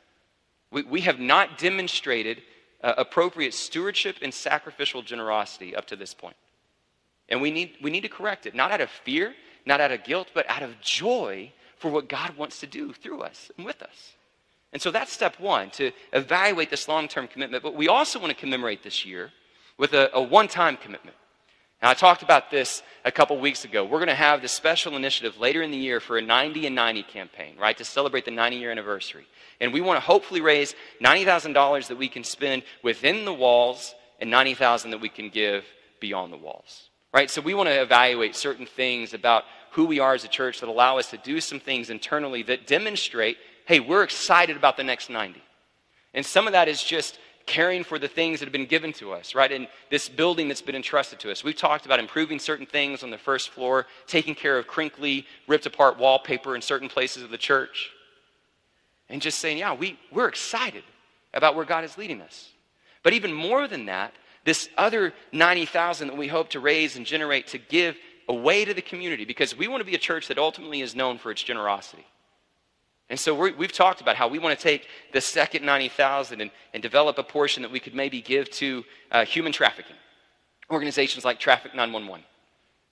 We, 0.71 0.83
we 0.83 1.01
have 1.01 1.19
not 1.19 1.57
demonstrated 1.57 2.41
uh, 2.83 2.93
appropriate 2.97 3.53
stewardship 3.53 4.17
and 4.21 4.33
sacrificial 4.33 5.01
generosity 5.01 5.75
up 5.75 5.85
to 5.87 5.95
this 5.95 6.13
point. 6.13 6.35
And 7.29 7.41
we 7.41 7.51
need, 7.51 7.75
we 7.81 7.91
need 7.91 8.01
to 8.01 8.09
correct 8.09 8.45
it, 8.45 8.55
not 8.55 8.71
out 8.71 8.81
of 8.81 8.89
fear, 8.89 9.33
not 9.65 9.79
out 9.79 9.91
of 9.91 10.03
guilt, 10.03 10.29
but 10.33 10.49
out 10.49 10.63
of 10.63 10.79
joy 10.81 11.51
for 11.77 11.89
what 11.89 12.09
God 12.09 12.35
wants 12.35 12.59
to 12.59 12.67
do 12.67 12.91
through 12.91 13.21
us 13.21 13.51
and 13.55 13.65
with 13.65 13.81
us. 13.81 14.13
And 14.73 14.81
so 14.81 14.91
that's 14.91 15.11
step 15.11 15.39
one, 15.39 15.69
to 15.71 15.91
evaluate 16.13 16.69
this 16.69 16.87
long 16.87 17.07
term 17.07 17.27
commitment. 17.27 17.63
But 17.63 17.75
we 17.75 17.87
also 17.87 18.19
want 18.19 18.31
to 18.31 18.39
commemorate 18.39 18.83
this 18.83 19.05
year 19.05 19.31
with 19.77 19.93
a, 19.93 20.09
a 20.13 20.21
one 20.21 20.47
time 20.47 20.77
commitment. 20.77 21.15
Now, 21.81 21.89
I 21.89 21.93
talked 21.93 22.23
about 22.23 22.51
this 22.51 22.83
a 23.05 23.11
couple 23.11 23.39
weeks 23.39 23.63
ago. 23.63 23.85
We're 23.85 23.99
going 23.99 24.09
to 24.09 24.15
have 24.15 24.41
this 24.41 24.51
special 24.51 24.97
initiative 24.97 25.39
later 25.39 25.61
in 25.61 25.71
the 25.71 25.77
year 25.77 26.01
for 26.01 26.17
a 26.17 26.21
90 26.21 26.65
and 26.65 26.75
90 26.75 27.03
campaign, 27.03 27.55
right, 27.57 27.77
to 27.77 27.85
celebrate 27.85 28.25
the 28.25 28.31
90 28.31 28.57
year 28.57 28.71
anniversary. 28.71 29.25
And 29.61 29.71
we 29.71 29.79
want 29.79 29.97
to 29.97 30.01
hopefully 30.01 30.41
raise 30.41 30.75
$90,000 31.01 31.87
that 31.87 31.97
we 31.97 32.09
can 32.09 32.25
spend 32.25 32.63
within 32.83 33.23
the 33.23 33.33
walls 33.33 33.95
and 34.19 34.29
90,000 34.29 34.91
that 34.91 34.99
we 34.99 35.07
can 35.07 35.29
give 35.29 35.63
beyond 36.01 36.33
the 36.33 36.37
walls. 36.37 36.89
Right? 37.13 37.29
So 37.29 37.41
we 37.41 37.53
want 37.53 37.69
to 37.69 37.81
evaluate 37.81 38.35
certain 38.35 38.65
things 38.65 39.13
about 39.13 39.45
who 39.71 39.85
we 39.85 39.99
are 39.99 40.13
as 40.13 40.25
a 40.25 40.27
church 40.27 40.59
that 40.59 40.69
allow 40.69 40.97
us 40.97 41.09
to 41.11 41.17
do 41.17 41.39
some 41.39 41.59
things 41.59 41.89
internally 41.89 42.43
that 42.43 42.67
demonstrate, 42.67 43.37
hey, 43.65 43.79
we're 43.79 44.03
excited 44.03 44.57
about 44.57 44.75
the 44.75 44.83
next 44.83 45.09
90. 45.09 45.41
And 46.13 46.25
some 46.25 46.45
of 46.45 46.53
that 46.53 46.67
is 46.67 46.83
just 46.83 47.19
caring 47.49 47.83
for 47.83 47.97
the 47.97 48.07
things 48.07 48.39
that 48.39 48.45
have 48.45 48.53
been 48.53 48.67
given 48.67 48.93
to 48.93 49.11
us, 49.11 49.33
right? 49.33 49.51
And 49.51 49.67
this 49.89 50.07
building 50.07 50.47
that's 50.47 50.61
been 50.61 50.75
entrusted 50.75 51.19
to 51.21 51.31
us. 51.31 51.43
We've 51.43 51.57
talked 51.57 51.87
about 51.87 51.99
improving 51.99 52.37
certain 52.37 52.67
things 52.67 53.01
on 53.01 53.09
the 53.09 53.17
first 53.17 53.49
floor, 53.49 53.87
taking 54.05 54.35
care 54.35 54.59
of 54.59 54.67
crinkly, 54.67 55.25
ripped 55.47 55.65
apart 55.65 55.97
wallpaper 55.97 56.55
in 56.55 56.61
certain 56.61 56.87
places 56.87 57.23
of 57.23 57.31
the 57.31 57.39
church. 57.39 57.89
And 59.09 59.19
just 59.19 59.39
saying, 59.39 59.57
yeah, 59.57 59.73
we, 59.73 59.97
we're 60.11 60.27
excited 60.27 60.83
about 61.33 61.55
where 61.55 61.65
God 61.65 61.83
is 61.83 61.97
leading 61.97 62.21
us. 62.21 62.51
But 63.01 63.13
even 63.13 63.33
more 63.33 63.67
than 63.67 63.87
that, 63.87 64.13
this 64.45 64.69
other 64.77 65.13
90,000 65.31 66.09
that 66.09 66.17
we 66.17 66.27
hope 66.27 66.49
to 66.51 66.59
raise 66.59 66.97
and 66.97 67.05
generate 67.05 67.47
to 67.47 67.57
give 67.57 67.97
away 68.27 68.63
to 68.63 68.75
the 68.75 68.81
community 68.83 69.25
because 69.25 69.57
we 69.57 69.67
want 69.67 69.81
to 69.81 69.85
be 69.85 69.95
a 69.95 69.99
church 69.99 70.27
that 70.27 70.37
ultimately 70.37 70.81
is 70.81 70.95
known 70.95 71.17
for 71.17 71.31
its 71.31 71.41
generosity. 71.41 72.05
And 73.09 73.19
so 73.19 73.33
we 73.33 73.65
have 73.65 73.71
talked 73.71 74.01
about 74.01 74.15
how 74.15 74.27
we 74.27 74.37
want 74.37 74.57
to 74.57 74.63
take 74.63 74.87
the 75.13 75.21
second 75.21 75.65
90,000 75.65 76.41
and, 76.41 76.51
and 76.73 76.83
develop 76.83 77.17
a 77.17 77.23
portion 77.23 77.63
that 77.63 77.71
we 77.71 77.79
could 77.79 77.95
maybe 77.95 78.21
give 78.21 78.49
to 78.51 78.85
uh, 79.11 79.25
human 79.25 79.51
trafficking, 79.51 79.95
organizations 80.69 81.25
like 81.25 81.39
Traffick911, 81.39 82.21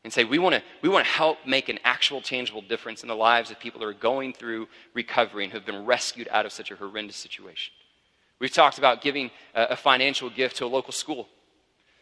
and 0.03 0.11
say 0.11 0.23
we 0.23 0.39
want, 0.39 0.55
to, 0.55 0.63
we 0.81 0.89
want 0.89 1.05
to 1.05 1.11
help 1.11 1.37
make 1.45 1.69
an 1.69 1.77
actual 1.83 2.19
tangible 2.21 2.61
difference 2.61 3.03
in 3.03 3.09
the 3.09 3.15
lives 3.15 3.51
of 3.51 3.59
people 3.59 3.79
that 3.79 3.85
are 3.85 3.93
going 3.93 4.33
through 4.33 4.67
recovery 4.95 5.43
and 5.43 5.53
who 5.53 5.59
have 5.59 5.67
been 5.67 5.85
rescued 5.85 6.27
out 6.31 6.47
of 6.47 6.51
such 6.51 6.71
a 6.71 6.75
horrendous 6.75 7.15
situation. 7.15 7.73
We've 8.39 8.51
talked 8.51 8.79
about 8.79 9.01
giving 9.01 9.29
a, 9.53 9.63
a 9.65 9.75
financial 9.75 10.31
gift 10.31 10.55
to 10.57 10.65
a 10.65 10.67
local 10.67 10.93
school 10.93 11.27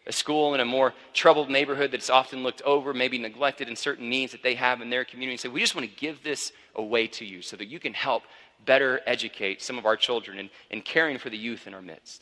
a 0.07 0.11
school 0.11 0.53
in 0.53 0.59
a 0.59 0.65
more 0.65 0.93
troubled 1.13 1.49
neighborhood 1.49 1.91
that's 1.91 2.09
often 2.09 2.43
looked 2.43 2.61
over, 2.61 2.93
maybe 2.93 3.17
neglected 3.17 3.67
in 3.67 3.75
certain 3.75 4.09
needs 4.09 4.31
that 4.31 4.43
they 4.43 4.55
have 4.55 4.81
in 4.81 4.89
their 4.89 5.03
community, 5.03 5.33
and 5.33 5.39
say, 5.39 5.49
We 5.49 5.59
just 5.59 5.75
want 5.75 5.89
to 5.89 5.95
give 5.95 6.23
this 6.23 6.51
away 6.75 7.07
to 7.07 7.25
you 7.25 7.41
so 7.41 7.57
that 7.57 7.67
you 7.67 7.79
can 7.79 7.93
help 7.93 8.23
better 8.65 9.01
educate 9.05 9.61
some 9.61 9.77
of 9.77 9.85
our 9.85 9.95
children 9.95 10.39
and, 10.39 10.49
and 10.71 10.85
caring 10.85 11.17
for 11.17 11.29
the 11.29 11.37
youth 11.37 11.67
in 11.67 11.73
our 11.73 11.81
midst. 11.81 12.21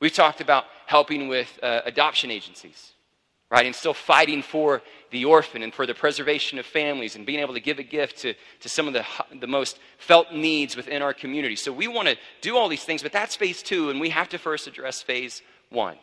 We've 0.00 0.12
talked 0.12 0.40
about 0.40 0.66
helping 0.86 1.28
with 1.28 1.58
uh, 1.62 1.82
adoption 1.84 2.30
agencies, 2.30 2.92
right? 3.50 3.66
And 3.66 3.74
still 3.74 3.94
fighting 3.94 4.42
for 4.42 4.82
the 5.10 5.24
orphan 5.24 5.62
and 5.62 5.74
for 5.74 5.86
the 5.86 5.94
preservation 5.94 6.58
of 6.58 6.66
families 6.66 7.16
and 7.16 7.26
being 7.26 7.40
able 7.40 7.54
to 7.54 7.60
give 7.60 7.78
a 7.78 7.82
gift 7.82 8.18
to, 8.18 8.34
to 8.60 8.68
some 8.68 8.86
of 8.86 8.94
the, 8.94 9.04
the 9.40 9.46
most 9.46 9.80
felt 9.98 10.32
needs 10.32 10.76
within 10.76 11.02
our 11.02 11.14
community. 11.14 11.56
So 11.56 11.72
we 11.72 11.88
want 11.88 12.08
to 12.08 12.16
do 12.40 12.56
all 12.56 12.68
these 12.68 12.84
things, 12.84 13.02
but 13.02 13.12
that's 13.12 13.34
phase 13.34 13.62
two, 13.62 13.90
and 13.90 14.00
we 14.00 14.10
have 14.10 14.28
to 14.28 14.38
first 14.38 14.68
address 14.68 15.02
phase 15.02 15.42
one. 15.70 15.96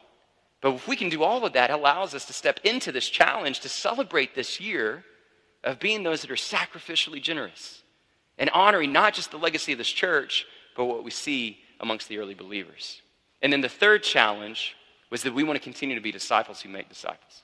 But 0.65 0.73
if 0.73 0.87
we 0.87 0.95
can 0.95 1.09
do 1.09 1.21
all 1.21 1.45
of 1.45 1.53
that, 1.53 1.69
it 1.69 1.73
allows 1.73 2.15
us 2.15 2.25
to 2.25 2.33
step 2.33 2.59
into 2.63 2.91
this 2.91 3.07
challenge 3.07 3.59
to 3.59 3.69
celebrate 3.69 4.33
this 4.33 4.59
year 4.59 5.05
of 5.63 5.77
being 5.77 6.01
those 6.01 6.21
that 6.21 6.31
are 6.31 6.33
sacrificially 6.33 7.21
generous 7.21 7.83
and 8.39 8.49
honoring 8.49 8.91
not 8.91 9.13
just 9.13 9.29
the 9.29 9.37
legacy 9.37 9.73
of 9.73 9.77
this 9.77 9.91
church, 9.91 10.47
but 10.75 10.85
what 10.85 11.03
we 11.03 11.11
see 11.11 11.59
amongst 11.79 12.09
the 12.09 12.17
early 12.17 12.33
believers. 12.33 13.03
And 13.43 13.53
then 13.53 13.61
the 13.61 13.69
third 13.69 14.01
challenge 14.01 14.75
was 15.11 15.21
that 15.21 15.35
we 15.35 15.43
want 15.43 15.55
to 15.55 15.63
continue 15.63 15.93
to 15.93 16.01
be 16.01 16.11
disciples 16.11 16.61
who 16.61 16.69
make 16.69 16.89
disciples. 16.89 17.43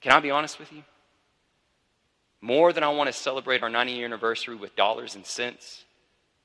Can 0.00 0.12
I 0.12 0.20
be 0.20 0.30
honest 0.30 0.60
with 0.60 0.72
you? 0.72 0.84
More 2.40 2.72
than 2.72 2.84
I 2.84 2.90
want 2.90 3.08
to 3.08 3.12
celebrate 3.12 3.64
our 3.64 3.70
90 3.70 3.90
year 3.90 4.04
anniversary 4.04 4.54
with 4.54 4.76
dollars 4.76 5.16
and 5.16 5.26
cents, 5.26 5.84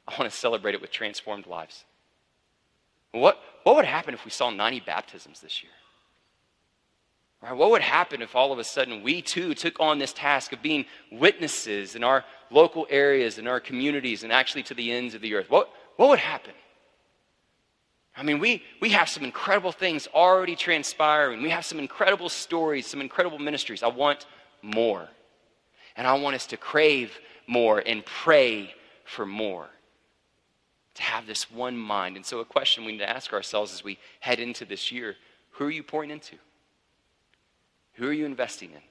I 0.08 0.18
want 0.18 0.32
to 0.32 0.36
celebrate 0.36 0.74
it 0.74 0.82
with 0.82 0.89
transformed 0.89 1.45
lives. 1.45 1.86
What, 3.12 3.39
what 3.62 3.76
would 3.76 3.86
happen 3.86 4.16
if 4.16 4.26
we 4.26 4.32
saw 4.32 4.49
90 4.49 4.80
baptisms 4.80 5.41
this 5.41 5.62
year? 5.62 5.72
Right? 7.42 7.56
What 7.56 7.72
would 7.72 7.82
happen 7.82 8.22
if 8.22 8.36
all 8.36 8.52
of 8.52 8.60
a 8.60 8.64
sudden 8.64 9.02
we 9.02 9.22
too 9.22 9.56
took 9.56 9.80
on 9.80 9.98
this 9.98 10.14
task 10.14 10.54
of 10.54 10.62
being 10.62 10.86
witnesses 11.12 11.96
in 11.96 12.04
our 12.04 12.24
local 12.52 12.86
areas, 12.89 13.39
in 13.39 13.48
our 13.48 13.60
communities, 13.60 14.24
and 14.24 14.32
actually 14.32 14.64
to 14.64 14.74
the 14.74 14.92
ends 14.92 15.16
of 15.16 15.22
the 15.22 15.34
earth? 15.34 15.50
What, 15.50 15.72
what 15.96 16.10
would 16.10 16.20
happen? 16.20 16.54
I 18.16 18.24
mean, 18.24 18.39
we, 18.39 18.64
we 18.80 18.89
have 18.89 19.10
some 19.10 19.24
incredible 19.24 19.72
things 19.72 20.08
already 20.14 20.56
transpiring. 20.56 21.42
We 21.42 21.50
have 21.50 21.66
some 21.66 21.80
incredible 21.80 22.30
stories, 22.30 22.86
some 22.86 23.02
incredible 23.02 23.39
ministries. 23.39 23.82
I 23.82 23.88
want 23.88 24.26
more. 24.62 25.08
And 25.96 26.06
I 26.06 26.14
want 26.14 26.36
us 26.36 26.46
to 26.48 26.58
crave 26.58 27.20
more 27.48 27.80
and 27.80 28.06
pray 28.06 28.74
for 29.06 29.26
more. 29.26 29.68
To 30.96 31.04
have 31.04 31.26
this 31.26 31.50
one 31.50 31.78
mind. 31.78 32.18
And 32.18 32.26
so, 32.26 32.39
a 32.42 32.46
question 32.46 32.84
we 32.84 32.92
need 32.92 33.00
to 33.00 33.10
ask 33.10 33.32
ourselves 33.32 33.74
as 33.74 33.84
we 33.84 33.98
head 34.20 34.39
into 34.39 34.66
this 34.66 34.92
year 34.92 35.16
who 35.52 35.66
are 35.66 35.72
you 35.72 35.84
pouring 35.84 36.12
into? 36.12 36.36
Who 37.94 38.08
are 38.08 38.14
you 38.14 38.26
investing 38.26 38.72
in? 38.72 38.82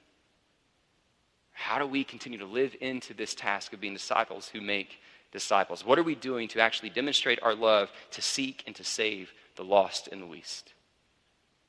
How 1.51 1.79
do 1.79 1.85
we 1.85 2.03
continue 2.03 2.39
to 2.39 2.45
live 2.45 2.75
into 2.81 3.13
this 3.13 3.35
task 3.35 3.73
of 3.73 3.81
being 3.81 3.93
disciples 3.93 4.49
who 4.49 4.61
make 4.61 4.99
disciples? 5.31 5.85
What 5.85 5.99
are 5.99 6.03
we 6.03 6.15
doing 6.15 6.47
to 6.49 6.59
actually 6.59 6.89
demonstrate 6.89 7.39
our 7.41 7.55
love 7.55 7.91
to 8.11 8.21
seek 8.21 8.63
and 8.65 8.75
to 8.75 8.83
save 8.83 9.31
the 9.55 9.63
lost 9.63 10.09
and 10.11 10.21
the 10.21 10.25
least? 10.25 10.73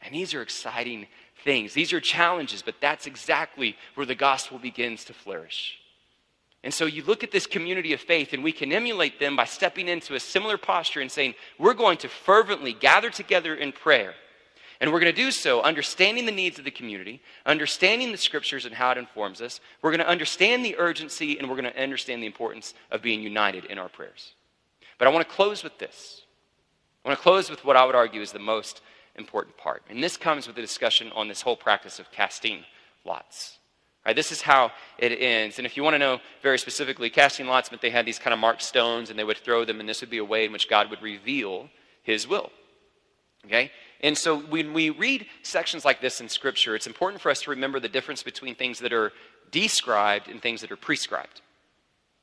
And 0.00 0.14
these 0.14 0.34
are 0.34 0.42
exciting 0.42 1.06
things. 1.44 1.74
These 1.74 1.92
are 1.92 2.00
challenges, 2.00 2.62
but 2.62 2.76
that's 2.80 3.06
exactly 3.06 3.76
where 3.94 4.06
the 4.06 4.14
gospel 4.14 4.58
begins 4.58 5.04
to 5.04 5.14
flourish. 5.14 5.78
And 6.64 6.72
so 6.72 6.86
you 6.86 7.02
look 7.02 7.24
at 7.24 7.32
this 7.32 7.46
community 7.46 7.92
of 7.92 8.00
faith, 8.00 8.32
and 8.32 8.44
we 8.44 8.52
can 8.52 8.72
emulate 8.72 9.18
them 9.18 9.36
by 9.36 9.44
stepping 9.44 9.88
into 9.88 10.14
a 10.14 10.20
similar 10.20 10.56
posture 10.56 11.00
and 11.00 11.10
saying, 11.10 11.34
We're 11.58 11.74
going 11.74 11.98
to 11.98 12.08
fervently 12.08 12.72
gather 12.72 13.10
together 13.10 13.54
in 13.54 13.72
prayer 13.72 14.14
and 14.82 14.92
we're 14.92 14.98
going 14.98 15.14
to 15.14 15.22
do 15.22 15.30
so 15.30 15.62
understanding 15.62 16.26
the 16.26 16.32
needs 16.32 16.58
of 16.58 16.64
the 16.64 16.70
community, 16.72 17.22
understanding 17.46 18.10
the 18.10 18.18
scriptures 18.18 18.66
and 18.66 18.74
how 18.74 18.90
it 18.90 18.98
informs 18.98 19.40
us. 19.40 19.60
We're 19.80 19.92
going 19.92 20.00
to 20.00 20.08
understand 20.08 20.64
the 20.64 20.76
urgency, 20.76 21.38
and 21.38 21.48
we're 21.48 21.54
going 21.54 21.72
to 21.72 21.80
understand 21.80 22.20
the 22.20 22.26
importance 22.26 22.74
of 22.90 23.00
being 23.00 23.22
united 23.22 23.64
in 23.66 23.78
our 23.78 23.88
prayers. 23.88 24.34
But 24.98 25.06
I 25.06 25.12
want 25.12 25.26
to 25.26 25.32
close 25.32 25.62
with 25.62 25.78
this. 25.78 26.22
I 27.04 27.08
want 27.08 27.16
to 27.16 27.22
close 27.22 27.48
with 27.48 27.64
what 27.64 27.76
I 27.76 27.84
would 27.84 27.94
argue 27.94 28.20
is 28.22 28.32
the 28.32 28.40
most 28.40 28.80
important 29.14 29.56
part. 29.56 29.84
And 29.88 30.02
this 30.02 30.16
comes 30.16 30.48
with 30.48 30.56
the 30.56 30.62
discussion 30.62 31.12
on 31.14 31.28
this 31.28 31.42
whole 31.42 31.56
practice 31.56 32.00
of 32.00 32.10
casting 32.10 32.64
lots. 33.04 33.58
Right, 34.04 34.16
this 34.16 34.32
is 34.32 34.42
how 34.42 34.72
it 34.98 35.12
ends. 35.12 35.58
And 35.58 35.66
if 35.66 35.76
you 35.76 35.84
want 35.84 35.94
to 35.94 35.98
know 36.00 36.18
very 36.42 36.58
specifically, 36.58 37.08
casting 37.08 37.46
lots 37.46 37.70
meant 37.70 37.82
they 37.82 37.90
had 37.90 38.04
these 38.04 38.18
kind 38.18 38.34
of 38.34 38.40
marked 38.40 38.62
stones 38.62 39.10
and 39.10 39.18
they 39.18 39.22
would 39.22 39.38
throw 39.38 39.64
them, 39.64 39.78
and 39.78 39.88
this 39.88 40.00
would 40.00 40.10
be 40.10 40.18
a 40.18 40.24
way 40.24 40.44
in 40.44 40.50
which 40.50 40.68
God 40.68 40.90
would 40.90 41.02
reveal 41.02 41.68
his 42.02 42.26
will. 42.26 42.50
Okay? 43.46 43.70
And 44.02 44.18
so 44.18 44.38
when 44.38 44.72
we 44.72 44.90
read 44.90 45.26
sections 45.42 45.84
like 45.84 46.00
this 46.00 46.20
in 46.20 46.28
Scripture, 46.28 46.74
it's 46.74 46.86
important 46.86 47.22
for 47.22 47.30
us 47.30 47.42
to 47.42 47.50
remember 47.50 47.78
the 47.78 47.88
difference 47.88 48.22
between 48.22 48.54
things 48.54 48.80
that 48.80 48.92
are 48.92 49.12
described 49.50 50.28
and 50.28 50.42
things 50.42 50.60
that 50.62 50.72
are 50.72 50.76
prescribed. 50.76 51.40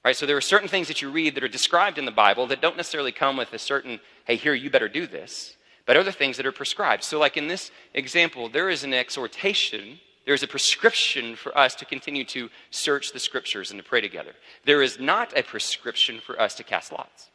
Right? 0.03 0.15
So 0.15 0.25
there 0.25 0.37
are 0.37 0.41
certain 0.41 0.67
things 0.67 0.87
that 0.87 1.01
you 1.01 1.09
read 1.09 1.35
that 1.35 1.43
are 1.43 1.49
described 1.49 1.97
in 1.97 2.05
the 2.05 2.11
Bible 2.11 2.47
that 2.47 2.61
don't 2.61 2.77
necessarily 2.77 3.11
come 3.11 3.37
with 3.37 3.53
a 3.53 3.59
certain, 3.59 3.99
hey, 4.25 4.35
here, 4.35 4.53
you 4.53 4.69
better 4.69 4.89
do 4.89 5.07
this, 5.07 5.55
but 5.85 5.97
other 5.97 6.11
things 6.11 6.37
that 6.37 6.45
are 6.45 6.51
prescribed. 6.51 7.03
So, 7.03 7.19
like 7.19 7.37
in 7.37 7.47
this 7.47 7.71
example, 7.93 8.49
there 8.49 8.69
is 8.69 8.83
an 8.83 8.93
exhortation, 8.93 9.99
there's 10.25 10.43
a 10.43 10.47
prescription 10.47 11.35
for 11.35 11.57
us 11.57 11.75
to 11.75 11.85
continue 11.85 12.23
to 12.25 12.49
search 12.71 13.11
the 13.11 13.19
Scriptures 13.19 13.71
and 13.71 13.79
to 13.79 13.87
pray 13.87 13.99
together. 13.99 14.33
There 14.65 14.81
is 14.81 14.99
not 14.99 15.37
a 15.37 15.43
prescription 15.43 16.19
for 16.19 16.39
us 16.39 16.55
to 16.55 16.63
cast 16.63 16.91
lots. 16.91 17.28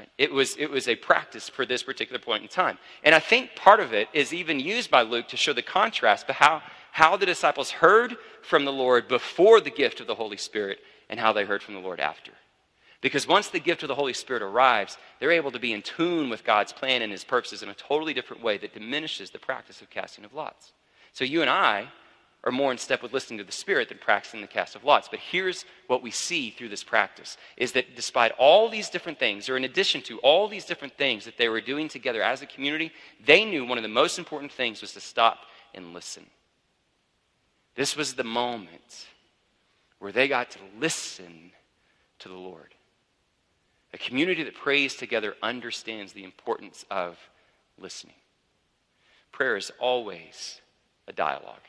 Right? 0.00 0.08
It, 0.16 0.32
was, 0.32 0.56
it 0.56 0.70
was 0.70 0.88
a 0.88 0.96
practice 0.96 1.50
for 1.50 1.66
this 1.66 1.82
particular 1.82 2.18
point 2.18 2.42
in 2.42 2.48
time. 2.48 2.78
And 3.04 3.14
I 3.14 3.18
think 3.18 3.54
part 3.54 3.80
of 3.80 3.92
it 3.92 4.08
is 4.14 4.32
even 4.32 4.58
used 4.58 4.90
by 4.90 5.02
Luke 5.02 5.28
to 5.28 5.36
show 5.36 5.52
the 5.52 5.60
contrast 5.60 6.26
but 6.26 6.36
how, 6.36 6.62
how 6.90 7.18
the 7.18 7.26
disciples 7.26 7.70
heard 7.70 8.16
from 8.40 8.64
the 8.64 8.72
Lord 8.72 9.08
before 9.08 9.60
the 9.60 9.70
gift 9.70 10.00
of 10.00 10.06
the 10.06 10.14
Holy 10.14 10.38
Spirit 10.38 10.78
and 11.10 11.20
how 11.20 11.34
they 11.34 11.44
heard 11.44 11.62
from 11.62 11.74
the 11.74 11.80
Lord 11.80 12.00
after. 12.00 12.32
Because 13.02 13.28
once 13.28 13.48
the 13.48 13.60
gift 13.60 13.82
of 13.82 13.88
the 13.88 13.94
Holy 13.94 14.14
Spirit 14.14 14.42
arrives, 14.42 14.96
they're 15.18 15.32
able 15.32 15.50
to 15.50 15.58
be 15.58 15.74
in 15.74 15.82
tune 15.82 16.30
with 16.30 16.44
God's 16.44 16.72
plan 16.72 17.02
and 17.02 17.12
his 17.12 17.24
purposes 17.24 17.62
in 17.62 17.68
a 17.68 17.74
totally 17.74 18.14
different 18.14 18.42
way 18.42 18.56
that 18.56 18.72
diminishes 18.72 19.28
the 19.28 19.38
practice 19.38 19.82
of 19.82 19.90
casting 19.90 20.24
of 20.24 20.32
lots. 20.32 20.72
So 21.12 21.24
you 21.26 21.42
and 21.42 21.50
I 21.50 21.88
are 22.44 22.52
more 22.52 22.72
in 22.72 22.78
step 22.78 23.02
with 23.02 23.12
listening 23.12 23.38
to 23.38 23.44
the 23.44 23.52
Spirit 23.52 23.88
than 23.88 23.98
practicing 23.98 24.40
the 24.40 24.46
cast 24.46 24.74
of 24.74 24.84
lots. 24.84 25.08
But 25.08 25.20
here's 25.20 25.66
what 25.88 26.02
we 26.02 26.10
see 26.10 26.50
through 26.50 26.70
this 26.70 26.82
practice 26.82 27.36
is 27.56 27.72
that 27.72 27.96
despite 27.96 28.32
all 28.38 28.68
these 28.70 28.88
different 28.88 29.18
things, 29.18 29.48
or 29.48 29.56
in 29.56 29.64
addition 29.64 30.00
to 30.02 30.18
all 30.20 30.48
these 30.48 30.64
different 30.64 30.96
things 30.96 31.26
that 31.26 31.36
they 31.36 31.48
were 31.48 31.60
doing 31.60 31.88
together 31.88 32.22
as 32.22 32.40
a 32.40 32.46
community, 32.46 32.92
they 33.24 33.44
knew 33.44 33.66
one 33.66 33.76
of 33.78 33.82
the 33.82 33.88
most 33.88 34.18
important 34.18 34.52
things 34.52 34.80
was 34.80 34.92
to 34.94 35.00
stop 35.00 35.40
and 35.74 35.92
listen. 35.92 36.24
This 37.74 37.94
was 37.94 38.14
the 38.14 38.24
moment 38.24 39.06
where 39.98 40.12
they 40.12 40.26
got 40.26 40.50
to 40.52 40.58
listen 40.78 41.52
to 42.20 42.28
the 42.28 42.34
Lord. 42.34 42.74
A 43.92 43.98
community 43.98 44.44
that 44.44 44.54
prays 44.54 44.94
together 44.94 45.34
understands 45.42 46.12
the 46.12 46.24
importance 46.24 46.86
of 46.90 47.18
listening. 47.78 48.14
Prayer 49.30 49.56
is 49.56 49.70
always 49.78 50.60
a 51.06 51.12
dialogue 51.12 51.60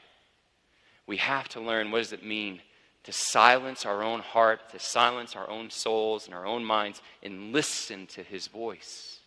we 1.12 1.18
have 1.18 1.49
to 1.49 1.59
learn 1.59 1.91
what 1.91 1.97
does 1.97 2.14
it 2.14 2.24
mean 2.24 2.62
to 3.03 3.12
silence 3.12 3.86
our 3.86 4.01
own 4.01 4.22
heart, 4.22 4.70
to 4.70 4.80
silence 4.80 5.36
our 5.36 5.49
own 5.49 5.70
souls 5.70 6.26
and 6.26 6.34
our 6.34 6.45
own 6.45 6.64
minds, 6.64 7.01
and 7.22 7.51
listen 7.51 8.07
to 8.07 8.24
his 8.24 8.47
voice. 8.47 9.20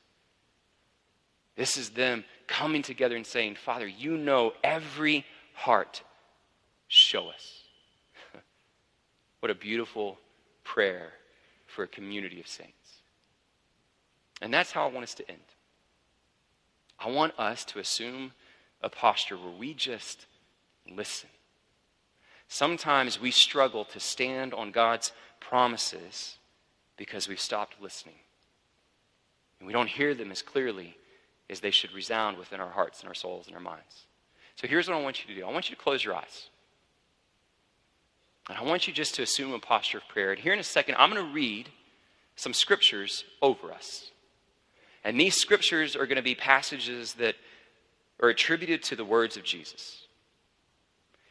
This 1.56 1.76
is 1.76 1.90
them 1.90 2.24
coming 2.46 2.80
together 2.80 3.16
and 3.16 3.26
saying, 3.26 3.56
Father, 3.56 3.86
you 3.86 4.16
know 4.16 4.54
every 4.64 5.26
heart. 5.52 6.00
Show 6.88 7.28
us. 7.28 7.64
what 9.40 9.50
a 9.50 9.54
beautiful 9.54 10.18
prayer 10.62 11.12
for 11.66 11.82
a 11.82 11.88
community 11.88 12.40
of 12.40 12.48
saints. 12.48 12.72
And 14.40 14.54
that's 14.54 14.72
how 14.72 14.88
I 14.88 14.90
want 14.90 15.04
us 15.04 15.14
to 15.16 15.30
end. 15.30 15.38
I 16.98 17.10
want 17.10 17.38
us 17.38 17.62
to 17.66 17.78
assume 17.78 18.32
a 18.80 18.88
posture 18.88 19.36
where 19.36 19.52
we 19.52 19.74
just 19.74 20.24
listen. 20.90 21.28
Sometimes 22.48 23.20
we 23.20 23.30
struggle 23.30 23.84
to 23.86 24.00
stand 24.00 24.54
on 24.54 24.70
God's 24.70 25.12
promises 25.40 26.36
because 26.96 27.28
we've 27.28 27.40
stopped 27.40 27.80
listening. 27.80 28.14
And 29.58 29.66
we 29.66 29.72
don't 29.72 29.88
hear 29.88 30.14
them 30.14 30.30
as 30.30 30.42
clearly 30.42 30.96
as 31.50 31.60
they 31.60 31.70
should 31.70 31.92
resound 31.92 32.38
within 32.38 32.60
our 32.60 32.70
hearts 32.70 33.00
and 33.00 33.08
our 33.08 33.14
souls 33.14 33.46
and 33.46 33.56
our 33.56 33.62
minds. 33.62 34.06
So 34.56 34.66
here's 34.66 34.88
what 34.88 34.96
I 34.96 35.02
want 35.02 35.20
you 35.20 35.34
to 35.34 35.40
do 35.40 35.46
I 35.46 35.52
want 35.52 35.68
you 35.68 35.76
to 35.76 35.82
close 35.82 36.04
your 36.04 36.14
eyes. 36.14 36.48
And 38.48 38.58
I 38.58 38.62
want 38.62 38.86
you 38.86 38.92
just 38.92 39.14
to 39.14 39.22
assume 39.22 39.52
a 39.52 39.58
posture 39.58 39.98
of 39.98 40.08
prayer. 40.08 40.30
And 40.30 40.38
here 40.38 40.52
in 40.52 40.58
a 40.58 40.64
second, 40.64 40.96
I'm 40.96 41.10
going 41.10 41.24
to 41.26 41.32
read 41.32 41.70
some 42.36 42.52
scriptures 42.52 43.24
over 43.40 43.72
us. 43.72 44.10
And 45.02 45.18
these 45.18 45.36
scriptures 45.36 45.96
are 45.96 46.06
going 46.06 46.16
to 46.16 46.22
be 46.22 46.34
passages 46.34 47.14
that 47.14 47.36
are 48.20 48.28
attributed 48.28 48.82
to 48.84 48.96
the 48.96 49.04
words 49.04 49.36
of 49.36 49.44
Jesus. 49.44 50.03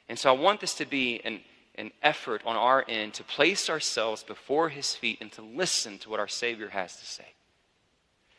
And 0.10 0.20
so 0.20 0.30
I 0.30 0.38
want 0.38 0.60
this 0.60 0.76
to 0.76 0.86
be 0.86 1.22
an, 1.24 1.40
an 1.76 1.92
effort 2.02 2.42
on 2.46 2.56
our 2.56 2.84
end 2.88 3.14
to 3.16 3.24
place 3.24 3.70
ourselves 3.70 4.24
before 4.24 4.70
his 4.70 4.96
feet 4.96 5.20
and 5.22 5.32
to 5.34 5.42
listen 5.42 5.98
to 6.00 6.10
what 6.10 6.20
our 6.20 6.28
Savior 6.28 6.70
has 6.70 6.98
to 6.98 7.06
say. 7.06 7.28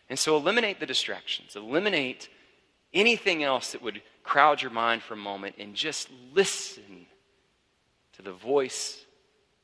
And 0.09 0.19
so 0.19 0.37
eliminate 0.37 0.81
the 0.81 0.87
distractions, 0.87 1.57
eliminate 1.57 2.29
anything 2.93 3.43
else 3.43 3.73
that 3.73 3.83
would 3.83 4.03
crowd 4.23 4.63
your 4.63 4.71
mind 4.71 5.03
for 5.03 5.15
a 5.15 5.19
moment, 5.19 5.57
and 5.59 5.75
just 5.75 6.09
listen 6.33 7.07
to 8.13 8.23
the 8.23 8.33
voice 8.33 9.05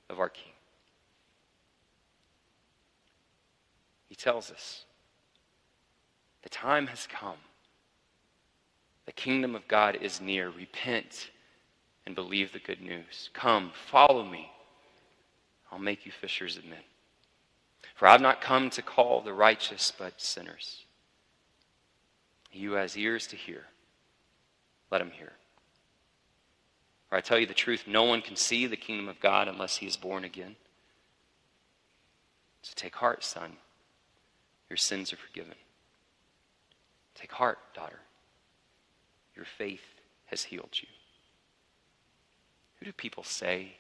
of 0.09 0.19
our 0.19 0.29
King. 0.29 0.53
He 4.09 4.15
tells 4.15 4.51
us 4.51 4.85
the 6.43 6.49
time 6.49 6.89
has 6.89 7.07
come. 7.07 7.37
The 9.07 9.13
kingdom 9.13 9.55
of 9.55 9.67
God 9.69 9.99
is 10.01 10.21
near. 10.21 10.51
Repent 10.51 11.31
and 12.11 12.17
believe 12.17 12.53
the 12.53 12.59
good 12.59 12.81
news. 12.81 13.31
Come, 13.35 13.71
follow 13.73 14.25
me. 14.25 14.51
I'll 15.71 15.79
make 15.79 16.05
you 16.05 16.11
fishers 16.11 16.57
of 16.57 16.65
men. 16.65 16.83
For 17.95 18.09
I've 18.09 18.21
not 18.21 18.41
come 18.41 18.69
to 18.71 18.83
call 18.83 19.21
the 19.21 19.33
righteous, 19.33 19.93
but 19.97 20.21
sinners. 20.21 20.83
He 22.51 22.65
who 22.65 22.73
has 22.73 22.97
ears 22.97 23.29
to 23.29 23.37
hear, 23.37 23.67
let 24.91 25.01
him 25.01 25.13
hear. 25.13 25.31
For 27.09 27.15
I 27.15 27.21
tell 27.21 27.39
you 27.39 27.47
the 27.47 27.55
truth, 27.55 27.85
no 27.87 28.03
one 28.03 28.23
can 28.23 28.35
see 28.35 28.67
the 28.67 28.77
kingdom 28.77 29.09
of 29.09 29.21
God 29.21 29.47
unless 29.47 29.77
he 29.77 29.87
is 29.87 29.97
born 29.97 30.25
again. 30.25 30.57
So 32.63 32.73
take 32.75 32.97
heart, 32.97 33.23
son. 33.23 33.53
Your 34.69 34.77
sins 34.77 35.13
are 35.13 35.17
forgiven. 35.17 35.55
Take 37.15 37.31
heart, 37.31 37.59
daughter. 37.73 38.01
Your 39.37 39.47
faith 39.59 39.85
has 40.27 40.43
healed 40.43 40.71
you. 40.73 40.89
Who 42.81 42.87
do 42.87 42.93
people 42.93 43.25
say 43.25 43.75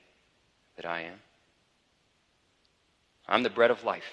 that 0.76 0.84
I 0.84 1.00
am? 1.00 1.20
I'm 3.26 3.42
the 3.42 3.50
bread 3.50 3.70
of 3.70 3.84
life. 3.84 4.12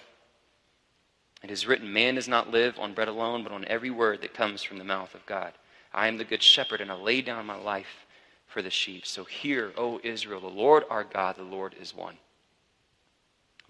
It 1.43 1.51
is 1.51 1.67
written, 1.67 1.91
Man 1.91 2.15
does 2.15 2.27
not 2.27 2.51
live 2.51 2.79
on 2.79 2.93
bread 2.93 3.07
alone, 3.07 3.43
but 3.43 3.51
on 3.51 3.65
every 3.65 3.91
word 3.91 4.21
that 4.21 4.33
comes 4.33 4.63
from 4.63 4.77
the 4.77 4.83
mouth 4.83 5.13
of 5.13 5.25
God. 5.25 5.53
I 5.93 6.07
am 6.07 6.17
the 6.17 6.23
good 6.23 6.41
shepherd, 6.41 6.81
and 6.81 6.91
I 6.91 6.95
lay 6.95 7.21
down 7.21 7.45
my 7.45 7.55
life 7.55 8.05
for 8.47 8.61
the 8.61 8.69
sheep. 8.69 9.05
So 9.05 9.23
hear, 9.23 9.73
O 9.77 9.99
Israel, 10.03 10.39
the 10.39 10.47
Lord 10.47 10.83
our 10.89 11.03
God, 11.03 11.35
the 11.35 11.43
Lord 11.43 11.75
is 11.79 11.95
one. 11.95 12.17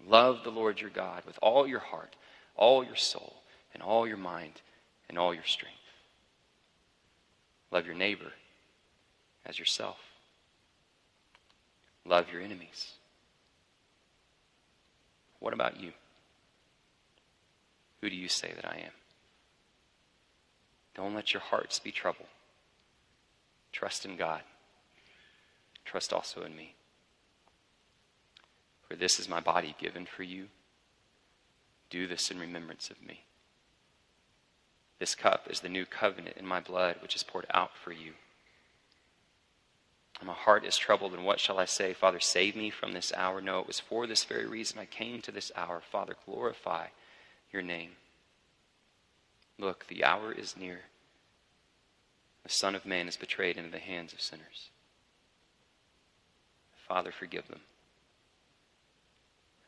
Love 0.06 0.44
the 0.44 0.50
Lord 0.50 0.80
your 0.80 0.90
God 0.90 1.24
with 1.26 1.38
all 1.42 1.66
your 1.66 1.80
heart, 1.80 2.14
all 2.56 2.84
your 2.84 2.96
soul, 2.96 3.42
and 3.74 3.82
all 3.82 4.06
your 4.06 4.16
mind, 4.16 4.60
and 5.08 5.18
all 5.18 5.34
your 5.34 5.44
strength. 5.44 5.76
Love 7.70 7.86
your 7.86 7.96
neighbor 7.96 8.32
as 9.44 9.58
yourself. 9.58 9.98
Love 12.08 12.32
your 12.32 12.40
enemies. 12.40 12.92
What 15.40 15.52
about 15.52 15.78
you? 15.78 15.92
Who 18.00 18.08
do 18.08 18.16
you 18.16 18.28
say 18.28 18.52
that 18.54 18.64
I 18.64 18.78
am? 18.78 18.92
Don't 20.94 21.14
let 21.14 21.34
your 21.34 21.42
hearts 21.42 21.78
be 21.78 21.92
troubled. 21.92 22.28
Trust 23.72 24.04
in 24.04 24.16
God. 24.16 24.40
Trust 25.84 26.12
also 26.12 26.42
in 26.42 26.56
me. 26.56 26.74
For 28.88 28.96
this 28.96 29.20
is 29.20 29.28
my 29.28 29.40
body 29.40 29.76
given 29.78 30.06
for 30.06 30.22
you. 30.22 30.46
Do 31.90 32.06
this 32.06 32.30
in 32.30 32.38
remembrance 32.38 32.90
of 32.90 33.06
me. 33.06 33.24
This 34.98 35.14
cup 35.14 35.46
is 35.50 35.60
the 35.60 35.68
new 35.68 35.84
covenant 35.84 36.36
in 36.36 36.46
my 36.46 36.60
blood, 36.60 36.96
which 37.00 37.14
is 37.14 37.22
poured 37.22 37.46
out 37.52 37.70
for 37.76 37.92
you. 37.92 38.14
My 40.24 40.32
heart 40.32 40.64
is 40.64 40.76
troubled, 40.76 41.14
and 41.14 41.24
what 41.24 41.38
shall 41.38 41.58
I 41.58 41.64
say? 41.64 41.92
Father, 41.94 42.18
save 42.18 42.56
me 42.56 42.70
from 42.70 42.92
this 42.92 43.12
hour. 43.16 43.40
No, 43.40 43.60
it 43.60 43.66
was 43.66 43.80
for 43.80 44.06
this 44.06 44.24
very 44.24 44.46
reason 44.46 44.78
I 44.78 44.84
came 44.84 45.22
to 45.22 45.30
this 45.30 45.52
hour. 45.54 45.80
Father, 45.80 46.16
glorify 46.26 46.88
your 47.52 47.62
name. 47.62 47.92
Look, 49.58 49.86
the 49.86 50.04
hour 50.04 50.32
is 50.32 50.56
near. 50.56 50.80
The 52.42 52.48
Son 52.48 52.74
of 52.74 52.84
Man 52.84 53.08
is 53.08 53.16
betrayed 53.16 53.56
into 53.56 53.70
the 53.70 53.78
hands 53.78 54.12
of 54.12 54.20
sinners. 54.20 54.70
Father, 56.88 57.12
forgive 57.12 57.48
them. 57.48 57.60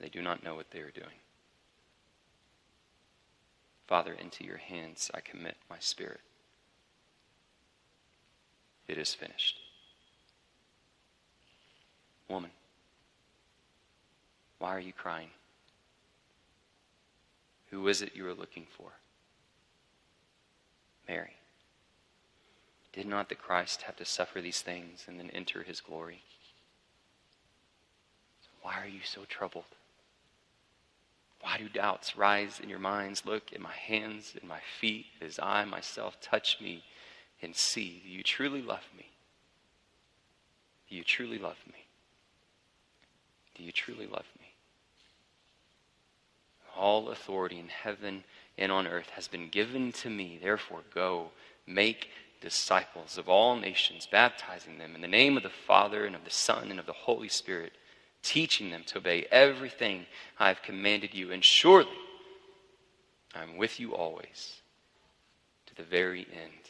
They 0.01 0.09
do 0.09 0.23
not 0.23 0.43
know 0.43 0.55
what 0.55 0.71
they 0.71 0.81
are 0.81 0.91
doing. 0.91 1.21
Father, 3.87 4.13
into 4.13 4.45
your 4.45 4.57
hands 4.57 5.11
I 5.15 5.21
commit 5.21 5.57
my 5.69 5.77
spirit. 5.79 6.21
It 8.89 8.99
is 8.99 9.15
finished. 9.15 9.59
Woman, 12.31 12.51
why 14.61 14.71
are 14.71 14.81
you 14.81 14.93
crying? 14.93 15.31
Who 17.71 17.89
is 17.89 18.03
it 18.03 18.15
you 18.15 18.25
are 18.29 18.35
looking 18.35 18.67
for? 18.77 18.93
Mary. 21.09 21.33
Did 22.93 23.07
not 23.07 23.29
the 23.29 23.35
Christ 23.35 23.83
have 23.83 23.97
to 23.97 24.05
suffer 24.05 24.41
these 24.41 24.63
things 24.63 25.07
and 25.09 25.19
then 25.19 25.31
enter 25.31 25.65
his 25.65 25.81
glory? 25.81 26.23
why 28.63 28.75
are 28.75 28.87
you 28.87 29.01
so 29.03 29.23
troubled? 29.27 29.65
Why 31.41 31.57
do 31.57 31.69
doubts 31.69 32.17
rise 32.17 32.61
in 32.63 32.69
your 32.69 32.79
minds? 32.79 33.25
Look 33.25 33.53
at 33.53 33.61
my 33.61 33.73
hands 33.73 34.35
and 34.39 34.49
my 34.49 34.61
feet 34.79 35.07
as 35.23 35.41
I 35.43 35.65
myself 35.65 36.21
touch 36.21 36.59
me 36.61 36.85
and 37.41 37.57
see. 37.57 38.03
Do 38.05 38.11
you 38.11 38.23
truly 38.23 38.61
love 38.61 38.85
me? 38.97 39.07
Do 40.91 40.97
you 40.97 41.03
truly 41.03 41.39
love 41.39 41.57
me? 41.67 41.87
Do 43.61 43.67
you 43.67 43.73
truly 43.73 44.07
love 44.07 44.25
me? 44.41 44.47
All 46.75 47.11
authority 47.11 47.59
in 47.59 47.69
heaven 47.69 48.25
and 48.57 48.73
on 48.73 48.87
earth 48.87 49.11
has 49.11 49.29
been 49.29 49.51
given 49.51 49.93
to 49.93 50.09
me. 50.09 50.39
Therefore, 50.43 50.81
go, 50.95 51.29
make 51.67 52.09
disciples 52.41 53.19
of 53.19 53.29
all 53.29 53.57
nations, 53.57 54.09
baptizing 54.11 54.79
them 54.79 54.95
in 54.95 55.03
the 55.03 55.07
name 55.07 55.37
of 55.37 55.43
the 55.43 55.51
Father 55.51 56.07
and 56.07 56.17
of 56.17 56.25
the 56.25 56.31
Son 56.31 56.71
and 56.71 56.81
of 56.81 56.87
the 56.87 56.95
Holy 56.95 57.29
Spirit 57.29 57.75
teaching 58.23 58.71
them 58.71 58.83
to 58.87 58.97
obey 58.97 59.27
everything 59.31 60.07
I 60.39 60.49
have 60.49 60.63
commanded 60.63 61.13
you. 61.13 61.31
And 61.31 61.45
surely 61.45 61.99
I 63.35 63.43
am 63.43 63.59
with 63.59 63.79
you 63.79 63.95
always 63.95 64.63
to 65.67 65.75
the 65.75 65.83
very 65.83 66.27
end 66.33 66.65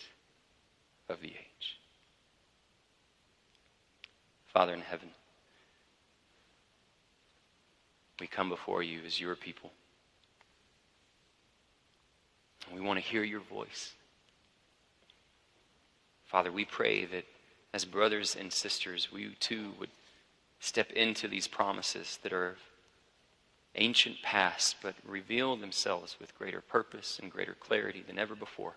of 1.08 1.20
the 1.20 1.28
age. 1.28 1.78
Father 4.52 4.74
in 4.74 4.80
heaven, 4.80 5.10
we 8.20 8.26
come 8.26 8.48
before 8.48 8.82
you 8.82 9.00
as 9.06 9.20
your 9.20 9.34
people. 9.34 9.72
We 12.72 12.80
want 12.80 12.98
to 12.98 13.04
hear 13.04 13.24
your 13.24 13.40
voice. 13.40 13.94
Father, 16.26 16.52
we 16.52 16.64
pray 16.64 17.06
that 17.06 17.24
as 17.72 17.84
brothers 17.84 18.36
and 18.36 18.52
sisters, 18.52 19.10
we 19.10 19.34
too 19.40 19.72
would 19.80 19.90
step 20.60 20.92
into 20.92 21.26
these 21.26 21.48
promises 21.48 22.18
that 22.22 22.32
are 22.32 22.56
ancient 23.74 24.16
past, 24.22 24.76
but 24.82 24.94
reveal 25.04 25.56
themselves 25.56 26.16
with 26.20 26.36
greater 26.38 26.60
purpose 26.60 27.18
and 27.20 27.30
greater 27.32 27.54
clarity 27.58 28.04
than 28.06 28.18
ever 28.18 28.34
before. 28.34 28.74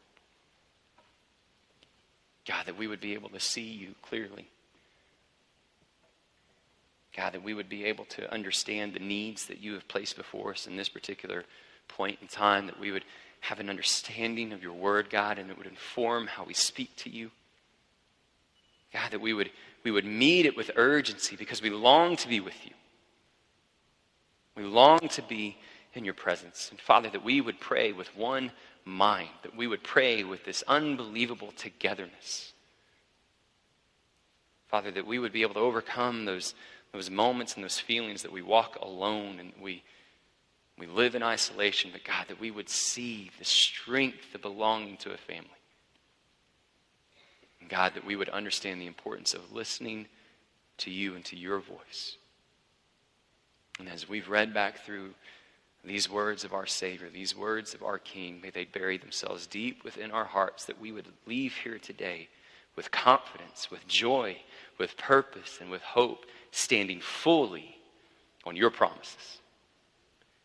God, 2.47 2.65
that 2.65 2.77
we 2.77 2.87
would 2.87 3.01
be 3.01 3.13
able 3.13 3.29
to 3.29 3.39
see 3.39 3.61
you 3.61 3.95
clearly. 4.01 4.47
God, 7.15 7.33
that 7.33 7.43
we 7.43 7.53
would 7.53 7.69
be 7.69 7.85
able 7.85 8.05
to 8.05 8.31
understand 8.31 8.93
the 8.93 8.99
needs 8.99 9.45
that 9.45 9.59
you 9.59 9.73
have 9.73 9.87
placed 9.87 10.17
before 10.17 10.51
us 10.51 10.67
in 10.67 10.75
this 10.75 10.89
particular 10.89 11.45
point 11.87 12.19
in 12.21 12.27
time, 12.27 12.65
that 12.65 12.79
we 12.79 12.91
would 12.91 13.05
have 13.41 13.59
an 13.59 13.69
understanding 13.69 14.53
of 14.53 14.63
your 14.63 14.73
word, 14.73 15.09
God, 15.09 15.37
and 15.37 15.49
it 15.49 15.57
would 15.57 15.67
inform 15.67 16.27
how 16.27 16.43
we 16.43 16.53
speak 16.53 16.95
to 16.97 17.09
you. 17.09 17.29
God, 18.91 19.11
that 19.11 19.21
we 19.21 19.33
would 19.33 19.51
we 19.83 19.91
would 19.91 20.05
meet 20.05 20.45
it 20.45 20.55
with 20.55 20.71
urgency 20.75 21.35
because 21.35 21.61
we 21.61 21.69
long 21.69 22.15
to 22.17 22.27
be 22.27 22.39
with 22.39 22.55
you. 22.65 22.71
We 24.55 24.63
long 24.63 24.99
to 24.99 25.21
be 25.21 25.57
in 25.93 26.05
your 26.05 26.13
presence. 26.13 26.69
And 26.71 26.79
Father, 26.79 27.09
that 27.09 27.23
we 27.23 27.41
would 27.41 27.59
pray 27.59 27.91
with 27.91 28.15
one 28.15 28.51
mind, 28.85 29.29
that 29.43 29.55
we 29.55 29.67
would 29.67 29.83
pray 29.83 30.23
with 30.23 30.45
this 30.45 30.63
unbelievable 30.67 31.53
togetherness. 31.55 32.53
Father, 34.67 34.91
that 34.91 35.05
we 35.05 35.19
would 35.19 35.33
be 35.33 35.41
able 35.43 35.53
to 35.53 35.59
overcome 35.59 36.25
those, 36.25 36.55
those 36.93 37.09
moments 37.09 37.55
and 37.55 37.63
those 37.63 37.79
feelings 37.79 38.21
that 38.21 38.31
we 38.31 38.41
walk 38.41 38.77
alone 38.81 39.39
and 39.39 39.51
we, 39.59 39.83
we 40.77 40.85
live 40.85 41.15
in 41.15 41.23
isolation, 41.23 41.89
but 41.91 42.03
God, 42.03 42.27
that 42.27 42.39
we 42.39 42.51
would 42.51 42.69
see 42.69 43.31
the 43.39 43.45
strength 43.45 44.33
of 44.35 44.43
belonging 44.43 44.97
to 44.97 45.11
a 45.11 45.17
family. 45.17 45.49
And 47.59 47.69
God, 47.69 47.95
that 47.95 48.05
we 48.05 48.15
would 48.15 48.29
understand 48.29 48.79
the 48.79 48.87
importance 48.87 49.33
of 49.33 49.51
listening 49.51 50.05
to 50.77 50.91
you 50.91 51.15
and 51.15 51.25
to 51.25 51.35
your 51.35 51.59
voice. 51.59 52.17
And 53.79 53.89
as 53.89 54.07
we've 54.07 54.29
read 54.29 54.53
back 54.53 54.85
through 54.85 55.15
these 55.83 56.09
words 56.09 56.43
of 56.43 56.53
our 56.53 56.67
Savior, 56.67 57.09
these 57.09 57.35
words 57.35 57.73
of 57.73 57.81
our 57.81 57.97
King, 57.97 58.39
may 58.41 58.51
they 58.51 58.65
bury 58.65 58.97
themselves 58.97 59.47
deep 59.47 59.83
within 59.83 60.11
our 60.11 60.25
hearts 60.25 60.65
that 60.65 60.79
we 60.79 60.91
would 60.91 61.07
leave 61.25 61.55
here 61.55 61.79
today 61.79 62.29
with 62.75 62.91
confidence, 62.91 63.69
with 63.69 63.87
joy, 63.87 64.37
with 64.77 64.97
purpose, 64.97 65.57
and 65.61 65.69
with 65.69 65.81
hope, 65.81 66.25
standing 66.53 67.01
fully 67.01 67.75
on 68.45 68.55
your 68.55 68.69
promises, 68.69 69.39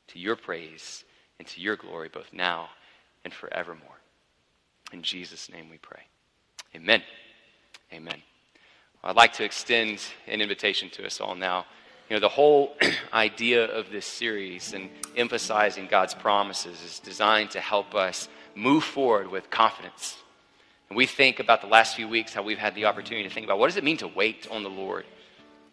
to 0.09 0.19
your 0.19 0.37
praise 0.37 1.05
and 1.39 1.47
to 1.49 1.61
your 1.61 1.77
glory, 1.77 2.09
both 2.09 2.33
now 2.33 2.71
and 3.25 3.33
forevermore. 3.33 4.01
In 4.93 5.03
Jesus' 5.03 5.51
name 5.51 5.69
we 5.69 5.77
pray. 5.77 6.01
Amen. 6.75 7.03
Amen. 7.93 8.23
I'd 9.05 9.17
like 9.17 9.35
to 9.35 9.45
extend 9.45 10.01
an 10.27 10.41
invitation 10.41 10.89
to 10.91 11.07
us 11.07 11.21
all 11.21 11.35
now. 11.35 11.67
You 12.09 12.17
know, 12.17 12.21
the 12.21 12.29
whole 12.29 12.75
idea 13.13 13.65
of 13.67 13.91
this 13.91 14.07
series 14.07 14.73
and 14.73 14.89
emphasizing 15.15 15.89
God's 15.89 16.15
promises 16.15 16.83
is 16.83 17.01
designed 17.01 17.51
to 17.51 17.61
help 17.61 17.95
us 17.95 18.29
move 18.55 18.83
forward 18.83 19.29
with 19.31 19.51
confidence. 19.51 20.17
And 20.89 20.97
we 20.97 21.05
think 21.05 21.39
about 21.39 21.61
the 21.61 21.67
last 21.67 21.97
few 21.97 22.09
weeks 22.09 22.33
how 22.33 22.43
we've 22.43 22.59
had 22.59 22.75
the 22.75 22.87
opportunity 22.87 23.29
to 23.29 23.35
think 23.35 23.45
about 23.45 23.59
what 23.59 23.67
does 23.67 23.77
it 23.77 23.85
mean 23.85 23.99
to 23.99 24.09
wait 24.09 24.49
on 24.51 24.63
the 24.63 24.71
Lord? 24.71 25.05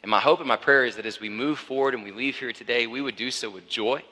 And 0.06 0.12
my 0.12 0.20
hope 0.20 0.38
and 0.38 0.48
my 0.48 0.56
prayer 0.56 0.86
is 0.86 0.98
that 0.98 1.08
as 1.08 1.20
we 1.20 1.30
move 1.30 1.58
forward 1.58 1.96
and 1.96 2.04
we 2.04 2.12
leave 2.12 2.36
here 2.36 2.54
today, 2.54 2.86
we 2.86 3.02
would 3.02 3.16
do 3.16 3.32
so 3.32 3.50
with 3.50 3.68
joy. 3.68 4.04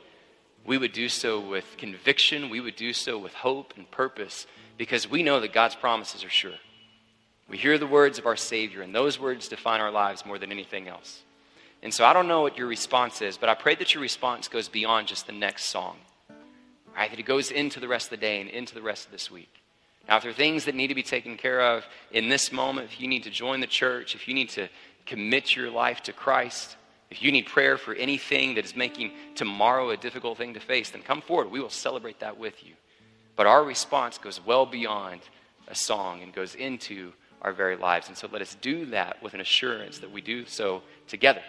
We 0.66 0.80
would 0.80 0.92
do 0.92 1.08
so 1.08 1.40
with 1.40 1.66
conviction. 1.78 2.50
We 2.50 2.62
would 2.62 2.76
do 2.76 2.94
so 2.94 3.20
with 3.20 3.36
hope 3.36 3.76
and 3.78 3.92
purpose 3.92 4.48
because 4.76 5.08
we 5.08 5.22
know 5.22 5.40
that 5.40 5.54
God's 5.54 5.76
promises 5.76 6.24
are 6.24 6.32
sure. 6.32 6.56
We 7.48 7.60
hear 7.60 7.78
the 7.78 7.86
words 7.86 8.18
of 8.18 8.26
our 8.26 8.36
Savior, 8.36 8.82
and 8.82 8.96
those 8.96 9.20
words 9.20 9.48
define 9.48 9.82
our 9.82 9.92
lives 9.92 10.26
more 10.26 10.40
than 10.40 10.52
anything 10.52 10.88
else. 10.88 11.22
And 11.84 11.94
so 11.94 12.06
I 12.06 12.14
don't 12.14 12.28
know 12.28 12.42
what 12.42 12.58
your 12.58 12.66
response 12.66 13.22
is, 13.22 13.38
but 13.38 13.50
I 13.50 13.54
pray 13.54 13.76
that 13.76 13.94
your 13.94 14.02
response 14.02 14.48
goes 14.48 14.70
beyond 14.70 15.08
just 15.08 15.28
the 15.28 15.32
next 15.32 15.66
song. 15.66 15.98
Right? 16.96 17.12
That 17.12 17.20
it 17.20 17.28
goes 17.28 17.52
into 17.52 17.80
the 17.80 17.88
rest 17.88 18.08
of 18.08 18.20
the 18.20 18.26
day 18.26 18.42
and 18.42 18.50
into 18.50 18.74
the 18.74 18.82
rest 18.82 19.06
of 19.06 19.12
this 19.12 19.30
week. 19.30 19.54
Now, 20.08 20.18
if 20.18 20.24
there 20.24 20.32
are 20.32 20.36
things 20.36 20.66
that 20.66 20.76
need 20.76 20.88
to 20.88 20.96
be 20.96 21.04
taken 21.04 21.38
care 21.38 21.62
of 21.62 21.86
in 22.12 22.30
this 22.30 22.52
moment, 22.52 22.90
if 22.92 23.00
you 23.00 23.08
need 23.08 23.24
to 23.24 23.30
join 23.30 23.62
the 23.62 23.68
church, 23.68 24.16
if 24.16 24.28
you 24.28 24.34
need 24.34 24.50
to 24.50 24.68
commit 25.06 25.56
your 25.56 25.70
life 25.70 26.02
to 26.04 26.14
Christ, 26.14 26.76
if 27.10 27.22
you 27.22 27.32
need 27.32 27.46
prayer 27.46 27.78
for 27.78 27.94
anything 27.94 28.56
that 28.56 28.66
is 28.66 28.76
making 28.76 29.12
tomorrow 29.36 29.92
a 29.92 29.98
difficult 29.98 30.38
thing 30.38 30.54
to 30.56 30.60
face, 30.60 30.90
then 30.90 31.04
come 31.04 31.22
forward. 31.22 31.52
We 31.52 31.60
will 31.60 31.70
celebrate 31.70 32.20
that 32.22 32.38
with 32.38 32.64
you. 32.66 32.74
But 33.36 33.46
our 33.46 33.64
response 33.64 34.18
goes 34.18 34.44
well 34.44 34.66
beyond 34.66 35.22
a 35.68 35.76
song 35.76 36.22
and 36.22 36.34
goes 36.34 36.56
into 36.56 37.14
our 37.42 37.54
very 37.54 37.76
lives. 37.76 38.08
And 38.08 38.18
so 38.18 38.28
let 38.32 38.42
us 38.42 38.56
do 38.62 38.86
that 38.88 39.22
with 39.22 39.34
an 39.34 39.42
assurance 39.42 40.00
that 40.00 40.12
we 40.12 40.22
do 40.22 40.46
so 40.46 40.82
together. 41.08 41.44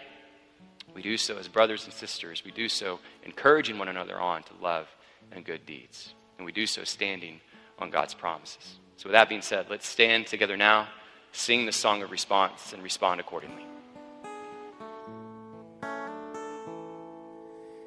We 0.93 1.01
do 1.01 1.17
so 1.17 1.37
as 1.37 1.47
brothers 1.47 1.85
and 1.85 1.93
sisters. 1.93 2.43
We 2.45 2.51
do 2.51 2.69
so 2.69 2.99
encouraging 3.23 3.77
one 3.77 3.87
another 3.87 4.19
on 4.19 4.43
to 4.43 4.53
love 4.61 4.87
and 5.31 5.43
good 5.43 5.65
deeds. 5.65 6.13
And 6.37 6.45
we 6.45 6.51
do 6.51 6.65
so 6.65 6.83
standing 6.83 7.41
on 7.79 7.89
God's 7.89 8.13
promises. 8.13 8.75
So, 8.97 9.09
with 9.09 9.13
that 9.13 9.27
being 9.27 9.41
said, 9.41 9.67
let's 9.69 9.87
stand 9.87 10.27
together 10.27 10.55
now, 10.55 10.87
sing 11.35 11.65
the 11.65 11.71
song 11.71 12.01
of 12.01 12.11
response, 12.11 12.71
and 12.73 12.81
respond 12.81 13.19
accordingly. 13.19 13.65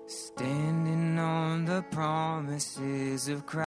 Standing 0.07 1.19
on 1.19 1.65
the 1.65 1.83
promises 1.91 3.29
of 3.29 3.47
Christ. 3.47 3.57